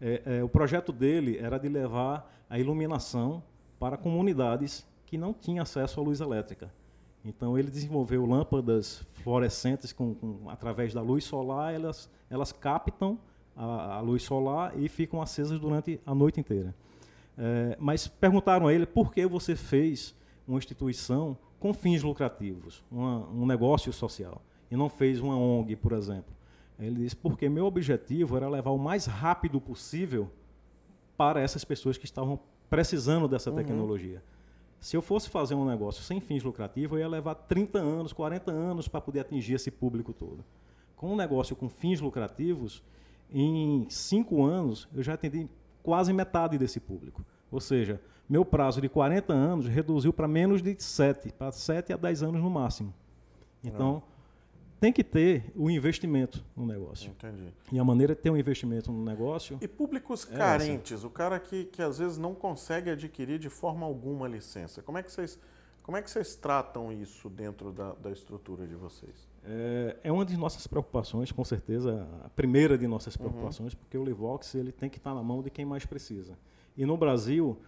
É, 0.00 0.22
é, 0.24 0.44
o 0.44 0.48
projeto 0.48 0.92
dele 0.92 1.36
era 1.38 1.58
de 1.58 1.68
levar 1.68 2.32
a 2.48 2.58
iluminação 2.58 3.42
para 3.78 3.96
comunidades 3.96 4.86
que 5.04 5.18
não 5.18 5.32
tinham 5.32 5.62
acesso 5.62 6.00
à 6.00 6.02
luz 6.02 6.20
elétrica. 6.20 6.72
Então 7.24 7.58
ele 7.58 7.70
desenvolveu 7.70 8.24
lâmpadas 8.24 9.04
fluorescentes 9.14 9.92
com, 9.92 10.14
com 10.14 10.48
através 10.48 10.94
da 10.94 11.02
luz 11.02 11.24
solar, 11.24 11.74
elas, 11.74 12.08
elas 12.30 12.50
captam 12.52 13.18
a, 13.54 13.96
a, 13.96 14.00
luz 14.00 14.22
solar 14.22 14.72
e 14.78 14.88
ficam 14.88 15.20
acesas 15.20 15.58
durante 15.58 16.00
a 16.06 16.14
noite 16.14 16.40
inteira. 16.40 16.74
É, 17.36 17.76
mas 17.78 18.06
perguntaram 18.08 18.66
a 18.66 18.72
ele 18.72 18.86
por 18.86 19.12
que 19.12 19.26
você 19.26 19.54
fez 19.54 20.14
uma 20.46 20.58
instituição 20.58 21.36
com 21.58 21.74
fins 21.74 22.02
lucrativos, 22.02 22.82
uma, 22.90 23.28
um 23.28 23.44
negócio 23.44 23.92
social, 23.92 24.40
e 24.70 24.76
não 24.76 24.88
fez 24.88 25.20
uma 25.20 25.36
ONG, 25.36 25.76
por 25.76 25.92
exemplo. 25.92 26.32
Ele 26.78 27.02
disse, 27.02 27.16
porque 27.16 27.48
meu 27.48 27.66
objetivo 27.66 28.36
era 28.36 28.48
levar 28.48 28.70
o 28.70 28.78
mais 28.78 29.06
rápido 29.06 29.60
possível 29.60 30.30
para 31.16 31.40
essas 31.40 31.64
pessoas 31.64 31.98
que 31.98 32.06
estavam 32.06 32.40
precisando 32.70 33.28
dessa 33.28 33.50
uhum. 33.50 33.56
tecnologia. 33.56 34.22
Se 34.80 34.96
eu 34.96 35.02
fosse 35.02 35.28
fazer 35.28 35.54
um 35.54 35.66
negócio 35.66 36.02
sem 36.02 36.20
fins 36.20 36.42
lucrativos, 36.42 36.92
eu 36.92 37.00
ia 37.00 37.08
levar 37.08 37.34
30 37.34 37.78
anos, 37.78 38.12
40 38.14 38.50
anos 38.50 38.88
para 38.88 39.00
poder 39.00 39.20
atingir 39.20 39.54
esse 39.54 39.70
público 39.70 40.14
todo. 40.14 40.42
Com 40.96 41.12
um 41.12 41.16
negócio 41.16 41.54
com 41.54 41.68
fins 41.68 42.00
lucrativos, 42.00 42.82
em 43.30 43.86
cinco 43.90 44.42
anos, 44.42 44.88
eu 44.94 45.02
já 45.02 45.14
atendi 45.14 45.46
quase 45.82 46.12
metade 46.12 46.56
desse 46.56 46.80
público. 46.80 47.22
Ou 47.50 47.60
seja, 47.60 48.00
meu 48.28 48.44
prazo 48.44 48.80
de 48.80 48.88
40 48.88 49.32
anos 49.32 49.66
reduziu 49.66 50.12
para 50.12 50.26
menos 50.26 50.62
de 50.62 50.74
7, 50.78 51.32
para 51.32 51.52
7 51.52 51.92
a 51.92 51.96
10 51.96 52.22
anos 52.22 52.42
no 52.42 52.48
máximo. 52.48 52.94
Então, 53.62 54.02
tem 54.80 54.92
que 54.92 55.04
ter 55.04 55.52
o 55.54 55.70
investimento 55.70 56.42
no 56.56 56.64
negócio. 56.64 57.10
Entendi. 57.10 57.52
E 57.70 57.78
a 57.78 57.84
maneira 57.84 58.14
de 58.14 58.22
ter 58.22 58.30
um 58.30 58.36
investimento 58.36 58.90
no 58.90 59.04
negócio. 59.04 59.58
E 59.60 59.68
públicos 59.68 60.26
é 60.32 60.36
carentes, 60.36 60.98
essa. 60.98 61.06
o 61.06 61.10
cara 61.10 61.38
que, 61.38 61.66
que 61.66 61.82
às 61.82 61.98
vezes 61.98 62.16
não 62.16 62.34
consegue 62.34 62.88
adquirir 62.90 63.38
de 63.38 63.50
forma 63.50 63.84
alguma 63.84 64.26
licença. 64.26 64.82
Como 64.82 64.96
é 64.96 65.02
que 65.02 65.12
vocês, 65.12 65.38
como 65.82 65.98
é 65.98 66.02
que 66.02 66.10
vocês 66.10 66.34
tratam 66.34 66.90
isso 66.90 67.28
dentro 67.28 67.72
da, 67.72 67.92
da 67.92 68.10
estrutura 68.10 68.66
de 68.66 68.74
vocês? 68.74 69.28
É, 69.44 69.96
é, 70.04 70.10
uma 70.12 70.24
de 70.24 70.36
nossas 70.36 70.66
preocupações, 70.66 71.30
com 71.30 71.44
certeza, 71.44 72.08
a 72.24 72.30
primeira 72.30 72.78
de 72.78 72.86
nossas 72.86 73.14
uhum. 73.16 73.26
preocupações, 73.26 73.74
uhum. 73.74 73.78
porque 73.80 73.98
o 73.98 74.04
Livox 74.04 74.54
ele 74.54 74.72
tem 74.72 74.88
que 74.88 74.96
estar 74.96 75.14
na 75.14 75.22
mão 75.22 75.42
de 75.42 75.50
quem 75.50 75.66
mais 75.66 75.84
precisa. 75.84 76.38
E 76.74 76.86
no 76.86 76.96
Brasil, 76.96 77.58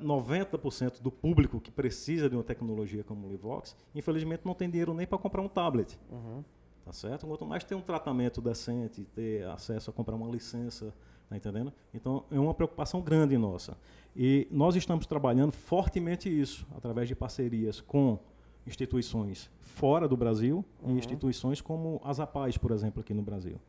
90% 0.00 0.98
é, 0.98 1.02
do 1.02 1.10
público 1.10 1.60
que 1.60 1.70
precisa 1.70 2.30
de 2.30 2.36
uma 2.36 2.44
tecnologia 2.44 3.02
como 3.02 3.26
o 3.26 3.30
Livox, 3.30 3.76
infelizmente 3.94 4.42
não 4.44 4.54
tem 4.54 4.70
dinheiro 4.70 4.94
nem 4.94 5.06
para 5.06 5.18
comprar 5.18 5.42
um 5.42 5.48
tablet. 5.48 5.98
Uhum. 6.10 6.44
Tá 6.84 6.92
certo? 6.92 7.26
Quanto 7.26 7.44
mais 7.44 7.64
ter 7.64 7.74
um 7.74 7.80
tratamento 7.80 8.40
decente, 8.40 9.04
ter 9.14 9.46
acesso 9.48 9.90
a 9.90 9.92
comprar 9.92 10.14
uma 10.14 10.30
licença, 10.30 10.94
tá 11.28 11.36
entendendo? 11.36 11.72
Então 11.92 12.24
é 12.30 12.38
uma 12.38 12.54
preocupação 12.54 13.02
grande 13.02 13.36
nossa. 13.36 13.76
E 14.16 14.46
nós 14.50 14.76
estamos 14.76 15.06
trabalhando 15.06 15.52
fortemente 15.52 16.28
isso, 16.28 16.66
através 16.74 17.08
de 17.08 17.14
parcerias 17.14 17.80
com 17.80 18.18
instituições 18.66 19.50
fora 19.60 20.06
do 20.06 20.16
Brasil 20.16 20.64
uhum. 20.82 20.94
e 20.94 20.98
instituições 20.98 21.60
como 21.60 22.00
as 22.04 22.20
APAES, 22.20 22.56
por 22.56 22.70
exemplo, 22.70 23.00
aqui 23.00 23.12
no 23.12 23.22
Brasil. 23.22 23.60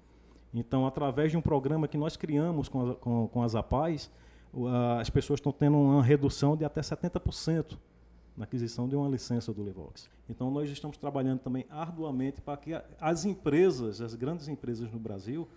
Então, 0.54 0.86
através 0.88 1.32
de 1.32 1.38
um 1.38 1.42
programa 1.42 1.88
que 1.88 1.98
nós 1.98 2.16
criamos 2.16 2.70
com, 2.70 2.92
a, 2.92 2.96
com, 2.96 3.28
com 3.28 3.44
as 3.44 3.56
APAES, 3.56 4.10
as 5.00 5.10
pessoas 5.10 5.40
estão 5.40 5.52
tendo 5.52 5.78
uma 5.78 6.04
redução 6.04 6.58
de 6.58 6.66
até 6.66 6.82
70% 6.82 7.78
na 8.36 8.46
aquisição 8.46 8.88
de 8.88 8.96
uma 8.96 9.08
licença 9.08 9.54
do 9.54 9.64
Livox. 9.64 10.10
Então, 10.30 10.50
nós 10.50 10.70
estamos 10.70 10.98
trabalhando 10.98 11.40
também 11.40 11.66
arduamente 11.70 12.42
para 12.42 12.58
que 12.58 12.72
as 13.00 13.26
empresas, 13.26 14.02
as 14.02 14.16
grandes 14.16 14.48
empresas 14.48 14.90
no 14.92 14.98
Brasil, 14.98 15.48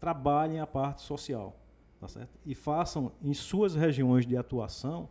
trabalhem 0.00 0.58
a 0.58 0.66
parte 0.66 1.02
social, 1.02 1.54
tá 2.00 2.08
certo? 2.08 2.30
E 2.46 2.54
façam 2.54 3.12
em 3.22 3.34
suas 3.34 3.74
regiões 3.74 4.26
de 4.26 4.36
atuação 4.36 5.08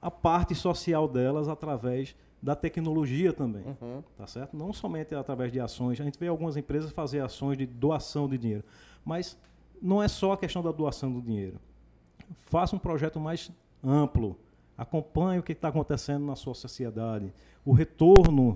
a 0.00 0.10
parte 0.10 0.54
social 0.54 1.08
delas 1.08 1.48
através 1.48 2.14
da 2.40 2.54
tecnologia 2.54 3.32
também, 3.32 3.64
uhum. 3.80 4.04
tá 4.16 4.26
certo? 4.26 4.56
Não 4.56 4.72
somente 4.72 5.14
através 5.14 5.50
de 5.50 5.58
ações. 5.58 6.00
A 6.00 6.04
gente 6.04 6.18
vê 6.18 6.28
algumas 6.28 6.56
empresas 6.56 6.92
fazer 6.92 7.20
ações 7.20 7.58
de 7.58 7.66
doação 7.66 8.28
de 8.28 8.38
dinheiro, 8.38 8.64
mas 9.04 9.36
não 9.82 10.00
é 10.00 10.06
só 10.06 10.32
a 10.32 10.38
questão 10.38 10.62
da 10.62 10.70
doação 10.70 11.12
do 11.12 11.20
dinheiro 11.20 11.58
faça 12.40 12.74
um 12.74 12.78
projeto 12.78 13.18
mais 13.20 13.50
amplo, 13.82 14.38
acompanhe 14.76 15.40
o 15.40 15.42
que 15.42 15.52
está 15.52 15.68
acontecendo 15.68 16.24
na 16.24 16.36
sua 16.36 16.54
sociedade, 16.54 17.32
o 17.64 17.72
retorno 17.72 18.52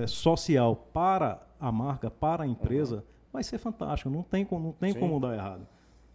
é, 0.00 0.06
social 0.06 0.76
para 0.92 1.46
a 1.60 1.70
marca, 1.70 2.10
para 2.10 2.44
a 2.44 2.46
empresa, 2.46 2.96
uhum. 2.96 3.02
vai 3.32 3.42
ser 3.42 3.58
fantástico, 3.58 4.10
não 4.10 4.22
tem, 4.22 4.44
como, 4.44 4.66
não 4.66 4.72
tem 4.72 4.94
como 4.94 5.20
dar 5.20 5.34
errado. 5.34 5.66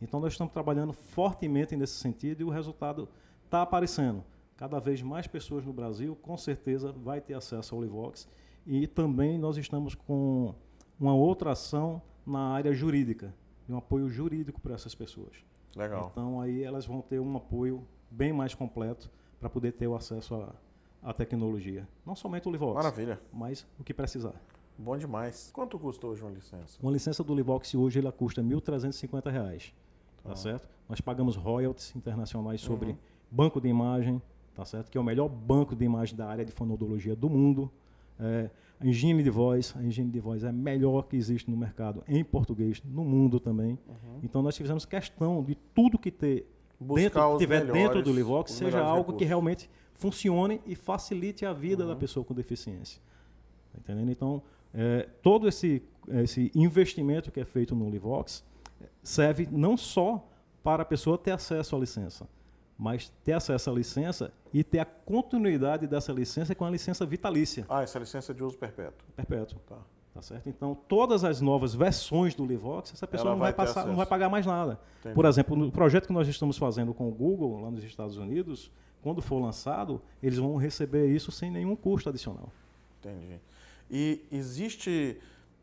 Então 0.02 0.20
nós 0.20 0.34
estamos 0.34 0.54
trabalhando 0.54 0.94
fortemente 0.94 1.76
nesse 1.76 1.96
sentido 1.96 2.42
e 2.42 2.44
o 2.44 2.50
resultado 2.50 3.08
está 3.46 3.62
aparecendo. 3.62 4.24
Cada 4.56 4.80
vez 4.80 5.02
mais 5.02 5.28
pessoas 5.28 5.66
no 5.66 5.74
Brasil, 5.74 6.16
com 6.16 6.38
certeza, 6.38 6.92
vai 6.92 7.22
ter 7.22 7.34
acesso 7.34 7.76
ao 7.76 7.82
Livox. 7.82 8.28
E 8.66 8.88
também 8.88 9.38
nós 9.38 9.58
estamos 9.58 9.96
com 9.96 10.54
uma 11.00 11.14
outra 11.14 11.52
ação 11.52 12.02
na 12.26 12.50
área 12.50 12.74
jurídica, 12.74 13.34
de 13.66 13.74
um 13.74 13.78
apoio 13.78 14.10
jurídico 14.10 14.60
para 14.60 14.76
essas 14.76 14.94
pessoas. 14.94 15.49
Legal. 15.76 16.10
Então 16.12 16.42
aí 16.42 16.64
elas 16.64 16.86
vão 16.86 17.02
ter 17.02 17.20
um 17.20 17.38
apoio 17.38 17.86
bem 18.10 18.34
mais 18.34 18.54
completo 18.54 19.10
para 19.40 19.50
poder 19.50 19.74
ter 19.74 19.88
o 19.88 19.96
acesso 19.96 20.36
à, 20.36 20.54
à 21.10 21.14
tecnologia. 21.14 21.88
Não 22.06 22.16
somente 22.16 22.48
o 22.48 22.52
Livox. 22.52 22.76
Maravilha. 22.76 23.20
Mas 23.32 23.66
o 23.80 23.84
que 23.84 23.94
precisar. 23.94 24.34
Bom 24.78 24.98
demais. 24.98 25.52
Quanto 25.54 25.78
custa 25.78 26.08
hoje 26.08 26.22
uma 26.22 26.32
licença? 26.32 26.80
Uma 26.82 26.92
licença 26.92 27.24
do 27.24 27.36
Livox 27.36 27.76
hoje 27.76 28.00
ela 28.00 28.12
custa 28.12 28.42
1.350 28.42 29.30
reais, 29.30 29.74
tá. 30.24 30.30
tá 30.30 30.36
certo? 30.36 30.70
Nós 30.88 31.02
pagamos 31.02 31.36
royalties 31.36 31.94
internacionais 31.96 32.62
sobre 32.62 32.92
uhum. 32.92 32.98
banco 33.30 33.60
de 33.60 33.68
imagem, 33.68 34.22
tá 34.56 34.64
certo? 34.64 34.90
Que 34.90 34.98
é 34.98 35.02
o 35.02 35.04
melhor 35.04 35.28
banco 35.28 35.76
de 35.76 35.84
imagem 35.84 36.16
da 36.16 36.28
área 36.28 36.46
de 36.46 36.52
fonoaudiologia 36.52 37.16
do 37.16 37.30
mundo. 37.30 37.70
É, 38.20 38.50
a 38.80 38.88
engine 38.88 39.22
de 39.22 39.30
voz, 39.30 39.74
a 39.78 39.84
engine 39.84 40.10
de 40.10 40.20
voz 40.20 40.44
é 40.44 40.50
a 40.50 40.52
melhor 40.52 41.04
que 41.08 41.18
existe 41.18 41.52
no 41.52 41.58
mercado 41.58 42.04
em 42.08 42.24
português, 42.24 42.82
no 42.84 43.04
mundo 43.04 43.40
também. 43.40 43.78
Uhum. 43.88 44.20
Então 44.24 44.42
nós 44.42 44.56
fizemos 44.56 44.86
questão 44.86 45.44
de 45.44 45.56
tudo 45.56 45.98
que 45.98 46.10
ter 46.10 46.48
dentro, 46.80 47.32
que 47.34 47.38
tiver 47.40 47.60
melhores, 47.60 47.84
dentro 47.84 48.02
do 48.02 48.14
Livox 48.14 48.52
seja 48.54 48.80
algo 48.80 49.00
recursos. 49.00 49.20
que 49.20 49.26
realmente 49.26 49.70
funcione 49.94 50.62
e 50.66 50.76
facilite 50.76 51.46
a 51.46 51.52
vida 51.52 51.84
uhum. 51.84 51.90
da 51.90 51.96
pessoa 51.96 52.24
com 52.24 52.34
deficiência. 52.34 53.02
Tá 53.74 53.80
entendendo? 53.80 54.12
Então, 54.12 54.42
é, 54.74 55.10
todo 55.22 55.48
esse, 55.48 55.84
esse 56.08 56.50
investimento 56.56 57.32
que 57.32 57.40
é 57.40 57.46
feito 57.46 57.76
no 57.76 57.90
Livox 57.90 58.46
serve 59.04 59.48
não 59.52 59.76
só 59.76 60.26
para 60.64 60.84
a 60.84 60.86
pessoa 60.86 61.18
ter 61.18 61.32
acesso 61.32 61.76
à 61.76 61.80
licença, 61.80 62.30
mas 62.80 63.12
ter 63.26 63.34
acesso 63.34 63.70
à 63.70 63.74
licença 63.74 64.32
e 64.54 64.64
ter 64.64 64.80
a 64.80 64.86
continuidade 64.86 65.86
dessa 65.86 66.14
licença 66.14 66.56
com 66.56 66.64
a 66.64 66.70
licença 66.70 67.06
vitalícia. 67.06 67.66
Ah, 67.68 67.84
essa 67.84 68.00
licença 68.00 68.34
de 68.34 68.42
uso 68.42 68.58
perpétuo. 68.58 69.06
Perpétuo. 69.18 69.60
Tá. 69.68 69.76
Tá 70.14 70.22
certo? 70.22 70.50
Então, 70.50 70.76
todas 70.88 71.24
as 71.24 71.40
novas 71.40 71.76
versões 71.76 72.34
do 72.34 72.46
Livox, 72.46 72.94
essa 72.94 73.06
pessoa 73.06 73.32
não 73.32 73.40
vai, 73.40 73.54
vai 73.54 73.66
passar, 73.66 73.86
não 73.86 73.96
vai 73.96 74.06
pagar 74.06 74.30
mais 74.30 74.46
nada. 74.46 74.80
Entendi. 75.02 75.14
Por 75.14 75.26
exemplo, 75.26 75.56
no 75.56 75.72
projeto 75.72 76.08
que 76.08 76.14
nós 76.14 76.28
estamos 76.28 76.58
fazendo 76.58 76.94
com 76.94 77.08
o 77.08 77.12
Google, 77.12 77.62
lá 77.62 77.70
nos 77.70 77.84
Estados 77.84 78.18
Unidos, 78.18 78.72
quando 79.04 79.22
for 79.22 79.40
lançado, 79.40 80.02
eles 80.24 80.40
vão 80.40 80.56
receber 80.56 81.08
isso 81.08 81.32
sem 81.32 81.52
nenhum 81.52 81.76
custo 81.76 82.10
adicional. 82.10 82.50
Entendi. 83.00 83.40
E 83.92 84.26
existe. 84.32 85.20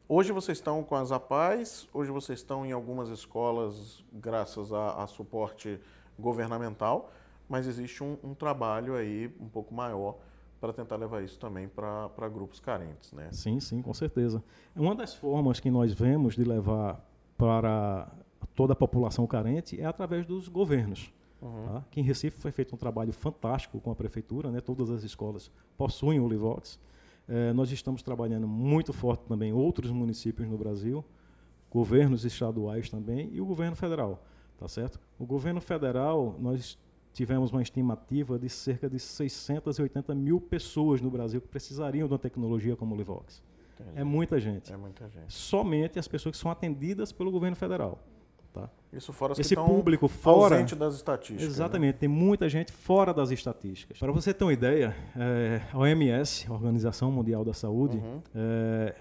Hoje 0.09 0.33
vocês 0.33 0.59
estão 0.59 0.85
com 0.85 0.95
as 0.95 1.11
APAES, 1.11 1.89
hoje 1.93 2.11
vocês 2.13 2.39
estão 2.39 2.65
em 2.65 2.73
algumas 2.73 3.09
escolas, 3.09 4.05
graças 4.13 4.73
a, 4.73 5.03
a 5.03 5.07
suporte 5.07 5.81
governamental, 6.19 7.11
mas 7.49 7.67
existe 7.67 8.03
um, 8.03 8.17
um 8.23 8.35
trabalho 8.35 8.95
aí 8.95 9.33
um 9.41 9.49
pouco 9.49 9.75
maior 9.75 10.17
para 10.61 10.73
tentar 10.73 10.97
levar 10.97 11.23
isso 11.23 11.39
também 11.39 11.69
para 11.69 12.29
grupos 12.29 12.59
carentes, 12.59 13.13
né? 13.13 13.29
Sim, 13.31 13.61
sim, 13.61 13.83
com 13.83 13.93
certeza. 13.93 14.43
Uma 14.75 14.95
das 14.95 15.15
formas 15.15 15.61
que 15.61 15.71
nós 15.71 15.93
vemos 15.93 16.35
de 16.35 16.45
levar 16.45 17.05
para 17.37 18.11
toda 18.55 18.73
a 18.73 18.77
população 18.77 19.27
carente 19.27 19.81
é 19.81 19.85
através 19.85 20.25
dos 20.25 20.49
governos. 20.49 21.13
Uhum. 21.41 21.67
Tá? 21.67 21.77
Aqui 21.79 22.01
em 22.01 22.03
Recife 22.03 22.41
foi 22.41 22.51
feito 22.51 22.75
um 22.75 22.79
trabalho 22.79 23.13
fantástico 23.13 23.79
com 23.81 23.91
a 23.91 23.95
prefeitura, 23.95 24.51
né? 24.51 24.61
todas 24.61 24.91
as 24.91 25.03
escolas 25.03 25.51
possuem 25.77 26.19
o 26.19 26.29
Livox. 26.29 26.79
É, 27.29 27.53
nós 27.53 27.71
estamos 27.71 28.03
trabalhando 28.03 28.47
muito 28.47 28.93
forte 28.93 29.25
também 29.27 29.51
em 29.51 29.53
outros 29.53 29.91
municípios 29.91 30.49
no 30.49 30.57
Brasil, 30.57 31.05
governos 31.71 32.25
estaduais 32.25 32.89
também 32.89 33.29
e 33.33 33.41
o 33.41 33.45
governo 33.45 33.77
federal. 33.77 34.25
Tá 34.59 34.69
certo? 34.69 34.99
O 35.19 35.27
governo 35.27 35.61
federal, 35.61 36.37
nós 36.39 36.79
tivemos 37.13 37.51
uma 37.51 37.63
estimativa 37.63 38.39
de 38.39 38.49
cerca 38.49 38.89
de 38.89 38.99
680 38.99 40.15
mil 40.15 40.41
pessoas 40.41 41.01
no 41.01 41.11
Brasil 41.11 41.41
que 41.41 41.49
precisariam 41.49 42.07
de 42.07 42.13
uma 42.13 42.19
tecnologia 42.19 42.77
como 42.77 42.95
o 42.95 42.99
Livox. 42.99 43.43
É 43.95 44.05
muita 44.05 44.41
gente. 44.41 44.73
É 44.73 44.77
muita 44.77 45.09
gente. 45.09 45.33
Somente 45.33 45.99
as 45.99 46.09
pessoas 46.09 46.37
que 46.37 46.41
são 46.41 46.51
atendidas 46.51 47.13
pelo 47.13 47.31
governo 47.31 47.57
federal. 47.57 47.99
Tá? 48.53 48.71
Isso 48.91 49.13
fora 49.13 49.35
Esse 49.39 49.55
público 49.55 50.09
fora 50.09 50.63
das 50.63 50.95
estatísticas. 50.95 51.43
Né? 51.43 51.49
Exatamente, 51.49 51.95
né? 51.95 51.99
tem 52.01 52.09
muita 52.09 52.49
gente 52.49 52.73
fora 52.73 53.13
das 53.13 53.31
estatísticas. 53.31 53.99
Para 53.99 54.11
você 54.13 54.33
ter 54.33 54.45
uma 54.45 54.53
ideia, 54.53 54.97
é, 55.15 55.61
a 55.71 55.79
OMS, 55.79 56.47
a 56.49 56.53
Organização 56.55 57.13
Mundial 57.13 57.45
da 57.45 57.53
Saúde, 57.53 57.99
uhum. 57.99 58.23
é, 58.35 58.95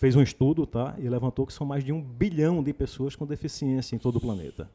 fez 0.00 0.16
um 0.16 0.22
estudo 0.22 0.66
tá, 0.66 0.94
e 0.98 1.06
levantou 1.10 1.46
que 1.46 1.52
são 1.52 1.66
mais 1.66 1.84
de 1.84 1.92
um 1.92 2.00
bilhão 2.00 2.62
de 2.62 2.72
pessoas 2.72 3.14
com 3.14 3.26
deficiência 3.26 3.94
em 3.94 3.98
todo 3.98 4.16
o 4.16 4.20
planeta. 4.20 4.68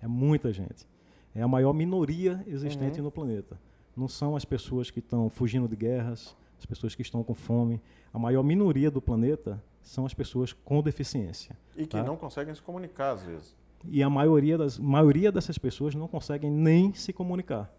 É 0.00 0.08
muita 0.08 0.50
gente. 0.54 0.88
É 1.34 1.42
a 1.42 1.46
maior 1.46 1.74
minoria 1.74 2.42
existente 2.46 2.98
uhum. 2.98 3.04
no 3.04 3.10
planeta. 3.10 3.60
Não 3.94 4.08
são 4.08 4.34
as 4.34 4.44
pessoas 4.46 4.90
que 4.90 5.00
estão 5.00 5.28
fugindo 5.28 5.68
de 5.68 5.76
guerras, 5.76 6.34
as 6.58 6.64
pessoas 6.64 6.94
que 6.94 7.02
estão 7.02 7.22
com 7.22 7.34
fome. 7.34 7.78
A 8.10 8.18
maior 8.18 8.42
minoria 8.42 8.90
do 8.90 9.02
planeta 9.02 9.62
são 9.82 10.06
as 10.06 10.14
pessoas 10.14 10.54
com 10.54 10.82
deficiência. 10.82 11.54
E 11.76 11.82
que 11.82 11.98
tá? 11.98 12.02
não 12.02 12.16
conseguem 12.16 12.54
se 12.54 12.62
comunicar, 12.62 13.10
às 13.10 13.22
vezes. 13.22 13.54
E 13.84 14.02
a 14.02 14.08
maioria, 14.08 14.56
das, 14.56 14.78
maioria 14.78 15.30
dessas 15.30 15.58
pessoas 15.58 15.94
não 15.94 16.08
conseguem 16.08 16.50
nem 16.50 16.94
se 16.94 17.12
comunicar. 17.12 17.70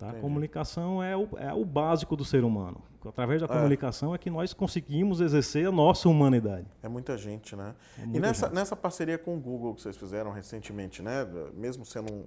Tá? 0.00 0.08
A 0.08 0.14
comunicação 0.14 1.02
é 1.02 1.14
o, 1.14 1.28
é 1.36 1.52
o 1.52 1.62
básico 1.62 2.16
do 2.16 2.24
ser 2.24 2.42
humano. 2.42 2.82
Através 3.04 3.42
da 3.42 3.46
é. 3.46 3.48
comunicação 3.48 4.14
é 4.14 4.18
que 4.18 4.30
nós 4.30 4.54
conseguimos 4.54 5.20
exercer 5.20 5.68
a 5.68 5.70
nossa 5.70 6.08
humanidade. 6.08 6.66
É 6.82 6.88
muita 6.88 7.18
gente, 7.18 7.54
né? 7.54 7.74
É 7.98 8.06
muita 8.06 8.16
e 8.16 8.20
nessa, 8.20 8.46
gente. 8.46 8.54
nessa 8.54 8.74
parceria 8.74 9.18
com 9.18 9.36
o 9.36 9.38
Google 9.38 9.74
que 9.74 9.82
vocês 9.82 9.98
fizeram 9.98 10.30
recentemente, 10.32 11.02
né? 11.02 11.26
Mesmo 11.52 11.84
sendo 11.84 12.10
um, 12.10 12.24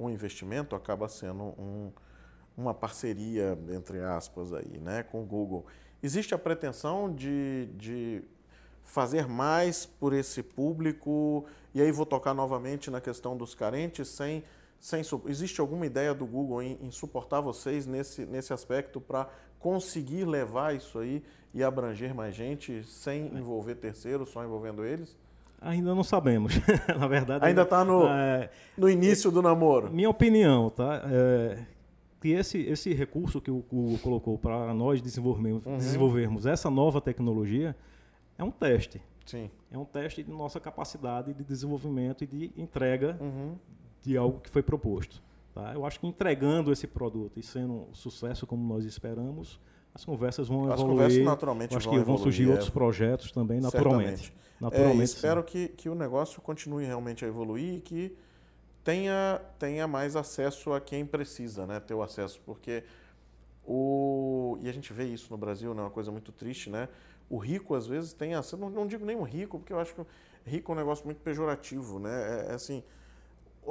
um, 0.00 0.06
um 0.06 0.10
investimento, 0.10 0.74
acaba 0.74 1.08
sendo 1.08 1.44
um, 1.44 1.92
uma 2.56 2.74
parceria, 2.74 3.56
entre 3.68 4.00
aspas, 4.00 4.52
aí, 4.52 4.80
né? 4.80 5.04
com 5.04 5.22
o 5.22 5.24
Google. 5.24 5.64
Existe 6.02 6.34
a 6.34 6.38
pretensão 6.38 7.14
de, 7.14 7.68
de 7.76 8.24
fazer 8.82 9.28
mais 9.28 9.86
por 9.86 10.12
esse 10.12 10.42
público, 10.42 11.46
e 11.72 11.80
aí 11.80 11.92
vou 11.92 12.04
tocar 12.04 12.34
novamente 12.34 12.90
na 12.90 13.00
questão 13.00 13.36
dos 13.36 13.54
carentes, 13.54 14.08
sem 14.08 14.42
sem, 14.86 15.02
existe 15.26 15.60
alguma 15.60 15.84
ideia 15.84 16.14
do 16.14 16.24
Google 16.24 16.62
em, 16.62 16.78
em 16.80 16.92
suportar 16.92 17.40
vocês 17.40 17.88
nesse, 17.88 18.24
nesse 18.24 18.52
aspecto 18.52 19.00
para 19.00 19.28
conseguir 19.58 20.24
levar 20.24 20.76
isso 20.76 21.00
aí 21.00 21.24
e 21.52 21.64
abranger 21.64 22.14
mais 22.14 22.36
gente 22.36 22.84
sem 22.84 23.26
envolver 23.36 23.74
terceiros, 23.74 24.28
só 24.28 24.44
envolvendo 24.44 24.84
eles? 24.84 25.18
Ainda 25.60 25.92
não 25.92 26.04
sabemos, 26.04 26.52
na 26.96 27.08
verdade. 27.08 27.44
Ainda 27.44 27.62
está 27.62 27.84
no, 27.84 28.06
é, 28.06 28.48
no 28.78 28.88
início 28.88 29.28
do 29.28 29.42
namoro. 29.42 29.90
Minha 29.90 30.08
opinião, 30.08 30.70
tá? 30.70 31.02
É, 31.10 31.64
que 32.20 32.28
esse, 32.28 32.60
esse 32.60 32.94
recurso 32.94 33.40
que 33.40 33.50
o 33.50 33.64
Google 33.68 33.98
colocou 33.98 34.38
para 34.38 34.72
nós 34.72 35.02
desenvolvermos, 35.02 35.66
uhum. 35.66 35.78
desenvolvermos 35.78 36.46
essa 36.46 36.70
nova 36.70 37.00
tecnologia 37.00 37.74
é 38.38 38.44
um 38.44 38.52
teste. 38.52 39.02
Sim. 39.24 39.50
É 39.68 39.76
um 39.76 39.84
teste 39.84 40.22
de 40.22 40.30
nossa 40.30 40.60
capacidade 40.60 41.34
de 41.34 41.42
desenvolvimento 41.42 42.22
e 42.22 42.26
de 42.28 42.52
entrega 42.56 43.18
uhum 43.20 43.56
de 44.06 44.16
algo 44.16 44.40
que 44.40 44.48
foi 44.48 44.62
proposto. 44.62 45.20
Tá? 45.52 45.74
Eu 45.74 45.84
acho 45.84 45.98
que 45.98 46.06
entregando 46.06 46.72
esse 46.72 46.86
produto 46.86 47.40
e 47.40 47.42
sendo 47.42 47.88
um 47.90 47.94
sucesso 47.94 48.46
como 48.46 48.66
nós 48.66 48.84
esperamos, 48.84 49.60
as 49.92 50.04
conversas 50.04 50.48
vão 50.48 50.70
as 50.70 50.78
evoluir. 50.78 50.96
Conversas 50.96 51.24
naturalmente 51.24 51.76
acho 51.76 51.88
vão 51.88 51.98
que 51.98 52.04
vão 52.04 52.18
surgir 52.18 52.44
é, 52.48 52.52
outros 52.52 52.70
projetos 52.70 53.32
também 53.32 53.60
naturalmente. 53.60 54.32
naturalmente 54.60 55.00
é, 55.00 55.04
espero 55.04 55.42
que, 55.42 55.68
que 55.68 55.88
o 55.88 55.94
negócio 55.94 56.40
continue 56.40 56.84
realmente 56.84 57.24
a 57.24 57.28
evoluir 57.28 57.78
e 57.78 57.80
que 57.80 58.16
tenha, 58.84 59.40
tenha 59.58 59.88
mais 59.88 60.14
acesso 60.14 60.72
a 60.72 60.80
quem 60.80 61.04
precisa 61.04 61.66
né, 61.66 61.80
ter 61.80 61.94
o 61.94 62.02
acesso, 62.02 62.40
porque 62.44 62.84
o 63.64 64.58
e 64.60 64.68
a 64.68 64.72
gente 64.72 64.92
vê 64.92 65.04
isso 65.04 65.28
no 65.30 65.36
Brasil, 65.36 65.74
né, 65.74 65.82
uma 65.82 65.90
coisa 65.90 66.12
muito 66.12 66.30
triste, 66.30 66.70
né? 66.70 66.88
O 67.28 67.38
rico 67.38 67.74
às 67.74 67.86
vezes 67.86 68.12
tem 68.12 68.34
acesso, 68.34 68.56
não, 68.56 68.70
não 68.70 68.86
digo 68.86 69.04
nem 69.04 69.16
o 69.16 69.22
rico, 69.22 69.58
porque 69.58 69.72
eu 69.72 69.80
acho 69.80 69.94
que 69.94 70.02
rico 70.44 70.70
é 70.70 70.74
um 70.74 70.78
negócio 70.78 71.04
muito 71.04 71.20
pejorativo, 71.22 71.98
né? 71.98 72.44
É, 72.46 72.52
é 72.52 72.54
assim, 72.54 72.84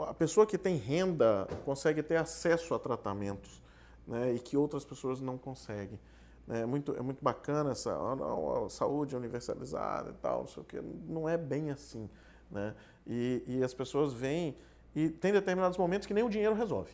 a 0.04 0.14
pessoa 0.14 0.46
que 0.46 0.58
tem 0.58 0.76
renda 0.76 1.48
consegue 1.64 2.02
ter 2.04 2.18
acesso 2.18 2.74
a 2.74 2.80
tratamentos 2.80 3.62
né, 4.08 4.34
e 4.34 4.40
que 4.40 4.58
outras 4.58 4.86
pessoas 4.86 5.20
não 5.20 5.38
conseguem. 5.38 6.00
Né. 6.48 6.62
É 6.62 6.66
muito, 6.66 6.96
é 6.96 7.02
muito 7.02 7.24
bacana 7.24 7.72
essa 7.72 7.92
ah, 7.92 8.16
não, 8.16 8.66
a 8.66 8.70
saúde 8.70 9.16
universalizada 9.16 10.12
e 10.12 10.14
tal, 10.14 10.42
não 10.42 10.48
sei 10.48 10.62
o 10.62 10.66
quê. 10.66 10.82
Não 11.08 11.28
é 11.28 11.38
bem 11.38 11.72
assim. 11.72 12.10
Né? 12.52 12.74
E, 13.08 13.44
e 13.48 13.64
as 13.64 13.74
pessoas 13.74 14.14
vêm 14.14 14.56
e 14.96 15.10
tem 15.10 15.32
determinados 15.32 15.78
momentos 15.78 16.08
que 16.08 16.14
nem 16.14 16.24
o 16.24 16.30
dinheiro 16.30 16.56
resolve. 16.56 16.92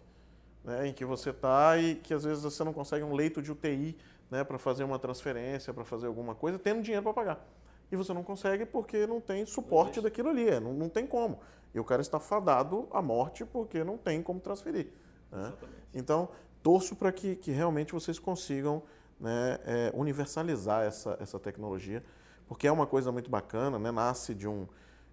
Né, 0.64 0.88
em 0.88 0.94
que 0.94 1.04
você 1.04 1.32
está 1.32 1.78
e 1.78 1.96
que 1.96 2.14
às 2.14 2.24
vezes 2.24 2.44
você 2.44 2.64
não 2.64 2.72
consegue 2.72 3.04
um 3.04 3.14
leito 3.14 3.42
de 3.42 3.52
UTI 3.52 3.98
né, 4.30 4.44
para 4.44 4.60
fazer 4.60 4.84
uma 4.84 5.00
transferência, 5.00 5.74
para 5.74 5.84
fazer 5.84 6.06
alguma 6.06 6.36
coisa, 6.36 6.60
tendo 6.60 6.82
dinheiro 6.82 7.04
para 7.04 7.14
pagar. 7.14 7.48
E 7.92 7.96
você 7.96 8.14
não 8.14 8.24
consegue 8.24 8.66
porque 8.66 9.06
não 9.06 9.20
tem 9.20 9.46
suporte 9.46 10.00
daquilo 10.00 10.30
ali, 10.30 10.48
é, 10.48 10.60
não, 10.60 10.74
não 10.74 10.90
tem 10.90 11.06
como. 11.06 11.40
E 11.74 11.80
o 11.80 11.84
cara 11.84 12.02
está 12.02 12.20
fadado 12.20 12.88
à 12.92 13.02
morte 13.02 13.46
porque 13.46 13.84
não 13.84 13.98
tem 13.98 14.22
como 14.22 14.40
transferir. 14.40 14.88
Né? 15.32 15.54
Então, 15.94 16.30
torço 16.64 16.96
para 16.96 17.12
que, 17.12 17.36
que 17.36 17.52
realmente 17.52 17.94
vocês 17.94 18.18
consigam 18.20 18.84
né, 19.20 19.60
é, 19.66 19.92
universalizar 19.94 20.84
essa, 20.84 21.18
essa 21.20 21.40
tecnologia, 21.40 22.04
porque 22.48 22.68
é 22.68 22.72
uma 22.72 22.88
coisa 22.88 23.12
muito 23.12 23.30
bacana, 23.30 23.78
né? 23.78 23.92
nasce 23.92 24.34
de, 24.34 24.48
um, 24.48 24.68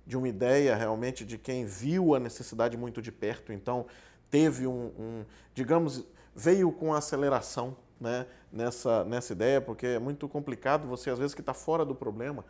de 0.07 0.17
uma 0.17 0.29
ideia 0.29 0.75
realmente 0.75 1.25
de 1.25 1.37
quem 1.37 1.65
viu 1.65 2.15
a 2.15 2.21
necessidade 2.21 2.77
muito 2.77 3.03
de 3.03 3.13
perto, 3.13 3.53
então 3.53 3.87
teve 4.31 4.67
um, 4.67 4.93
um 4.99 5.25
digamos, 5.55 6.07
veio 6.35 6.71
com 6.73 6.95
aceleração 6.95 7.77
né, 8.01 8.27
nessa, 8.53 9.05
nessa 9.05 9.33
ideia, 9.33 9.61
porque 9.61 9.87
é 9.87 9.99
muito 9.99 10.29
complicado 10.29 10.87
você, 10.87 11.11
às 11.11 11.19
vezes, 11.19 11.35
que 11.35 11.41
está 11.41 11.55
fora 11.55 11.85
do 11.85 11.95
problema, 11.95 12.45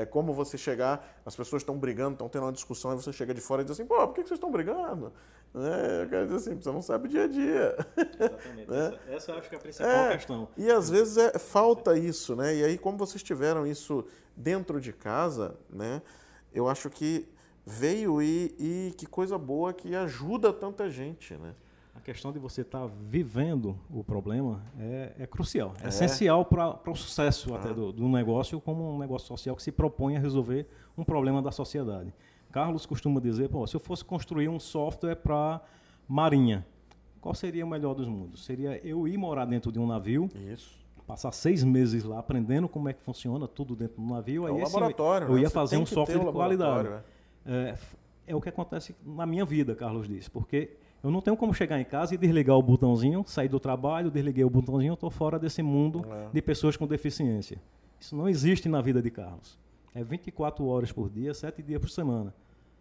é 0.00 0.04
como 0.04 0.32
você 0.32 0.58
chegar, 0.58 1.20
as 1.24 1.36
pessoas 1.36 1.62
estão 1.62 1.78
brigando, 1.78 2.14
estão 2.14 2.28
tendo 2.28 2.42
uma 2.42 2.52
discussão, 2.52 2.92
e 2.92 2.96
você 2.96 3.12
chega 3.12 3.32
de 3.32 3.40
fora 3.40 3.62
e 3.62 3.64
diz 3.64 3.72
assim, 3.72 3.86
pô, 3.86 3.94
por 4.08 4.14
que 4.14 4.22
vocês 4.22 4.32
estão 4.32 4.50
brigando? 4.50 5.12
É, 5.54 6.02
eu 6.02 6.08
quero 6.08 6.26
dizer 6.26 6.36
assim, 6.36 6.60
você 6.60 6.70
não 6.70 6.82
sabe 6.82 7.08
dia 7.08 7.24
a 7.24 7.26
dia. 7.26 7.76
Exatamente. 7.96 8.70
né? 8.70 8.86
essa, 8.86 9.00
essa 9.12 9.32
eu 9.32 9.38
acho 9.38 9.48
que 9.48 9.54
é 9.54 9.58
a 9.58 9.60
principal 9.60 9.90
é, 9.90 10.12
questão. 10.12 10.48
E 10.56 10.70
às 10.70 10.90
vezes 10.90 11.16
é, 11.16 11.38
falta 11.38 11.96
isso, 11.96 12.36
né? 12.36 12.54
E 12.54 12.64
aí, 12.64 12.78
como 12.78 12.96
vocês 12.96 13.22
tiveram 13.22 13.66
isso 13.66 14.04
dentro 14.36 14.80
de 14.80 14.92
casa, 14.92 15.56
né? 15.68 16.02
Eu 16.52 16.68
acho 16.68 16.88
que 16.90 17.28
veio 17.64 18.22
e, 18.22 18.54
e 18.58 18.94
que 18.96 19.06
coisa 19.06 19.38
boa 19.38 19.72
que 19.72 19.94
ajuda 19.94 20.52
tanta 20.52 20.88
gente, 20.88 21.34
né? 21.34 21.54
A 22.00 22.02
questão 22.02 22.32
de 22.32 22.38
você 22.38 22.62
estar 22.62 22.80
tá 22.80 22.90
vivendo 23.06 23.78
o 23.90 24.02
problema 24.02 24.62
é, 24.78 25.12
é 25.18 25.26
crucial, 25.26 25.74
é, 25.80 25.84
é. 25.84 25.88
essencial 25.88 26.46
para 26.46 26.90
o 26.90 26.94
sucesso 26.96 27.54
ah. 27.54 27.58
até 27.58 27.74
do, 27.74 27.92
do, 27.92 28.08
negócio 28.08 28.58
como 28.58 28.94
um 28.94 28.98
negócio 28.98 29.28
social 29.28 29.54
que 29.54 29.62
se 29.62 29.70
propõe 29.70 30.16
a 30.16 30.20
resolver 30.20 30.66
um 30.96 31.04
problema 31.04 31.42
da 31.42 31.52
sociedade. 31.52 32.12
Carlos 32.50 32.86
costuma 32.86 33.20
dizer, 33.20 33.50
pô, 33.50 33.66
se 33.66 33.76
eu 33.76 33.80
fosse 33.80 34.04
construir 34.04 34.48
um 34.48 34.58
software 34.58 35.14
para 35.14 35.60
marinha, 36.08 36.66
qual 37.20 37.34
seria 37.34 37.64
o 37.66 37.68
melhor 37.68 37.94
dos 37.94 38.08
mundos? 38.08 38.44
Seria 38.44 38.80
eu 38.82 39.06
ir 39.06 39.18
morar 39.18 39.44
dentro 39.44 39.70
de 39.70 39.78
um 39.78 39.86
navio, 39.86 40.28
Isso. 40.50 40.78
passar 41.06 41.30
seis 41.32 41.62
meses 41.62 42.02
lá 42.02 42.18
aprendendo 42.18 42.66
como 42.66 42.88
é 42.88 42.94
que 42.94 43.02
funciona 43.02 43.46
tudo 43.46 43.76
dentro 43.76 44.00
do 44.00 44.08
navio, 44.08 44.48
é 44.48 44.50
aí 44.50 44.56
um 44.56 44.62
laboratório, 44.62 45.26
eu, 45.26 45.32
eu 45.32 45.38
ia 45.38 45.44
né? 45.44 45.50
fazer 45.50 45.76
um 45.76 45.84
software 45.84 46.18
de 46.18 46.32
qualidade. 46.32 46.88
É. 47.44 47.52
é. 47.52 47.78
é 48.28 48.34
o 48.34 48.40
que 48.40 48.48
acontece 48.48 48.96
na 49.04 49.26
minha 49.26 49.44
vida, 49.44 49.76
Carlos 49.76 50.08
disse, 50.08 50.30
porque 50.30 50.78
eu 51.02 51.10
não 51.10 51.20
tenho 51.20 51.36
como 51.36 51.54
chegar 51.54 51.80
em 51.80 51.84
casa 51.84 52.14
e 52.14 52.18
desligar 52.18 52.56
o 52.56 52.62
botãozinho, 52.62 53.24
sair 53.26 53.48
do 53.48 53.58
trabalho, 53.58 54.10
desliguei 54.10 54.44
o 54.44 54.50
botãozinho, 54.50 54.94
estou 54.94 55.10
fora 55.10 55.38
desse 55.38 55.62
mundo 55.62 56.04
é. 56.10 56.28
de 56.32 56.42
pessoas 56.42 56.76
com 56.76 56.86
deficiência. 56.86 57.60
Isso 57.98 58.14
não 58.14 58.28
existe 58.28 58.68
na 58.68 58.80
vida 58.80 59.00
de 59.00 59.10
Carlos. 59.10 59.58
É 59.94 60.04
24 60.04 60.64
horas 60.66 60.92
por 60.92 61.08
dia, 61.08 61.32
7 61.32 61.62
dias 61.62 61.80
por 61.80 61.90
semana. 61.90 62.34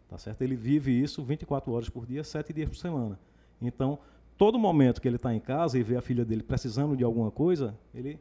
Tá 0.09 0.17
certo? 0.17 0.41
Ele 0.41 0.55
vive 0.55 0.91
isso 0.91 1.23
24 1.23 1.71
horas 1.71 1.89
por 1.89 2.05
dia, 2.05 2.23
7 2.23 2.51
dias 2.51 2.67
por 2.67 2.75
semana. 2.75 3.19
Então, 3.61 3.99
todo 4.37 4.57
momento 4.59 5.01
que 5.01 5.07
ele 5.07 5.17
está 5.17 5.33
em 5.33 5.39
casa 5.39 5.77
e 5.77 5.83
vê 5.83 5.95
a 5.95 6.01
filha 6.01 6.25
dele 6.25 6.43
precisando 6.43 6.95
de 6.95 7.03
alguma 7.03 7.31
coisa, 7.31 7.77
ele. 7.93 8.19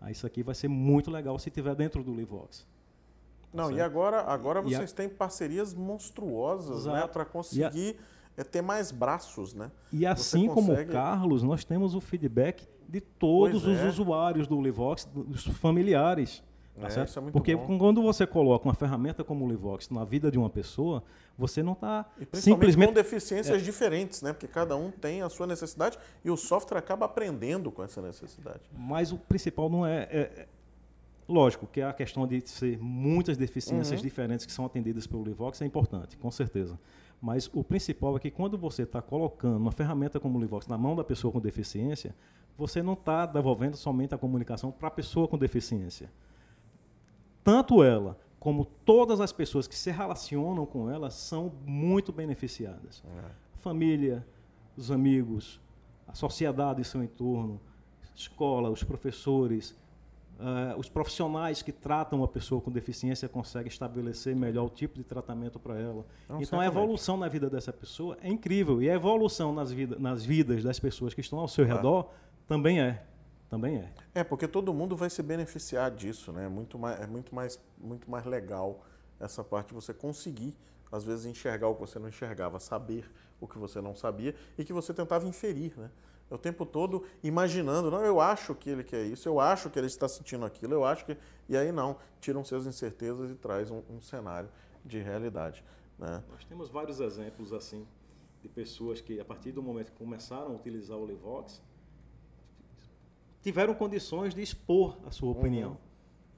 Ah, 0.00 0.10
isso 0.10 0.26
aqui 0.26 0.42
vai 0.42 0.54
ser 0.54 0.68
muito 0.68 1.10
legal 1.10 1.38
se 1.38 1.50
tiver 1.50 1.74
dentro 1.74 2.02
do 2.02 2.14
Livox. 2.14 2.60
Tá 2.60 2.66
não, 3.52 3.64
certo? 3.66 3.78
e 3.78 3.80
agora, 3.80 4.20
agora 4.22 4.60
e 4.60 4.64
vocês 4.64 4.92
a... 4.92 4.94
têm 4.94 5.08
parcerias 5.08 5.74
monstruosas 5.74 6.86
né, 6.86 7.06
para 7.06 7.24
conseguir 7.24 7.96
é 8.36 8.44
ter 8.44 8.62
mais 8.62 8.90
braços, 8.90 9.54
né? 9.54 9.70
E 9.92 10.04
assim 10.04 10.46
consegue... 10.48 10.84
como 10.84 10.90
o 10.90 10.92
Carlos, 10.92 11.42
nós 11.42 11.64
temos 11.64 11.94
o 11.94 12.00
feedback 12.00 12.68
de 12.88 13.00
todos 13.00 13.66
os 13.66 13.78
é. 13.78 13.86
usuários 13.86 14.46
do 14.46 14.60
Livox, 14.60 15.04
dos 15.04 15.46
familiares. 15.46 16.42
Tá 16.78 16.88
é, 16.88 17.04
isso 17.04 17.18
é 17.18 17.22
muito 17.22 17.32
Porque 17.32 17.56
bom. 17.56 17.78
quando 17.78 18.02
você 18.02 18.26
coloca 18.26 18.68
uma 18.68 18.74
ferramenta 18.74 19.24
como 19.24 19.46
o 19.46 19.48
Livox 19.48 19.88
na 19.88 20.04
vida 20.04 20.30
de 20.30 20.38
uma 20.38 20.50
pessoa, 20.50 21.02
você 21.38 21.62
não 21.62 21.72
está 21.72 22.04
simplesmente 22.34 22.88
com 22.88 22.94
deficiências 22.94 23.56
é. 23.56 23.64
diferentes, 23.64 24.20
né? 24.20 24.32
Porque 24.34 24.46
cada 24.46 24.76
um 24.76 24.90
tem 24.90 25.22
a 25.22 25.28
sua 25.30 25.46
necessidade 25.46 25.98
e 26.22 26.30
o 26.30 26.36
software 26.36 26.78
acaba 26.78 27.06
aprendendo 27.06 27.70
com 27.72 27.82
essa 27.82 28.02
necessidade. 28.02 28.60
Mas 28.76 29.10
o 29.10 29.16
principal 29.16 29.70
não 29.70 29.86
é, 29.86 30.02
é, 30.02 30.18
é 30.18 30.46
lógico 31.26 31.66
que 31.66 31.80
a 31.80 31.94
questão 31.94 32.26
de 32.26 32.46
ser 32.46 32.78
muitas 32.78 33.38
deficiências 33.38 33.98
uhum. 33.98 34.04
diferentes 34.04 34.44
que 34.44 34.52
são 34.52 34.66
atendidas 34.66 35.06
pelo 35.06 35.24
Livox 35.24 35.62
é 35.62 35.64
importante, 35.64 36.16
com 36.18 36.30
certeza. 36.30 36.78
Mas 37.20 37.50
o 37.52 37.64
principal 37.64 38.16
é 38.16 38.20
que 38.20 38.30
quando 38.30 38.58
você 38.58 38.82
está 38.82 39.00
colocando 39.00 39.56
uma 39.56 39.72
ferramenta 39.72 40.20
como 40.20 40.38
o 40.38 40.40
Livox 40.40 40.66
na 40.66 40.76
mão 40.76 40.94
da 40.94 41.02
pessoa 41.02 41.32
com 41.32 41.40
deficiência, 41.40 42.14
você 42.56 42.82
não 42.82 42.92
está 42.92 43.26
devolvendo 43.26 43.76
somente 43.76 44.14
a 44.14 44.18
comunicação 44.18 44.70
para 44.70 44.88
a 44.88 44.90
pessoa 44.90 45.26
com 45.28 45.36
deficiência. 45.38 46.10
Tanto 47.42 47.82
ela 47.82 48.18
como 48.38 48.64
todas 48.64 49.20
as 49.20 49.32
pessoas 49.32 49.66
que 49.66 49.74
se 49.74 49.90
relacionam 49.90 50.66
com 50.66 50.90
ela 50.90 51.10
são 51.10 51.52
muito 51.64 52.12
beneficiadas. 52.12 53.02
É. 53.04 53.20
A 53.54 53.58
família, 53.58 54.26
os 54.76 54.90
amigos, 54.90 55.60
a 56.06 56.14
sociedade 56.14 56.80
em 56.80 56.84
seu 56.84 57.02
entorno, 57.02 57.60
escola, 58.14 58.70
os 58.70 58.84
professores, 58.84 59.76
Uh, 60.38 60.78
os 60.78 60.88
profissionais 60.88 61.62
que 61.62 61.72
tratam 61.72 62.22
a 62.22 62.28
pessoa 62.28 62.60
com 62.60 62.70
deficiência 62.70 63.26
conseguem 63.26 63.68
estabelecer 63.68 64.36
melhor 64.36 64.66
o 64.66 64.68
tipo 64.68 64.96
de 64.96 65.02
tratamento 65.02 65.58
para 65.58 65.78
ela. 65.78 66.04
Não, 66.28 66.36
então, 66.36 66.40
certamente. 66.40 66.62
a 66.62 66.66
evolução 66.66 67.16
na 67.16 67.26
vida 67.26 67.48
dessa 67.48 67.72
pessoa 67.72 68.18
é 68.20 68.28
incrível. 68.28 68.82
E 68.82 68.90
a 68.90 68.94
evolução 68.94 69.54
nas, 69.54 69.72
vida, 69.72 69.96
nas 69.98 70.24
vidas 70.24 70.62
das 70.62 70.78
pessoas 70.78 71.14
que 71.14 71.22
estão 71.22 71.38
ao 71.38 71.48
seu 71.48 71.64
redor 71.64 72.10
também 72.46 72.80
é. 72.80 73.02
Também 73.48 73.76
é. 73.76 73.92
É, 74.14 74.24
porque 74.24 74.46
todo 74.46 74.74
mundo 74.74 74.94
vai 74.94 75.08
se 75.08 75.22
beneficiar 75.22 75.90
disso, 75.90 76.32
né? 76.32 76.46
É 76.46 76.48
muito 76.48 76.78
mais, 76.78 77.00
é 77.00 77.06
muito 77.06 77.34
mais, 77.34 77.58
muito 77.78 78.10
mais 78.10 78.26
legal 78.26 78.84
essa 79.18 79.42
parte 79.42 79.68
de 79.68 79.74
você 79.74 79.94
conseguir 79.94 80.54
às 80.90 81.04
vezes 81.04 81.26
enxergar 81.26 81.68
o 81.68 81.74
que 81.74 81.80
você 81.80 81.98
não 81.98 82.08
enxergava, 82.08 82.60
saber 82.60 83.10
o 83.40 83.46
que 83.46 83.58
você 83.58 83.80
não 83.80 83.94
sabia 83.94 84.34
e 84.56 84.64
que 84.64 84.72
você 84.72 84.92
tentava 84.92 85.26
inferir, 85.26 85.72
né? 85.76 85.90
O 86.30 86.38
tempo 86.38 86.66
todo 86.66 87.04
imaginando, 87.22 87.90
não, 87.90 88.04
eu 88.04 88.20
acho 88.20 88.54
que 88.54 88.70
ele 88.70 88.82
quer 88.82 89.04
isso, 89.04 89.28
eu 89.28 89.38
acho 89.38 89.70
que 89.70 89.78
ele 89.78 89.86
está 89.86 90.08
sentindo 90.08 90.44
aquilo, 90.44 90.74
eu 90.74 90.84
acho 90.84 91.04
que. 91.04 91.16
E 91.48 91.56
aí 91.56 91.70
não, 91.70 91.96
tiram 92.20 92.44
suas 92.44 92.66
incertezas 92.66 93.30
e 93.30 93.34
traz 93.34 93.70
um, 93.70 93.82
um 93.88 94.00
cenário 94.00 94.48
de 94.84 94.98
realidade. 94.98 95.62
Né? 95.98 96.22
Nós 96.30 96.44
temos 96.44 96.68
vários 96.68 97.00
exemplos 97.00 97.52
assim 97.52 97.86
de 98.42 98.48
pessoas 98.48 99.00
que, 99.00 99.18
a 99.20 99.24
partir 99.24 99.52
do 99.52 99.62
momento 99.62 99.92
que 99.92 99.98
começaram 99.98 100.52
a 100.52 100.54
utilizar 100.54 100.96
o 100.96 101.06
Livox, 101.06 101.62
tiveram 103.42 103.74
condições 103.74 104.34
de 104.34 104.42
expor 104.42 104.96
a 105.06 105.10
sua 105.10 105.30
opinião. 105.30 105.70
Uhum. 105.70 105.76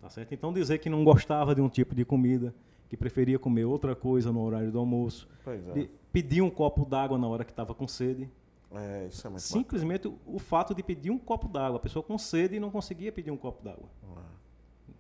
Tá 0.03 0.11
certo? 0.11 0.33
Então, 0.33 0.53
dizer 0.53 0.79
que 0.79 0.89
não 0.89 1.03
gostava 1.05 1.55
de 1.55 1.61
um 1.61 1.69
tipo 1.69 1.95
de 1.95 2.05
comida, 2.05 2.55
que 2.89 2.97
preferia 2.97 3.39
comer 3.39 3.65
outra 3.65 3.97
coisa 3.97 4.33
no 4.33 4.43
horário 4.43 4.71
do 4.71 4.79
almoço, 4.79 5.29
é. 5.47 5.89
pedir 6.13 6.41
um 6.41 6.51
copo 6.51 6.85
d'água 6.85 7.19
na 7.19 7.27
hora 7.27 7.45
que 7.45 7.51
estava 7.51 7.75
com 7.75 7.89
sede. 7.89 8.31
É, 8.71 9.07
isso 9.07 9.27
é 9.27 9.31
muito 9.31 9.43
Simplesmente 9.43 10.09
bacana. 10.09 10.23
o 10.27 10.39
fato 10.39 10.75
de 10.75 10.83
pedir 10.83 11.11
um 11.11 11.19
copo 11.19 11.49
d'água, 11.49 11.79
a 11.79 11.81
pessoa 11.81 12.03
com 12.03 12.19
sede 12.19 12.57
e 12.57 12.61
não 12.61 12.71
conseguia 12.71 13.11
pedir 13.11 13.31
um 13.31 13.37
copo 13.37 13.63
d'água. 13.63 13.89
É. 14.03 14.39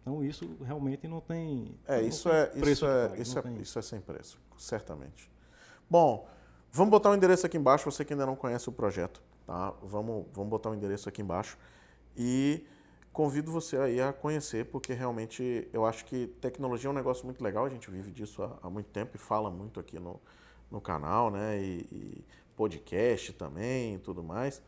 Então 0.00 0.24
isso 0.24 0.56
realmente 0.64 1.06
não 1.06 1.20
tem. 1.20 1.74
É, 1.86 2.00
não 2.00 2.08
isso, 2.08 2.28
é, 2.30 2.50
isso, 2.54 2.86
é, 2.86 3.20
isso, 3.20 3.38
é, 3.38 3.52
isso 3.60 3.78
é 3.78 3.82
sem 3.82 4.00
preço, 4.00 4.40
certamente. 4.56 5.30
Bom, 5.88 6.26
vamos 6.72 6.90
botar 6.90 7.10
o 7.10 7.12
um 7.12 7.16
endereço 7.16 7.44
aqui 7.44 7.58
embaixo, 7.58 7.90
você 7.90 8.04
que 8.04 8.14
ainda 8.14 8.24
não 8.24 8.36
conhece 8.36 8.68
o 8.68 8.72
projeto, 8.72 9.22
tá? 9.46 9.74
Vamos, 9.82 10.26
vamos 10.32 10.50
botar 10.50 10.70
o 10.70 10.72
um 10.72 10.74
endereço 10.74 11.08
aqui 11.08 11.20
embaixo 11.20 11.58
e 12.16 12.64
convido 13.12 13.50
você 13.50 13.76
aí 13.76 14.00
a 14.00 14.12
conhecer, 14.12 14.66
porque 14.66 14.94
realmente 14.94 15.68
eu 15.72 15.84
acho 15.84 16.06
que 16.06 16.28
tecnologia 16.40 16.88
é 16.88 16.90
um 16.90 16.94
negócio 16.94 17.26
muito 17.26 17.42
legal, 17.42 17.66
a 17.66 17.68
gente 17.68 17.90
vive 17.90 18.10
disso 18.10 18.42
há, 18.42 18.58
há 18.62 18.70
muito 18.70 18.88
tempo 18.90 19.14
e 19.14 19.18
fala 19.18 19.50
muito 19.50 19.78
aqui 19.78 19.98
no, 19.98 20.18
no 20.70 20.80
canal, 20.80 21.30
né? 21.30 21.60
E, 21.60 21.86
e 21.92 22.24
podcast 22.58 23.32
também 23.34 23.94
e 23.94 23.98
tudo 23.98 24.20
mais. 24.20 24.60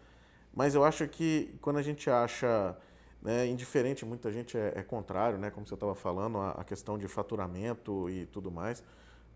Mas 0.55 0.76
eu 0.76 0.85
acho 0.85 1.07
que 1.09 1.53
quando 1.61 1.79
a 1.79 1.83
gente 1.83 2.09
acha 2.09 2.76
né, 3.20 3.46
indiferente, 3.48 4.05
muita 4.05 4.33
gente 4.33 4.57
é, 4.57 4.72
é 4.76 4.83
contrário, 4.83 5.37
né, 5.38 5.50
como 5.50 5.66
você 5.66 5.74
estava 5.74 5.94
falando, 5.96 6.38
a, 6.38 6.53
a, 6.53 6.64
questão 6.64 6.96
de 6.96 7.09
faturamento 7.09 8.09
e 8.09 8.26
tudo 8.26 8.48
mais. 8.50 8.85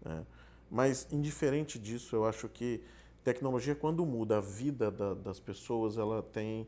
Né? 0.04 0.24
Mas 0.70 1.12
indiferente 1.12 1.78
disso, 1.78 2.14
eu 2.14 2.24
acho 2.24 2.48
que 2.48 2.80
tecnologia, 3.24 3.74
quando 3.74 4.06
muda 4.06 4.38
a 4.38 4.40
vida 4.40 4.90
da, 4.90 5.14
das 5.14 5.40
pessoas, 5.40 5.98
ela 5.98 6.22
tem, 6.22 6.66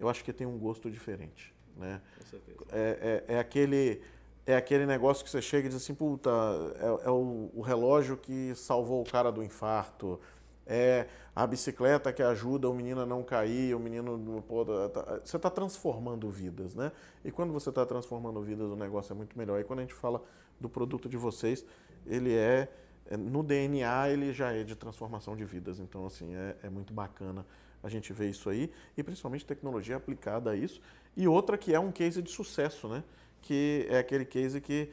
eu 0.00 0.08
acho 0.08 0.24
que 0.24 0.32
tem 0.32 0.46
um 0.46 0.58
gosto 0.58 0.90
diferente. 0.90 1.54
Né? 1.76 2.00
Com 2.18 2.26
certeza. 2.26 2.58
É, 2.72 3.24
é, 3.28 3.34
é 3.34 3.38
aquele 3.38 4.00
é 4.46 4.54
aquele 4.54 4.86
negócio 4.86 5.24
que 5.24 5.30
você 5.30 5.42
chega 5.42 5.66
e 5.66 5.68
diz 5.68 5.82
assim, 5.82 5.92
puta, 5.92 6.30
é, 6.76 7.08
é 7.08 7.10
o, 7.10 7.50
o, 7.52 7.60
relógio 7.60 8.16
que 8.16 8.54
salvou 8.54 9.02
o 9.02 9.04
cara 9.04 9.32
do 9.32 9.42
infarto, 9.42 10.20
é 10.66 11.06
a 11.34 11.46
bicicleta 11.46 12.12
que 12.12 12.22
ajuda 12.22 12.68
o 12.68 12.74
menino 12.74 13.00
a 13.02 13.06
não 13.06 13.22
cair, 13.22 13.74
o 13.74 13.78
menino. 13.78 14.42
Pô, 14.48 14.64
tá, 14.64 14.88
tá, 14.88 15.20
você 15.24 15.36
está 15.36 15.50
transformando 15.50 16.28
vidas, 16.30 16.74
né? 16.74 16.90
E 17.24 17.30
quando 17.30 17.52
você 17.52 17.68
está 17.68 17.86
transformando 17.86 18.40
vidas, 18.42 18.68
o 18.68 18.76
negócio 18.76 19.12
é 19.12 19.16
muito 19.16 19.36
melhor. 19.38 19.60
E 19.60 19.64
quando 19.64 19.80
a 19.80 19.82
gente 19.82 19.94
fala 19.94 20.22
do 20.58 20.68
produto 20.68 21.08
de 21.08 21.16
vocês, 21.16 21.64
ele 22.06 22.34
é. 22.34 22.68
é 23.06 23.16
no 23.16 23.42
DNA, 23.42 24.08
ele 24.08 24.32
já 24.32 24.52
é 24.52 24.64
de 24.64 24.74
transformação 24.74 25.36
de 25.36 25.44
vidas. 25.44 25.78
Então, 25.78 26.06
assim, 26.06 26.34
é, 26.34 26.56
é 26.64 26.70
muito 26.70 26.92
bacana 26.92 27.46
a 27.82 27.88
gente 27.88 28.12
ver 28.12 28.28
isso 28.28 28.50
aí. 28.50 28.72
E 28.96 29.02
principalmente 29.02 29.46
tecnologia 29.46 29.96
aplicada 29.96 30.50
a 30.50 30.56
isso. 30.56 30.80
E 31.16 31.28
outra 31.28 31.56
que 31.56 31.74
é 31.74 31.78
um 31.78 31.92
case 31.92 32.20
de 32.20 32.30
sucesso, 32.30 32.88
né? 32.88 33.04
Que 33.40 33.86
é 33.88 33.98
aquele 33.98 34.24
case 34.24 34.60
que 34.60 34.90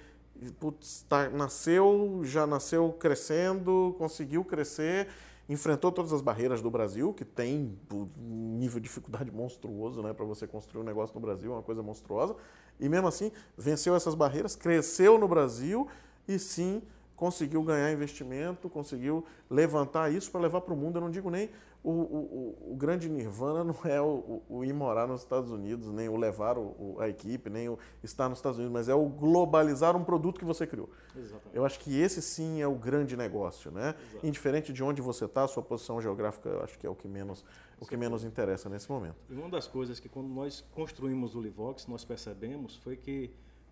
putz, 0.59 1.05
tá, 1.07 1.29
nasceu, 1.29 2.21
já 2.23 2.45
nasceu 2.45 2.91
crescendo, 2.93 3.95
conseguiu 3.97 4.43
crescer 4.43 5.07
enfrentou 5.47 5.91
todas 5.91 6.13
as 6.13 6.21
barreiras 6.21 6.61
do 6.61 6.71
Brasil, 6.71 7.13
que 7.13 7.25
tem 7.25 7.77
um 7.91 8.57
nível 8.57 8.79
de 8.79 8.87
dificuldade 8.87 9.31
monstruoso 9.31 10.01
né, 10.01 10.13
para 10.13 10.25
você 10.25 10.47
construir 10.47 10.81
um 10.81 10.85
negócio 10.85 11.13
no 11.13 11.21
Brasil, 11.21 11.51
é 11.51 11.55
uma 11.55 11.63
coisa 11.63 11.83
monstruosa, 11.83 12.35
e 12.79 12.87
mesmo 12.87 13.07
assim 13.07 13.31
venceu 13.57 13.95
essas 13.95 14.15
barreiras, 14.15 14.55
cresceu 14.55 15.17
no 15.17 15.27
Brasil 15.27 15.87
e 16.27 16.39
sim 16.39 16.81
conseguiu 17.15 17.61
ganhar 17.63 17.91
investimento, 17.91 18.69
conseguiu 18.69 19.25
levantar 19.49 20.11
isso 20.11 20.31
para 20.31 20.41
levar 20.41 20.61
para 20.61 20.73
o 20.73 20.77
mundo. 20.77 20.97
Eu 20.97 21.01
não 21.01 21.11
digo 21.11 21.29
nem 21.29 21.49
o, 21.83 21.91
o, 21.91 22.71
o, 22.71 22.75
grande 22.75 23.09
nirvana 23.09 23.61
não 23.61 23.75
é 23.83 23.99
o, 23.99 24.41
o, 24.47 24.63
ir 24.63 24.71
morar 24.71 25.05
nos 25.05 25.19
Estados 25.19 25.51
Unidos, 25.51 25.91
nem 25.91 26.07
o 26.07 26.15
levar 26.15 26.55
a 26.97 27.09
equipe, 27.09 27.49
nem 27.49 27.67
o 27.67 27.77
estar 28.01 28.29
nos 28.29 28.37
Estados 28.37 28.57
Unidos, 28.57 28.73
mas 28.73 28.87
é 28.87 28.95
o 28.95 29.05
globalizar 29.05 29.93
um 29.95 30.03
produto 30.03 30.39
que 30.39 30.45
você 30.45 30.65
criou. 30.65 30.89
Exatamente. 31.13 31.49
Eu 31.53 31.65
acho 31.65 31.79
que 31.81 31.99
esse 31.99 32.21
sim 32.21 32.61
é 32.61 32.67
o 32.67 32.75
grande 32.75 33.17
negócio, 33.17 33.69
né? 33.69 33.95
Exato. 34.11 34.25
Indiferente 34.25 34.71
de 34.71 34.81
onde 34.81 35.01
você 35.01 35.25
está, 35.25 35.45
sua 35.45 35.61
posição 35.61 36.01
geográfica, 36.01 36.47
eu 36.47 36.63
acho 36.63 36.79
que 36.79 36.87
é 36.87 36.89
o 36.89 36.95
que 36.95 37.07
menos, 37.07 37.43
o 37.81 37.85
que 37.85 37.97
menos 37.97 38.23
interessa 38.23 38.69
nesse 38.69 38.89
momento. 38.89 39.17
E 39.29 39.33
uma 39.33 39.49
das 39.49 39.67
coisas 39.67 39.99
que 39.99 40.07
quando 40.07 40.29
nós 40.29 40.63
construímos 40.71 41.35
o 41.35 41.41
Livox, 41.41 41.85
nós 41.87 42.05
percebemos 42.05 42.77
foi 42.77 42.95
que 42.95 43.29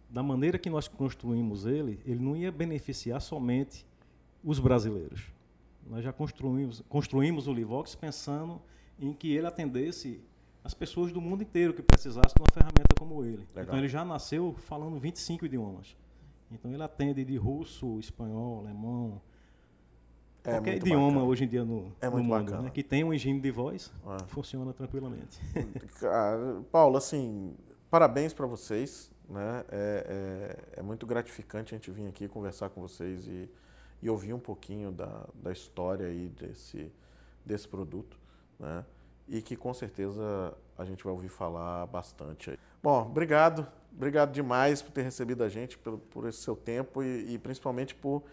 da 0.10 0.22
maneira 0.22 0.60
que 0.60 0.70
nós 0.70 0.90
construímos 0.90 1.66
ele, 1.66 1.98
ele 2.06 2.20
não 2.20 2.36
ia 2.36 2.52
beneficiar 2.52 3.22
somente 3.22 3.88
os 4.44 4.60
brasileiros 4.60 5.32
nós 5.88 6.04
já 6.04 6.14
construímos, 6.14 6.84
construímos 6.88 7.48
o 7.48 7.54
Livox 7.54 7.96
pensando 7.96 8.62
em 9.00 9.14
que 9.14 9.34
ele 9.34 9.48
atendesse 9.48 10.24
as 10.64 10.74
pessoas 10.74 11.12
do 11.12 11.20
mundo 11.20 11.42
inteiro 11.42 11.74
que 11.74 11.82
precisassem 11.82 12.34
de 12.36 12.42
uma 12.42 12.52
ferramenta 12.54 12.96
como 12.98 13.24
ele. 13.24 13.48
Legal. 13.50 13.64
Então 13.64 13.78
ele 13.78 13.88
já 13.88 14.06
nasceu 14.06 14.54
falando 14.54 15.00
25 15.00 15.46
idiomas. 15.46 15.96
Então 16.52 16.72
ele 16.72 16.84
atende 16.84 17.24
de 17.26 17.38
russo, 17.38 18.00
espanhol, 18.00 18.60
alemão, 18.60 19.22
é 20.44 20.52
qualquer 20.52 20.78
idioma 20.78 21.08
bacana. 21.08 21.26
hoje 21.26 21.44
em 21.44 21.48
dia 21.48 21.64
no, 21.64 21.92
é 22.02 22.10
no 22.10 22.24
mundo, 22.24 22.62
né, 22.62 22.70
que 22.72 22.84
tem 22.84 23.04
um 23.04 23.14
engine 23.14 23.40
de 23.40 23.52
voz, 23.52 23.92
é. 24.06 24.24
funciona 24.26 24.74
tranquilamente. 24.74 25.40
Paulo, 26.72 26.98
assim, 26.98 27.56
parabéns 27.90 28.34
para 28.34 28.46
vocês. 28.48 29.12
Né? 29.30 29.64
É, 29.72 30.58
é, 30.76 30.80
é 30.80 30.84
muito 30.84 31.06
gratificante 31.06 31.74
a 31.74 31.78
gente 31.78 31.90
vir 31.90 32.08
aqui 32.08 32.28
conversar 32.28 32.70
com 32.70 32.82
vocês 32.82 33.28
e 33.28 33.50
e 34.02 34.10
ouvir 34.10 34.34
um 34.34 34.40
pouquinho 34.40 34.92
da, 34.92 35.26
da 35.36 35.52
história 35.52 36.08
aí 36.08 36.28
desse, 36.30 36.92
desse 37.46 37.68
produto, 37.68 38.18
né? 38.60 38.86
E 39.28 39.42
que 39.42 39.56
com 39.56 39.74
certeza 39.74 40.54
a 40.78 40.84
gente 40.84 41.04
vai 41.04 41.14
ouvir 41.14 41.30
falar 41.30 41.86
bastante 41.88 42.52
aí. 42.52 42.60
Bom, 42.82 43.06
obrigado, 43.06 43.68
obrigado 43.96 44.32
demais 44.32 44.82
por 44.82 44.92
ter 44.92 45.04
recebido 45.04 45.44
a 45.44 45.50
gente, 45.50 45.78
por, 45.78 45.98
por 45.98 46.28
esse 46.28 46.40
seu 46.40 46.56
tempo 46.56 47.04
e, 47.04 47.36
e 47.36 47.38
principalmente 47.38 47.94
por 47.94 48.24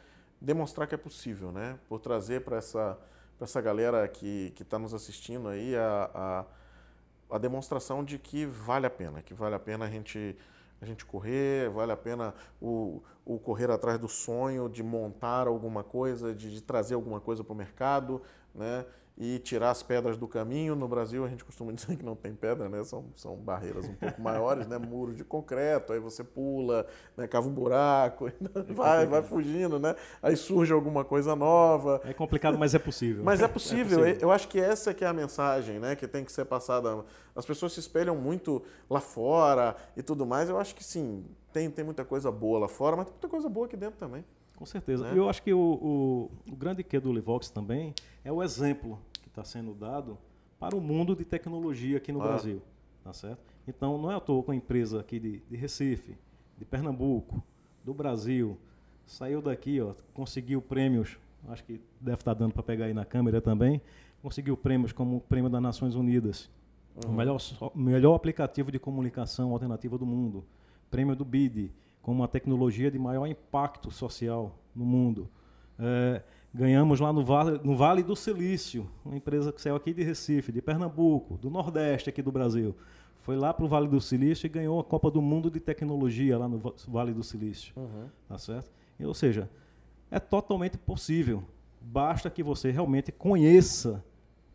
demonstrar 0.40 0.88
que 0.88 0.94
é 0.94 0.98
possível, 0.98 1.52
né? 1.52 1.78
Por 1.88 2.00
trazer 2.00 2.42
para 2.42 2.56
essa, 2.56 2.98
essa 3.40 3.60
galera 3.60 4.06
que 4.08 4.52
está 4.58 4.78
nos 4.78 4.94
assistindo 4.94 5.48
aí 5.48 5.76
a, 5.76 6.10
a, 6.14 7.36
a 7.36 7.38
demonstração 7.38 8.02
de 8.02 8.18
que 8.18 8.46
vale 8.46 8.86
a 8.86 8.90
pena, 8.90 9.22
que 9.22 9.34
vale 9.34 9.54
a 9.54 9.60
pena 9.60 9.84
a 9.84 9.90
gente 9.90 10.36
a 10.80 10.86
gente 10.86 11.04
correr, 11.04 11.68
vale 11.70 11.90
a 11.90 11.96
pena 11.96 12.32
o, 12.60 13.02
o 13.28 13.38
correr 13.38 13.70
atrás 13.70 13.98
do 13.98 14.08
sonho 14.08 14.70
de 14.70 14.82
montar 14.82 15.46
alguma 15.46 15.84
coisa, 15.84 16.34
de, 16.34 16.50
de 16.50 16.62
trazer 16.62 16.94
alguma 16.94 17.20
coisa 17.20 17.44
para 17.44 17.52
o 17.52 17.56
mercado, 17.56 18.22
né? 18.54 18.86
e 19.20 19.40
tirar 19.40 19.70
as 19.70 19.82
pedras 19.82 20.16
do 20.16 20.28
caminho. 20.28 20.76
No 20.76 20.86
Brasil 20.86 21.24
a 21.24 21.28
gente 21.28 21.44
costuma 21.44 21.72
dizer 21.74 21.96
que 21.96 22.04
não 22.04 22.14
tem 22.14 22.34
pedra, 22.34 22.68
né? 22.68 22.84
São, 22.84 23.06
são 23.16 23.36
barreiras 23.36 23.86
um 23.86 23.94
pouco 23.94 24.22
maiores, 24.22 24.66
né? 24.68 24.78
Muros 24.78 25.16
de 25.16 25.24
concreto, 25.24 25.92
aí 25.92 25.98
você 25.98 26.22
pula, 26.22 26.86
né? 27.16 27.26
cava 27.26 27.48
um 27.48 27.52
buraco, 27.52 28.30
vai, 28.70 29.06
vai 29.06 29.22
fugindo, 29.22 29.78
né? 29.78 29.96
Aí 30.22 30.36
surge 30.36 30.72
alguma 30.72 31.04
coisa 31.04 31.34
nova. 31.34 32.00
É 32.04 32.14
complicado, 32.14 32.56
mas 32.56 32.74
é 32.74 32.78
possível. 32.78 33.24
Mas 33.24 33.42
é 33.42 33.48
possível. 33.48 34.04
É 34.04 34.12
possível. 34.12 34.28
Eu 34.28 34.30
acho 34.30 34.46
que 34.46 34.60
essa 34.60 34.94
que 34.94 35.04
é 35.04 35.08
a 35.08 35.12
mensagem, 35.12 35.80
né? 35.80 35.96
Que 35.96 36.06
tem 36.06 36.24
que 36.24 36.30
ser 36.30 36.44
passada. 36.44 37.04
As 37.34 37.44
pessoas 37.44 37.72
se 37.72 37.80
espelham 37.80 38.16
muito 38.16 38.62
lá 38.88 39.00
fora 39.00 39.74
e 39.96 40.02
tudo 40.02 40.24
mais. 40.24 40.48
Eu 40.48 40.58
acho 40.58 40.74
que 40.74 40.84
sim, 40.84 41.24
tem, 41.52 41.70
tem 41.70 41.84
muita 41.84 42.04
coisa 42.04 42.30
boa 42.30 42.60
lá 42.60 42.68
fora, 42.68 42.96
mas 42.96 43.06
tem 43.06 43.12
muita 43.12 43.28
coisa 43.28 43.48
boa 43.48 43.66
aqui 43.66 43.76
dentro 43.76 43.98
também. 43.98 44.24
Com 44.56 44.66
certeza. 44.66 45.04
Né? 45.04 45.18
Eu 45.18 45.28
acho 45.28 45.42
que 45.42 45.52
o, 45.52 45.58
o, 45.58 46.52
o 46.52 46.56
grande 46.56 46.82
que 46.82 46.98
do 46.98 47.12
Livox 47.12 47.50
também 47.50 47.94
é 48.24 48.32
o 48.32 48.42
exemplo 48.42 48.98
está 49.38 49.44
sendo 49.44 49.72
dado 49.72 50.18
para 50.58 50.74
o 50.74 50.80
mundo 50.80 51.14
de 51.14 51.24
tecnologia 51.24 51.96
aqui 51.96 52.10
no 52.10 52.20
ah. 52.20 52.26
Brasil. 52.26 52.60
Tá 53.04 53.12
certo? 53.12 53.40
Então, 53.66 53.96
não 53.96 54.10
é 54.10 54.16
à 54.16 54.20
toa 54.20 54.42
com 54.42 54.50
a 54.50 54.56
empresa 54.56 55.00
aqui 55.00 55.20
de, 55.20 55.38
de 55.48 55.56
Recife, 55.56 56.16
de 56.58 56.64
Pernambuco, 56.64 57.42
do 57.84 57.94
Brasil, 57.94 58.58
saiu 59.06 59.40
daqui, 59.40 59.80
ó, 59.80 59.94
conseguiu 60.12 60.60
prêmios, 60.60 61.18
acho 61.48 61.64
que 61.64 61.80
deve 62.00 62.16
estar 62.16 62.34
tá 62.34 62.38
dando 62.38 62.52
para 62.52 62.62
pegar 62.62 62.86
aí 62.86 62.94
na 62.94 63.04
câmera 63.04 63.40
também, 63.40 63.80
conseguiu 64.22 64.56
prêmios 64.56 64.92
como 64.92 65.16
o 65.16 65.20
Prêmio 65.20 65.48
das 65.48 65.62
Nações 65.62 65.94
Unidas, 65.94 66.50
uhum. 67.04 67.12
o 67.12 67.14
melhor, 67.14 67.38
melhor 67.74 68.14
aplicativo 68.14 68.72
de 68.72 68.78
comunicação 68.78 69.52
alternativa 69.52 69.96
do 69.96 70.04
mundo, 70.04 70.44
prêmio 70.90 71.14
do 71.14 71.24
BID, 71.24 71.72
como 72.02 72.22
a 72.22 72.28
tecnologia 72.28 72.90
de 72.90 72.98
maior 72.98 73.26
impacto 73.26 73.90
social 73.90 74.58
no 74.74 74.84
mundo. 74.84 75.28
É, 75.78 76.22
Ganhamos 76.52 76.98
lá 76.98 77.12
no 77.12 77.24
Vale, 77.24 77.60
no 77.62 77.76
vale 77.76 78.02
do 78.02 78.16
Silício, 78.16 78.88
uma 79.04 79.16
empresa 79.16 79.52
que 79.52 79.60
saiu 79.60 79.76
aqui 79.76 79.92
de 79.92 80.02
Recife, 80.02 80.50
de 80.50 80.62
Pernambuco, 80.62 81.36
do 81.36 81.50
Nordeste 81.50 82.08
aqui 82.08 82.22
do 82.22 82.32
Brasil. 82.32 82.74
Foi 83.20 83.36
lá 83.36 83.52
para 83.52 83.64
o 83.64 83.68
Vale 83.68 83.86
do 83.86 84.00
Silício 84.00 84.46
e 84.46 84.48
ganhou 84.48 84.80
a 84.80 84.84
Copa 84.84 85.10
do 85.10 85.20
Mundo 85.20 85.50
de 85.50 85.60
Tecnologia 85.60 86.38
lá 86.38 86.48
no 86.48 86.74
Vale 86.86 87.12
do 87.12 87.22
Silício. 87.22 87.74
Uhum. 87.76 88.08
Tá 88.26 88.38
certo? 88.38 88.70
E, 88.98 89.04
ou 89.04 89.14
seja, 89.14 89.48
É 90.10 90.18
totalmente 90.18 90.78
possível. 90.78 91.44
Basta 91.80 92.30
que 92.30 92.42
você 92.42 92.70
realmente 92.70 93.12
conheça, 93.12 94.02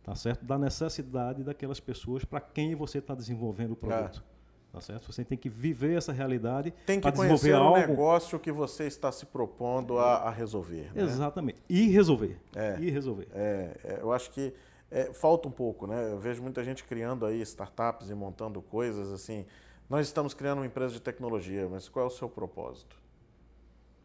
tá 0.02 0.16
certo? 0.16 0.44
Da 0.44 0.58
necessidade 0.58 1.44
daquelas 1.44 1.78
pessoas 1.78 2.24
para 2.24 2.40
quem 2.40 2.74
você 2.74 2.98
está 2.98 3.14
desenvolvendo 3.14 3.72
o 3.72 3.76
produto. 3.76 4.24
É. 4.28 4.33
Tá 4.74 4.80
certo? 4.80 5.12
Você 5.12 5.24
tem 5.24 5.38
que 5.38 5.48
viver 5.48 5.96
essa 5.96 6.12
realidade. 6.12 6.72
Tem 6.84 7.00
que 7.00 7.12
conhecer 7.12 7.54
algo... 7.54 7.76
o 7.76 7.78
negócio 7.78 8.40
que 8.40 8.50
você 8.50 8.88
está 8.88 9.12
se 9.12 9.24
propondo 9.24 10.00
a, 10.00 10.16
a 10.16 10.30
resolver. 10.30 10.90
Né? 10.92 11.04
Exatamente. 11.04 11.62
E 11.68 11.86
resolver. 11.90 12.40
É. 12.56 12.76
E 12.80 12.90
resolver. 12.90 13.28
É, 13.32 13.76
é, 13.84 13.98
eu 14.00 14.12
acho 14.12 14.32
que 14.32 14.52
é, 14.90 15.12
falta 15.12 15.46
um 15.46 15.52
pouco, 15.52 15.86
né? 15.86 16.10
Eu 16.10 16.18
vejo 16.18 16.42
muita 16.42 16.64
gente 16.64 16.82
criando 16.82 17.24
aí 17.24 17.40
startups 17.42 18.10
e 18.10 18.14
montando 18.16 18.60
coisas 18.60 19.12
assim. 19.12 19.46
Nós 19.88 20.08
estamos 20.08 20.34
criando 20.34 20.58
uma 20.58 20.66
empresa 20.66 20.92
de 20.92 21.00
tecnologia, 21.00 21.68
mas 21.68 21.88
qual 21.88 22.06
é 22.06 22.08
o 22.08 22.10
seu 22.10 22.28
propósito? 22.28 22.96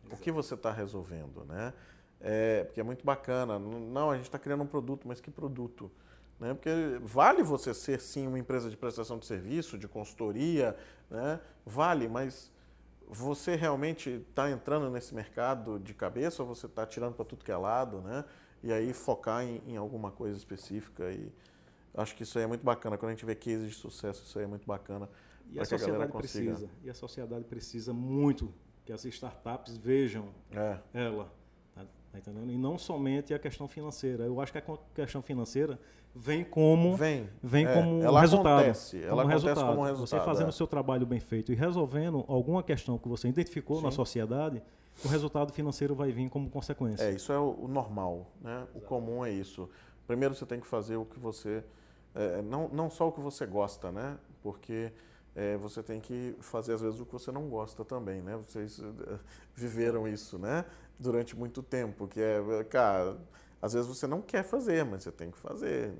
Exato. 0.03 0.15
O 0.15 0.23
que 0.23 0.31
você 0.31 0.53
está 0.53 0.71
resolvendo, 0.71 1.45
né? 1.45 1.73
É, 2.21 2.65
porque 2.65 2.79
é 2.79 2.83
muito 2.83 3.03
bacana. 3.03 3.57
Não, 3.57 4.11
a 4.11 4.15
gente 4.17 4.25
está 4.25 4.37
criando 4.37 4.61
um 4.61 4.67
produto, 4.67 5.07
mas 5.07 5.19
que 5.19 5.31
produto? 5.31 5.89
Né? 6.39 6.53
Porque 6.53 6.69
vale 7.01 7.43
você 7.43 7.73
ser, 7.73 7.99
sim, 7.99 8.27
uma 8.27 8.39
empresa 8.39 8.69
de 8.69 8.77
prestação 8.77 9.17
de 9.17 9.25
serviço, 9.25 9.77
de 9.77 9.87
consultoria, 9.87 10.75
né? 11.09 11.39
vale, 11.65 12.07
mas 12.07 12.51
você 13.07 13.55
realmente 13.55 14.23
está 14.29 14.49
entrando 14.49 14.89
nesse 14.89 15.13
mercado 15.13 15.79
de 15.79 15.93
cabeça 15.93 16.43
ou 16.43 16.47
você 16.47 16.67
está 16.67 16.85
tirando 16.85 17.15
para 17.15 17.25
tudo 17.25 17.43
que 17.43 17.51
é 17.51 17.57
lado, 17.57 18.01
né? 18.01 18.23
E 18.61 18.71
aí 18.71 18.93
focar 18.93 19.43
em, 19.43 19.61
em, 19.65 19.77
alguma 19.77 20.11
coisa 20.11 20.37
específica. 20.37 21.09
E 21.11 21.31
acho 21.95 22.15
que 22.15 22.23
isso 22.23 22.37
aí 22.37 22.43
é 22.43 22.47
muito 22.47 22.63
bacana. 22.63 22.97
Quando 22.97 23.11
a 23.11 23.15
gente 23.15 23.25
vê 23.25 23.33
cases 23.33 23.69
de 23.69 23.75
sucesso, 23.75 24.23
isso 24.25 24.37
aí 24.37 24.45
é 24.45 24.47
muito 24.47 24.67
bacana. 24.67 25.09
E 25.51 25.59
a 25.59 25.65
sociedade 25.65 26.03
a 26.03 26.15
precisa. 26.15 26.69
E 26.83 26.89
a 26.89 26.93
sociedade 26.93 27.45
precisa 27.45 27.93
muito 27.93 28.53
que 28.85 28.93
as 28.93 29.03
startups 29.05 29.77
vejam 29.77 30.29
é. 30.51 30.79
ela. 30.93 31.31
Tá, 32.11 32.17
entendendo? 32.17 32.51
E 32.51 32.57
não 32.57 32.77
somente 32.77 33.33
a 33.33 33.39
questão 33.39 33.67
financeira. 33.67 34.23
Eu 34.23 34.41
acho 34.41 34.51
que 34.51 34.57
a 34.57 34.63
questão 34.95 35.21
financeira 35.21 35.79
vem 36.15 36.43
como 36.43 36.95
vem, 36.95 37.29
vem 37.41 37.65
é, 37.65 37.73
como 37.73 38.01
ela 38.01 38.19
resultado. 38.19 38.59
Acontece, 38.59 38.97
ela 38.97 39.09
como 39.09 39.21
acontece 39.21 39.45
resultado. 39.45 39.69
como 39.75 39.85
resultado. 39.85 40.19
Você 40.19 40.25
fazendo 40.25 40.47
é. 40.47 40.49
o 40.49 40.53
seu 40.53 40.67
trabalho 40.67 41.05
bem 41.05 41.19
feito 41.19 41.51
e 41.51 41.55
resolvendo 41.55 42.25
alguma 42.27 42.63
questão 42.63 42.97
que 42.97 43.07
você 43.07 43.27
identificou 43.27 43.77
Sim. 43.77 43.83
na 43.83 43.91
sociedade, 43.91 44.61
o 45.05 45.07
resultado 45.07 45.53
financeiro 45.53 45.93
vai 45.93 46.11
vir 46.11 46.29
como 46.29 46.49
consequência. 46.49 47.03
É, 47.03 47.11
isso 47.11 47.31
é 47.31 47.37
o, 47.37 47.55
o 47.61 47.67
normal, 47.67 48.31
né? 48.41 48.65
O 48.73 48.81
comum 48.81 49.23
é 49.23 49.31
isso. 49.31 49.69
Primeiro 50.07 50.33
você 50.33 50.45
tem 50.45 50.59
que 50.59 50.67
fazer 50.67 50.95
o 50.95 51.05
que 51.05 51.19
você 51.19 51.63
é, 52.15 52.41
não, 52.41 52.67
não 52.69 52.89
só 52.89 53.07
o 53.07 53.11
que 53.11 53.21
você 53.21 53.45
gosta, 53.45 53.91
né? 53.91 54.17
Porque 54.41 54.91
é, 55.35 55.57
você 55.57 55.83
tem 55.83 55.99
que 55.99 56.35
fazer 56.41 56.73
às 56.73 56.81
vezes 56.81 56.99
o 56.99 57.05
que 57.05 57.13
você 57.13 57.31
não 57.31 57.47
gosta 57.47 57.85
também, 57.85 58.21
né? 58.21 58.35
Vocês 58.35 58.79
é, 58.79 59.19
viveram 59.55 60.07
isso, 60.07 60.37
né? 60.37 60.65
Durante 60.99 61.35
muito 61.35 61.63
tempo, 61.63 62.07
que 62.07 62.19
é, 62.19 62.63
cara, 62.65 63.17
às 63.61 63.73
vezes 63.73 63.87
você 63.87 64.05
não 64.05 64.21
quer 64.21 64.43
fazer, 64.43 64.83
mas 64.83 65.03
você 65.03 65.11
tem 65.11 65.31
que 65.31 65.37
fazer. 65.37 65.93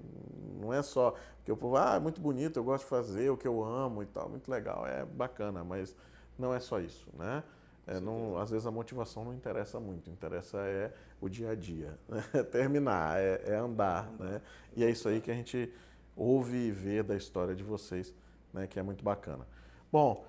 Não 0.59 0.73
é 0.73 0.81
só 0.81 1.15
porque 1.49 1.51
o 1.51 1.57
povo, 1.57 1.77
ah, 1.77 1.95
é 1.95 1.99
muito 1.99 2.21
bonito, 2.21 2.57
eu 2.57 2.63
gosto 2.63 2.83
de 2.83 2.89
fazer 2.89 3.29
o 3.31 3.37
que 3.37 3.47
eu 3.47 3.63
amo 3.63 4.03
e 4.03 4.05
tal, 4.05 4.29
muito 4.29 4.49
legal, 4.51 4.85
é 4.85 5.03
bacana, 5.03 5.63
mas 5.63 5.95
não 6.37 6.53
é 6.53 6.59
só 6.59 6.79
isso, 6.79 7.07
né? 7.17 7.43
É, 7.87 7.99
não, 7.99 8.37
às 8.37 8.51
vezes 8.51 8.67
a 8.67 8.71
motivação 8.71 9.25
não 9.25 9.33
interessa 9.33 9.79
muito, 9.79 10.11
interessa 10.11 10.59
é 10.59 10.93
o 11.19 11.27
dia 11.27 11.49
a 11.49 11.55
dia, 11.55 11.97
né? 12.07 12.23
é 12.33 12.43
terminar, 12.45 13.19
é, 13.19 13.41
é 13.47 13.55
andar, 13.55 14.11
né? 14.19 14.41
E 14.75 14.83
é 14.83 14.91
isso 14.91 15.09
aí 15.09 15.19
que 15.19 15.31
a 15.31 15.33
gente 15.33 15.73
ouve 16.15 16.55
e 16.55 16.71
vê 16.71 17.01
da 17.01 17.15
história 17.15 17.55
de 17.55 17.63
vocês, 17.63 18.13
né? 18.53 18.67
Que 18.67 18.79
é 18.79 18.83
muito 18.83 19.03
bacana. 19.03 19.47
Bom, 19.91 20.23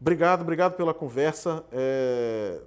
obrigado, 0.00 0.40
obrigado 0.40 0.74
pela 0.74 0.94
conversa. 0.94 1.62
É, 1.70 2.62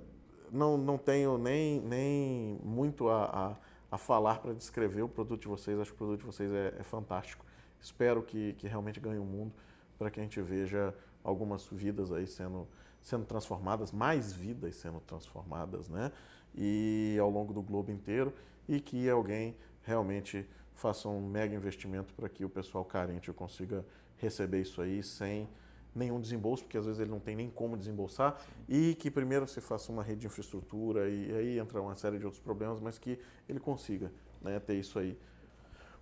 não, 0.51 0.77
não 0.77 0.97
tenho 0.97 1.37
nem, 1.37 1.79
nem 1.81 2.59
muito 2.63 3.09
a, 3.09 3.25
a 3.25 3.55
a 3.95 3.97
falar 3.97 4.39
para 4.39 4.53
descrever 4.53 5.01
o 5.01 5.09
produto 5.09 5.41
de 5.41 5.47
vocês. 5.47 5.79
Acho 5.79 5.91
que 5.91 5.95
o 5.95 5.97
produto 5.97 6.19
de 6.19 6.25
vocês 6.25 6.51
é, 6.51 6.75
é 6.79 6.83
fantástico. 6.83 7.45
Espero 7.79 8.21
que, 8.21 8.53
que 8.53 8.67
realmente 8.67 8.99
ganhe 8.99 9.17
o 9.17 9.21
um 9.21 9.25
mundo 9.25 9.53
para 9.97 10.11
que 10.11 10.19
a 10.19 10.23
gente 10.23 10.41
veja 10.41 10.93
algumas 11.23 11.65
vidas 11.67 12.11
aí 12.11 12.27
sendo, 12.27 12.67
sendo 13.01 13.25
transformadas, 13.25 13.91
mais 13.91 14.33
vidas 14.33 14.75
sendo 14.75 14.99
transformadas, 14.99 15.87
né? 15.87 16.11
E 16.53 17.17
ao 17.19 17.29
longo 17.29 17.53
do 17.53 17.61
globo 17.61 17.91
inteiro 17.91 18.33
e 18.67 18.79
que 18.79 19.09
alguém 19.09 19.55
realmente 19.83 20.45
faça 20.73 21.07
um 21.07 21.25
mega 21.25 21.55
investimento 21.55 22.13
para 22.13 22.27
que 22.27 22.43
o 22.43 22.49
pessoal 22.49 22.83
carente 22.83 23.31
consiga 23.31 23.85
receber 24.17 24.61
isso 24.61 24.81
aí 24.81 25.01
sem 25.01 25.47
nenhum 25.95 26.19
desembolso, 26.19 26.63
porque 26.63 26.77
às 26.77 26.85
vezes 26.85 26.99
ele 26.99 27.09
não 27.09 27.19
tem 27.19 27.35
nem 27.35 27.49
como 27.49 27.77
desembolsar, 27.77 28.37
e 28.67 28.93
que 28.95 29.09
primeiro 29.09 29.47
se 29.47 29.61
faça 29.61 29.91
uma 29.91 30.03
rede 30.03 30.21
de 30.21 30.27
infraestrutura, 30.27 31.09
e 31.09 31.33
aí 31.33 31.59
entra 31.59 31.81
uma 31.81 31.95
série 31.95 32.19
de 32.19 32.25
outros 32.25 32.43
problemas, 32.43 32.81
mas 32.81 32.99
que 32.99 33.17
ele 33.47 33.59
consiga 33.59 34.11
né, 34.41 34.59
ter 34.59 34.75
isso 34.75 34.99
aí. 34.99 35.17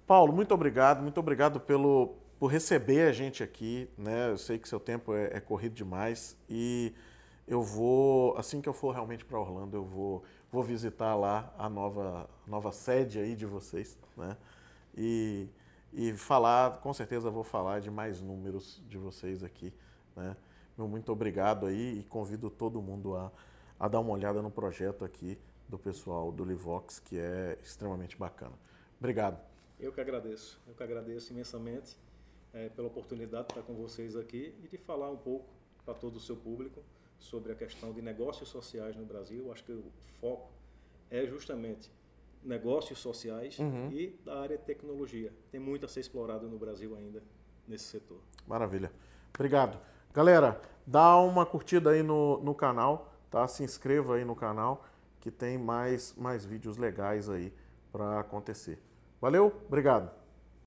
Paulo, 0.07 0.33
muito 0.33 0.53
obrigado, 0.53 1.01
muito 1.01 1.19
obrigado 1.19 1.59
pelo, 1.59 2.15
por 2.39 2.47
receber 2.47 3.07
a 3.07 3.11
gente 3.13 3.43
aqui, 3.43 3.87
né? 3.97 4.31
Eu 4.31 4.37
sei 4.37 4.57
que 4.57 4.67
seu 4.67 4.79
tempo 4.79 5.13
é, 5.13 5.29
é 5.33 5.39
corrido 5.39 5.73
demais 5.75 6.35
e 6.49 6.93
eu 7.47 7.61
vou, 7.61 8.35
assim 8.37 8.59
que 8.59 8.67
eu 8.67 8.73
for 8.73 8.91
realmente 8.91 9.23
para 9.23 9.39
Orlando, 9.39 9.77
eu 9.77 9.85
vou, 9.85 10.23
vou 10.51 10.63
visitar 10.63 11.15
lá 11.15 11.53
a 11.57 11.69
nova, 11.69 12.29
nova 12.45 12.71
sede 12.71 13.19
aí 13.19 13.35
de 13.35 13.45
vocês, 13.45 13.97
né? 14.17 14.35
E 14.95 15.47
e 15.93 16.13
falar, 16.13 16.79
com 16.79 16.93
certeza 16.93 17.29
vou 17.29 17.43
falar 17.43 17.79
de 17.79 17.91
mais 17.91 18.19
números 18.19 18.81
de 18.87 18.97
vocês 18.97 19.43
aqui. 19.43 19.73
Né? 20.15 20.35
muito 20.77 21.11
obrigado 21.11 21.65
aí 21.67 21.99
e 21.99 22.03
convido 22.03 22.49
todo 22.49 22.81
mundo 22.81 23.15
a, 23.15 23.31
a 23.79 23.87
dar 23.87 23.99
uma 23.99 24.11
olhada 24.11 24.41
no 24.41 24.49
projeto 24.49 25.05
aqui 25.05 25.37
do 25.69 25.77
pessoal 25.77 26.31
do 26.31 26.43
Livox, 26.43 26.99
que 26.99 27.17
é 27.17 27.57
extremamente 27.61 28.17
bacana. 28.17 28.53
Obrigado. 28.99 29.39
Eu 29.79 29.91
que 29.91 30.01
agradeço, 30.01 30.59
eu 30.67 30.73
que 30.73 30.83
agradeço 30.83 31.31
imensamente 31.31 31.97
é, 32.53 32.69
pela 32.69 32.87
oportunidade 32.87 33.47
de 33.47 33.53
estar 33.53 33.61
com 33.63 33.73
vocês 33.75 34.15
aqui 34.15 34.55
e 34.63 34.67
de 34.67 34.77
falar 34.77 35.09
um 35.09 35.17
pouco 35.17 35.47
para 35.85 35.93
todo 35.93 36.15
o 36.17 36.19
seu 36.19 36.35
público 36.35 36.81
sobre 37.19 37.51
a 37.51 37.55
questão 37.55 37.91
de 37.91 38.01
negócios 38.01 38.49
sociais 38.49 38.95
no 38.95 39.05
Brasil. 39.05 39.51
Acho 39.51 39.63
que 39.63 39.71
o 39.71 39.91
foco 40.19 40.51
é 41.09 41.25
justamente 41.25 41.91
negócios 42.43 42.99
sociais 42.99 43.57
uhum. 43.59 43.91
e 43.91 44.19
da 44.23 44.39
área 44.41 44.57
de 44.57 44.63
tecnologia. 44.63 45.31
Tem 45.51 45.59
muito 45.59 45.85
a 45.85 45.89
ser 45.89 46.01
explorado 46.01 46.47
no 46.47 46.57
Brasil 46.57 46.95
ainda 46.95 47.23
nesse 47.67 47.85
setor. 47.85 48.19
Maravilha. 48.47 48.91
Obrigado. 49.33 49.79
Galera, 50.13 50.61
dá 50.85 51.17
uma 51.17 51.45
curtida 51.45 51.91
aí 51.91 52.03
no, 52.03 52.41
no 52.43 52.53
canal, 52.53 53.13
tá? 53.31 53.47
Se 53.47 53.63
inscreva 53.63 54.15
aí 54.15 54.25
no 54.25 54.35
canal 54.35 54.85
que 55.19 55.31
tem 55.31 55.57
mais, 55.57 56.13
mais 56.17 56.45
vídeos 56.45 56.77
legais 56.77 57.29
aí 57.29 57.53
para 57.91 58.19
acontecer. 58.19 58.79
Valeu, 59.21 59.53
obrigado. 59.67 60.22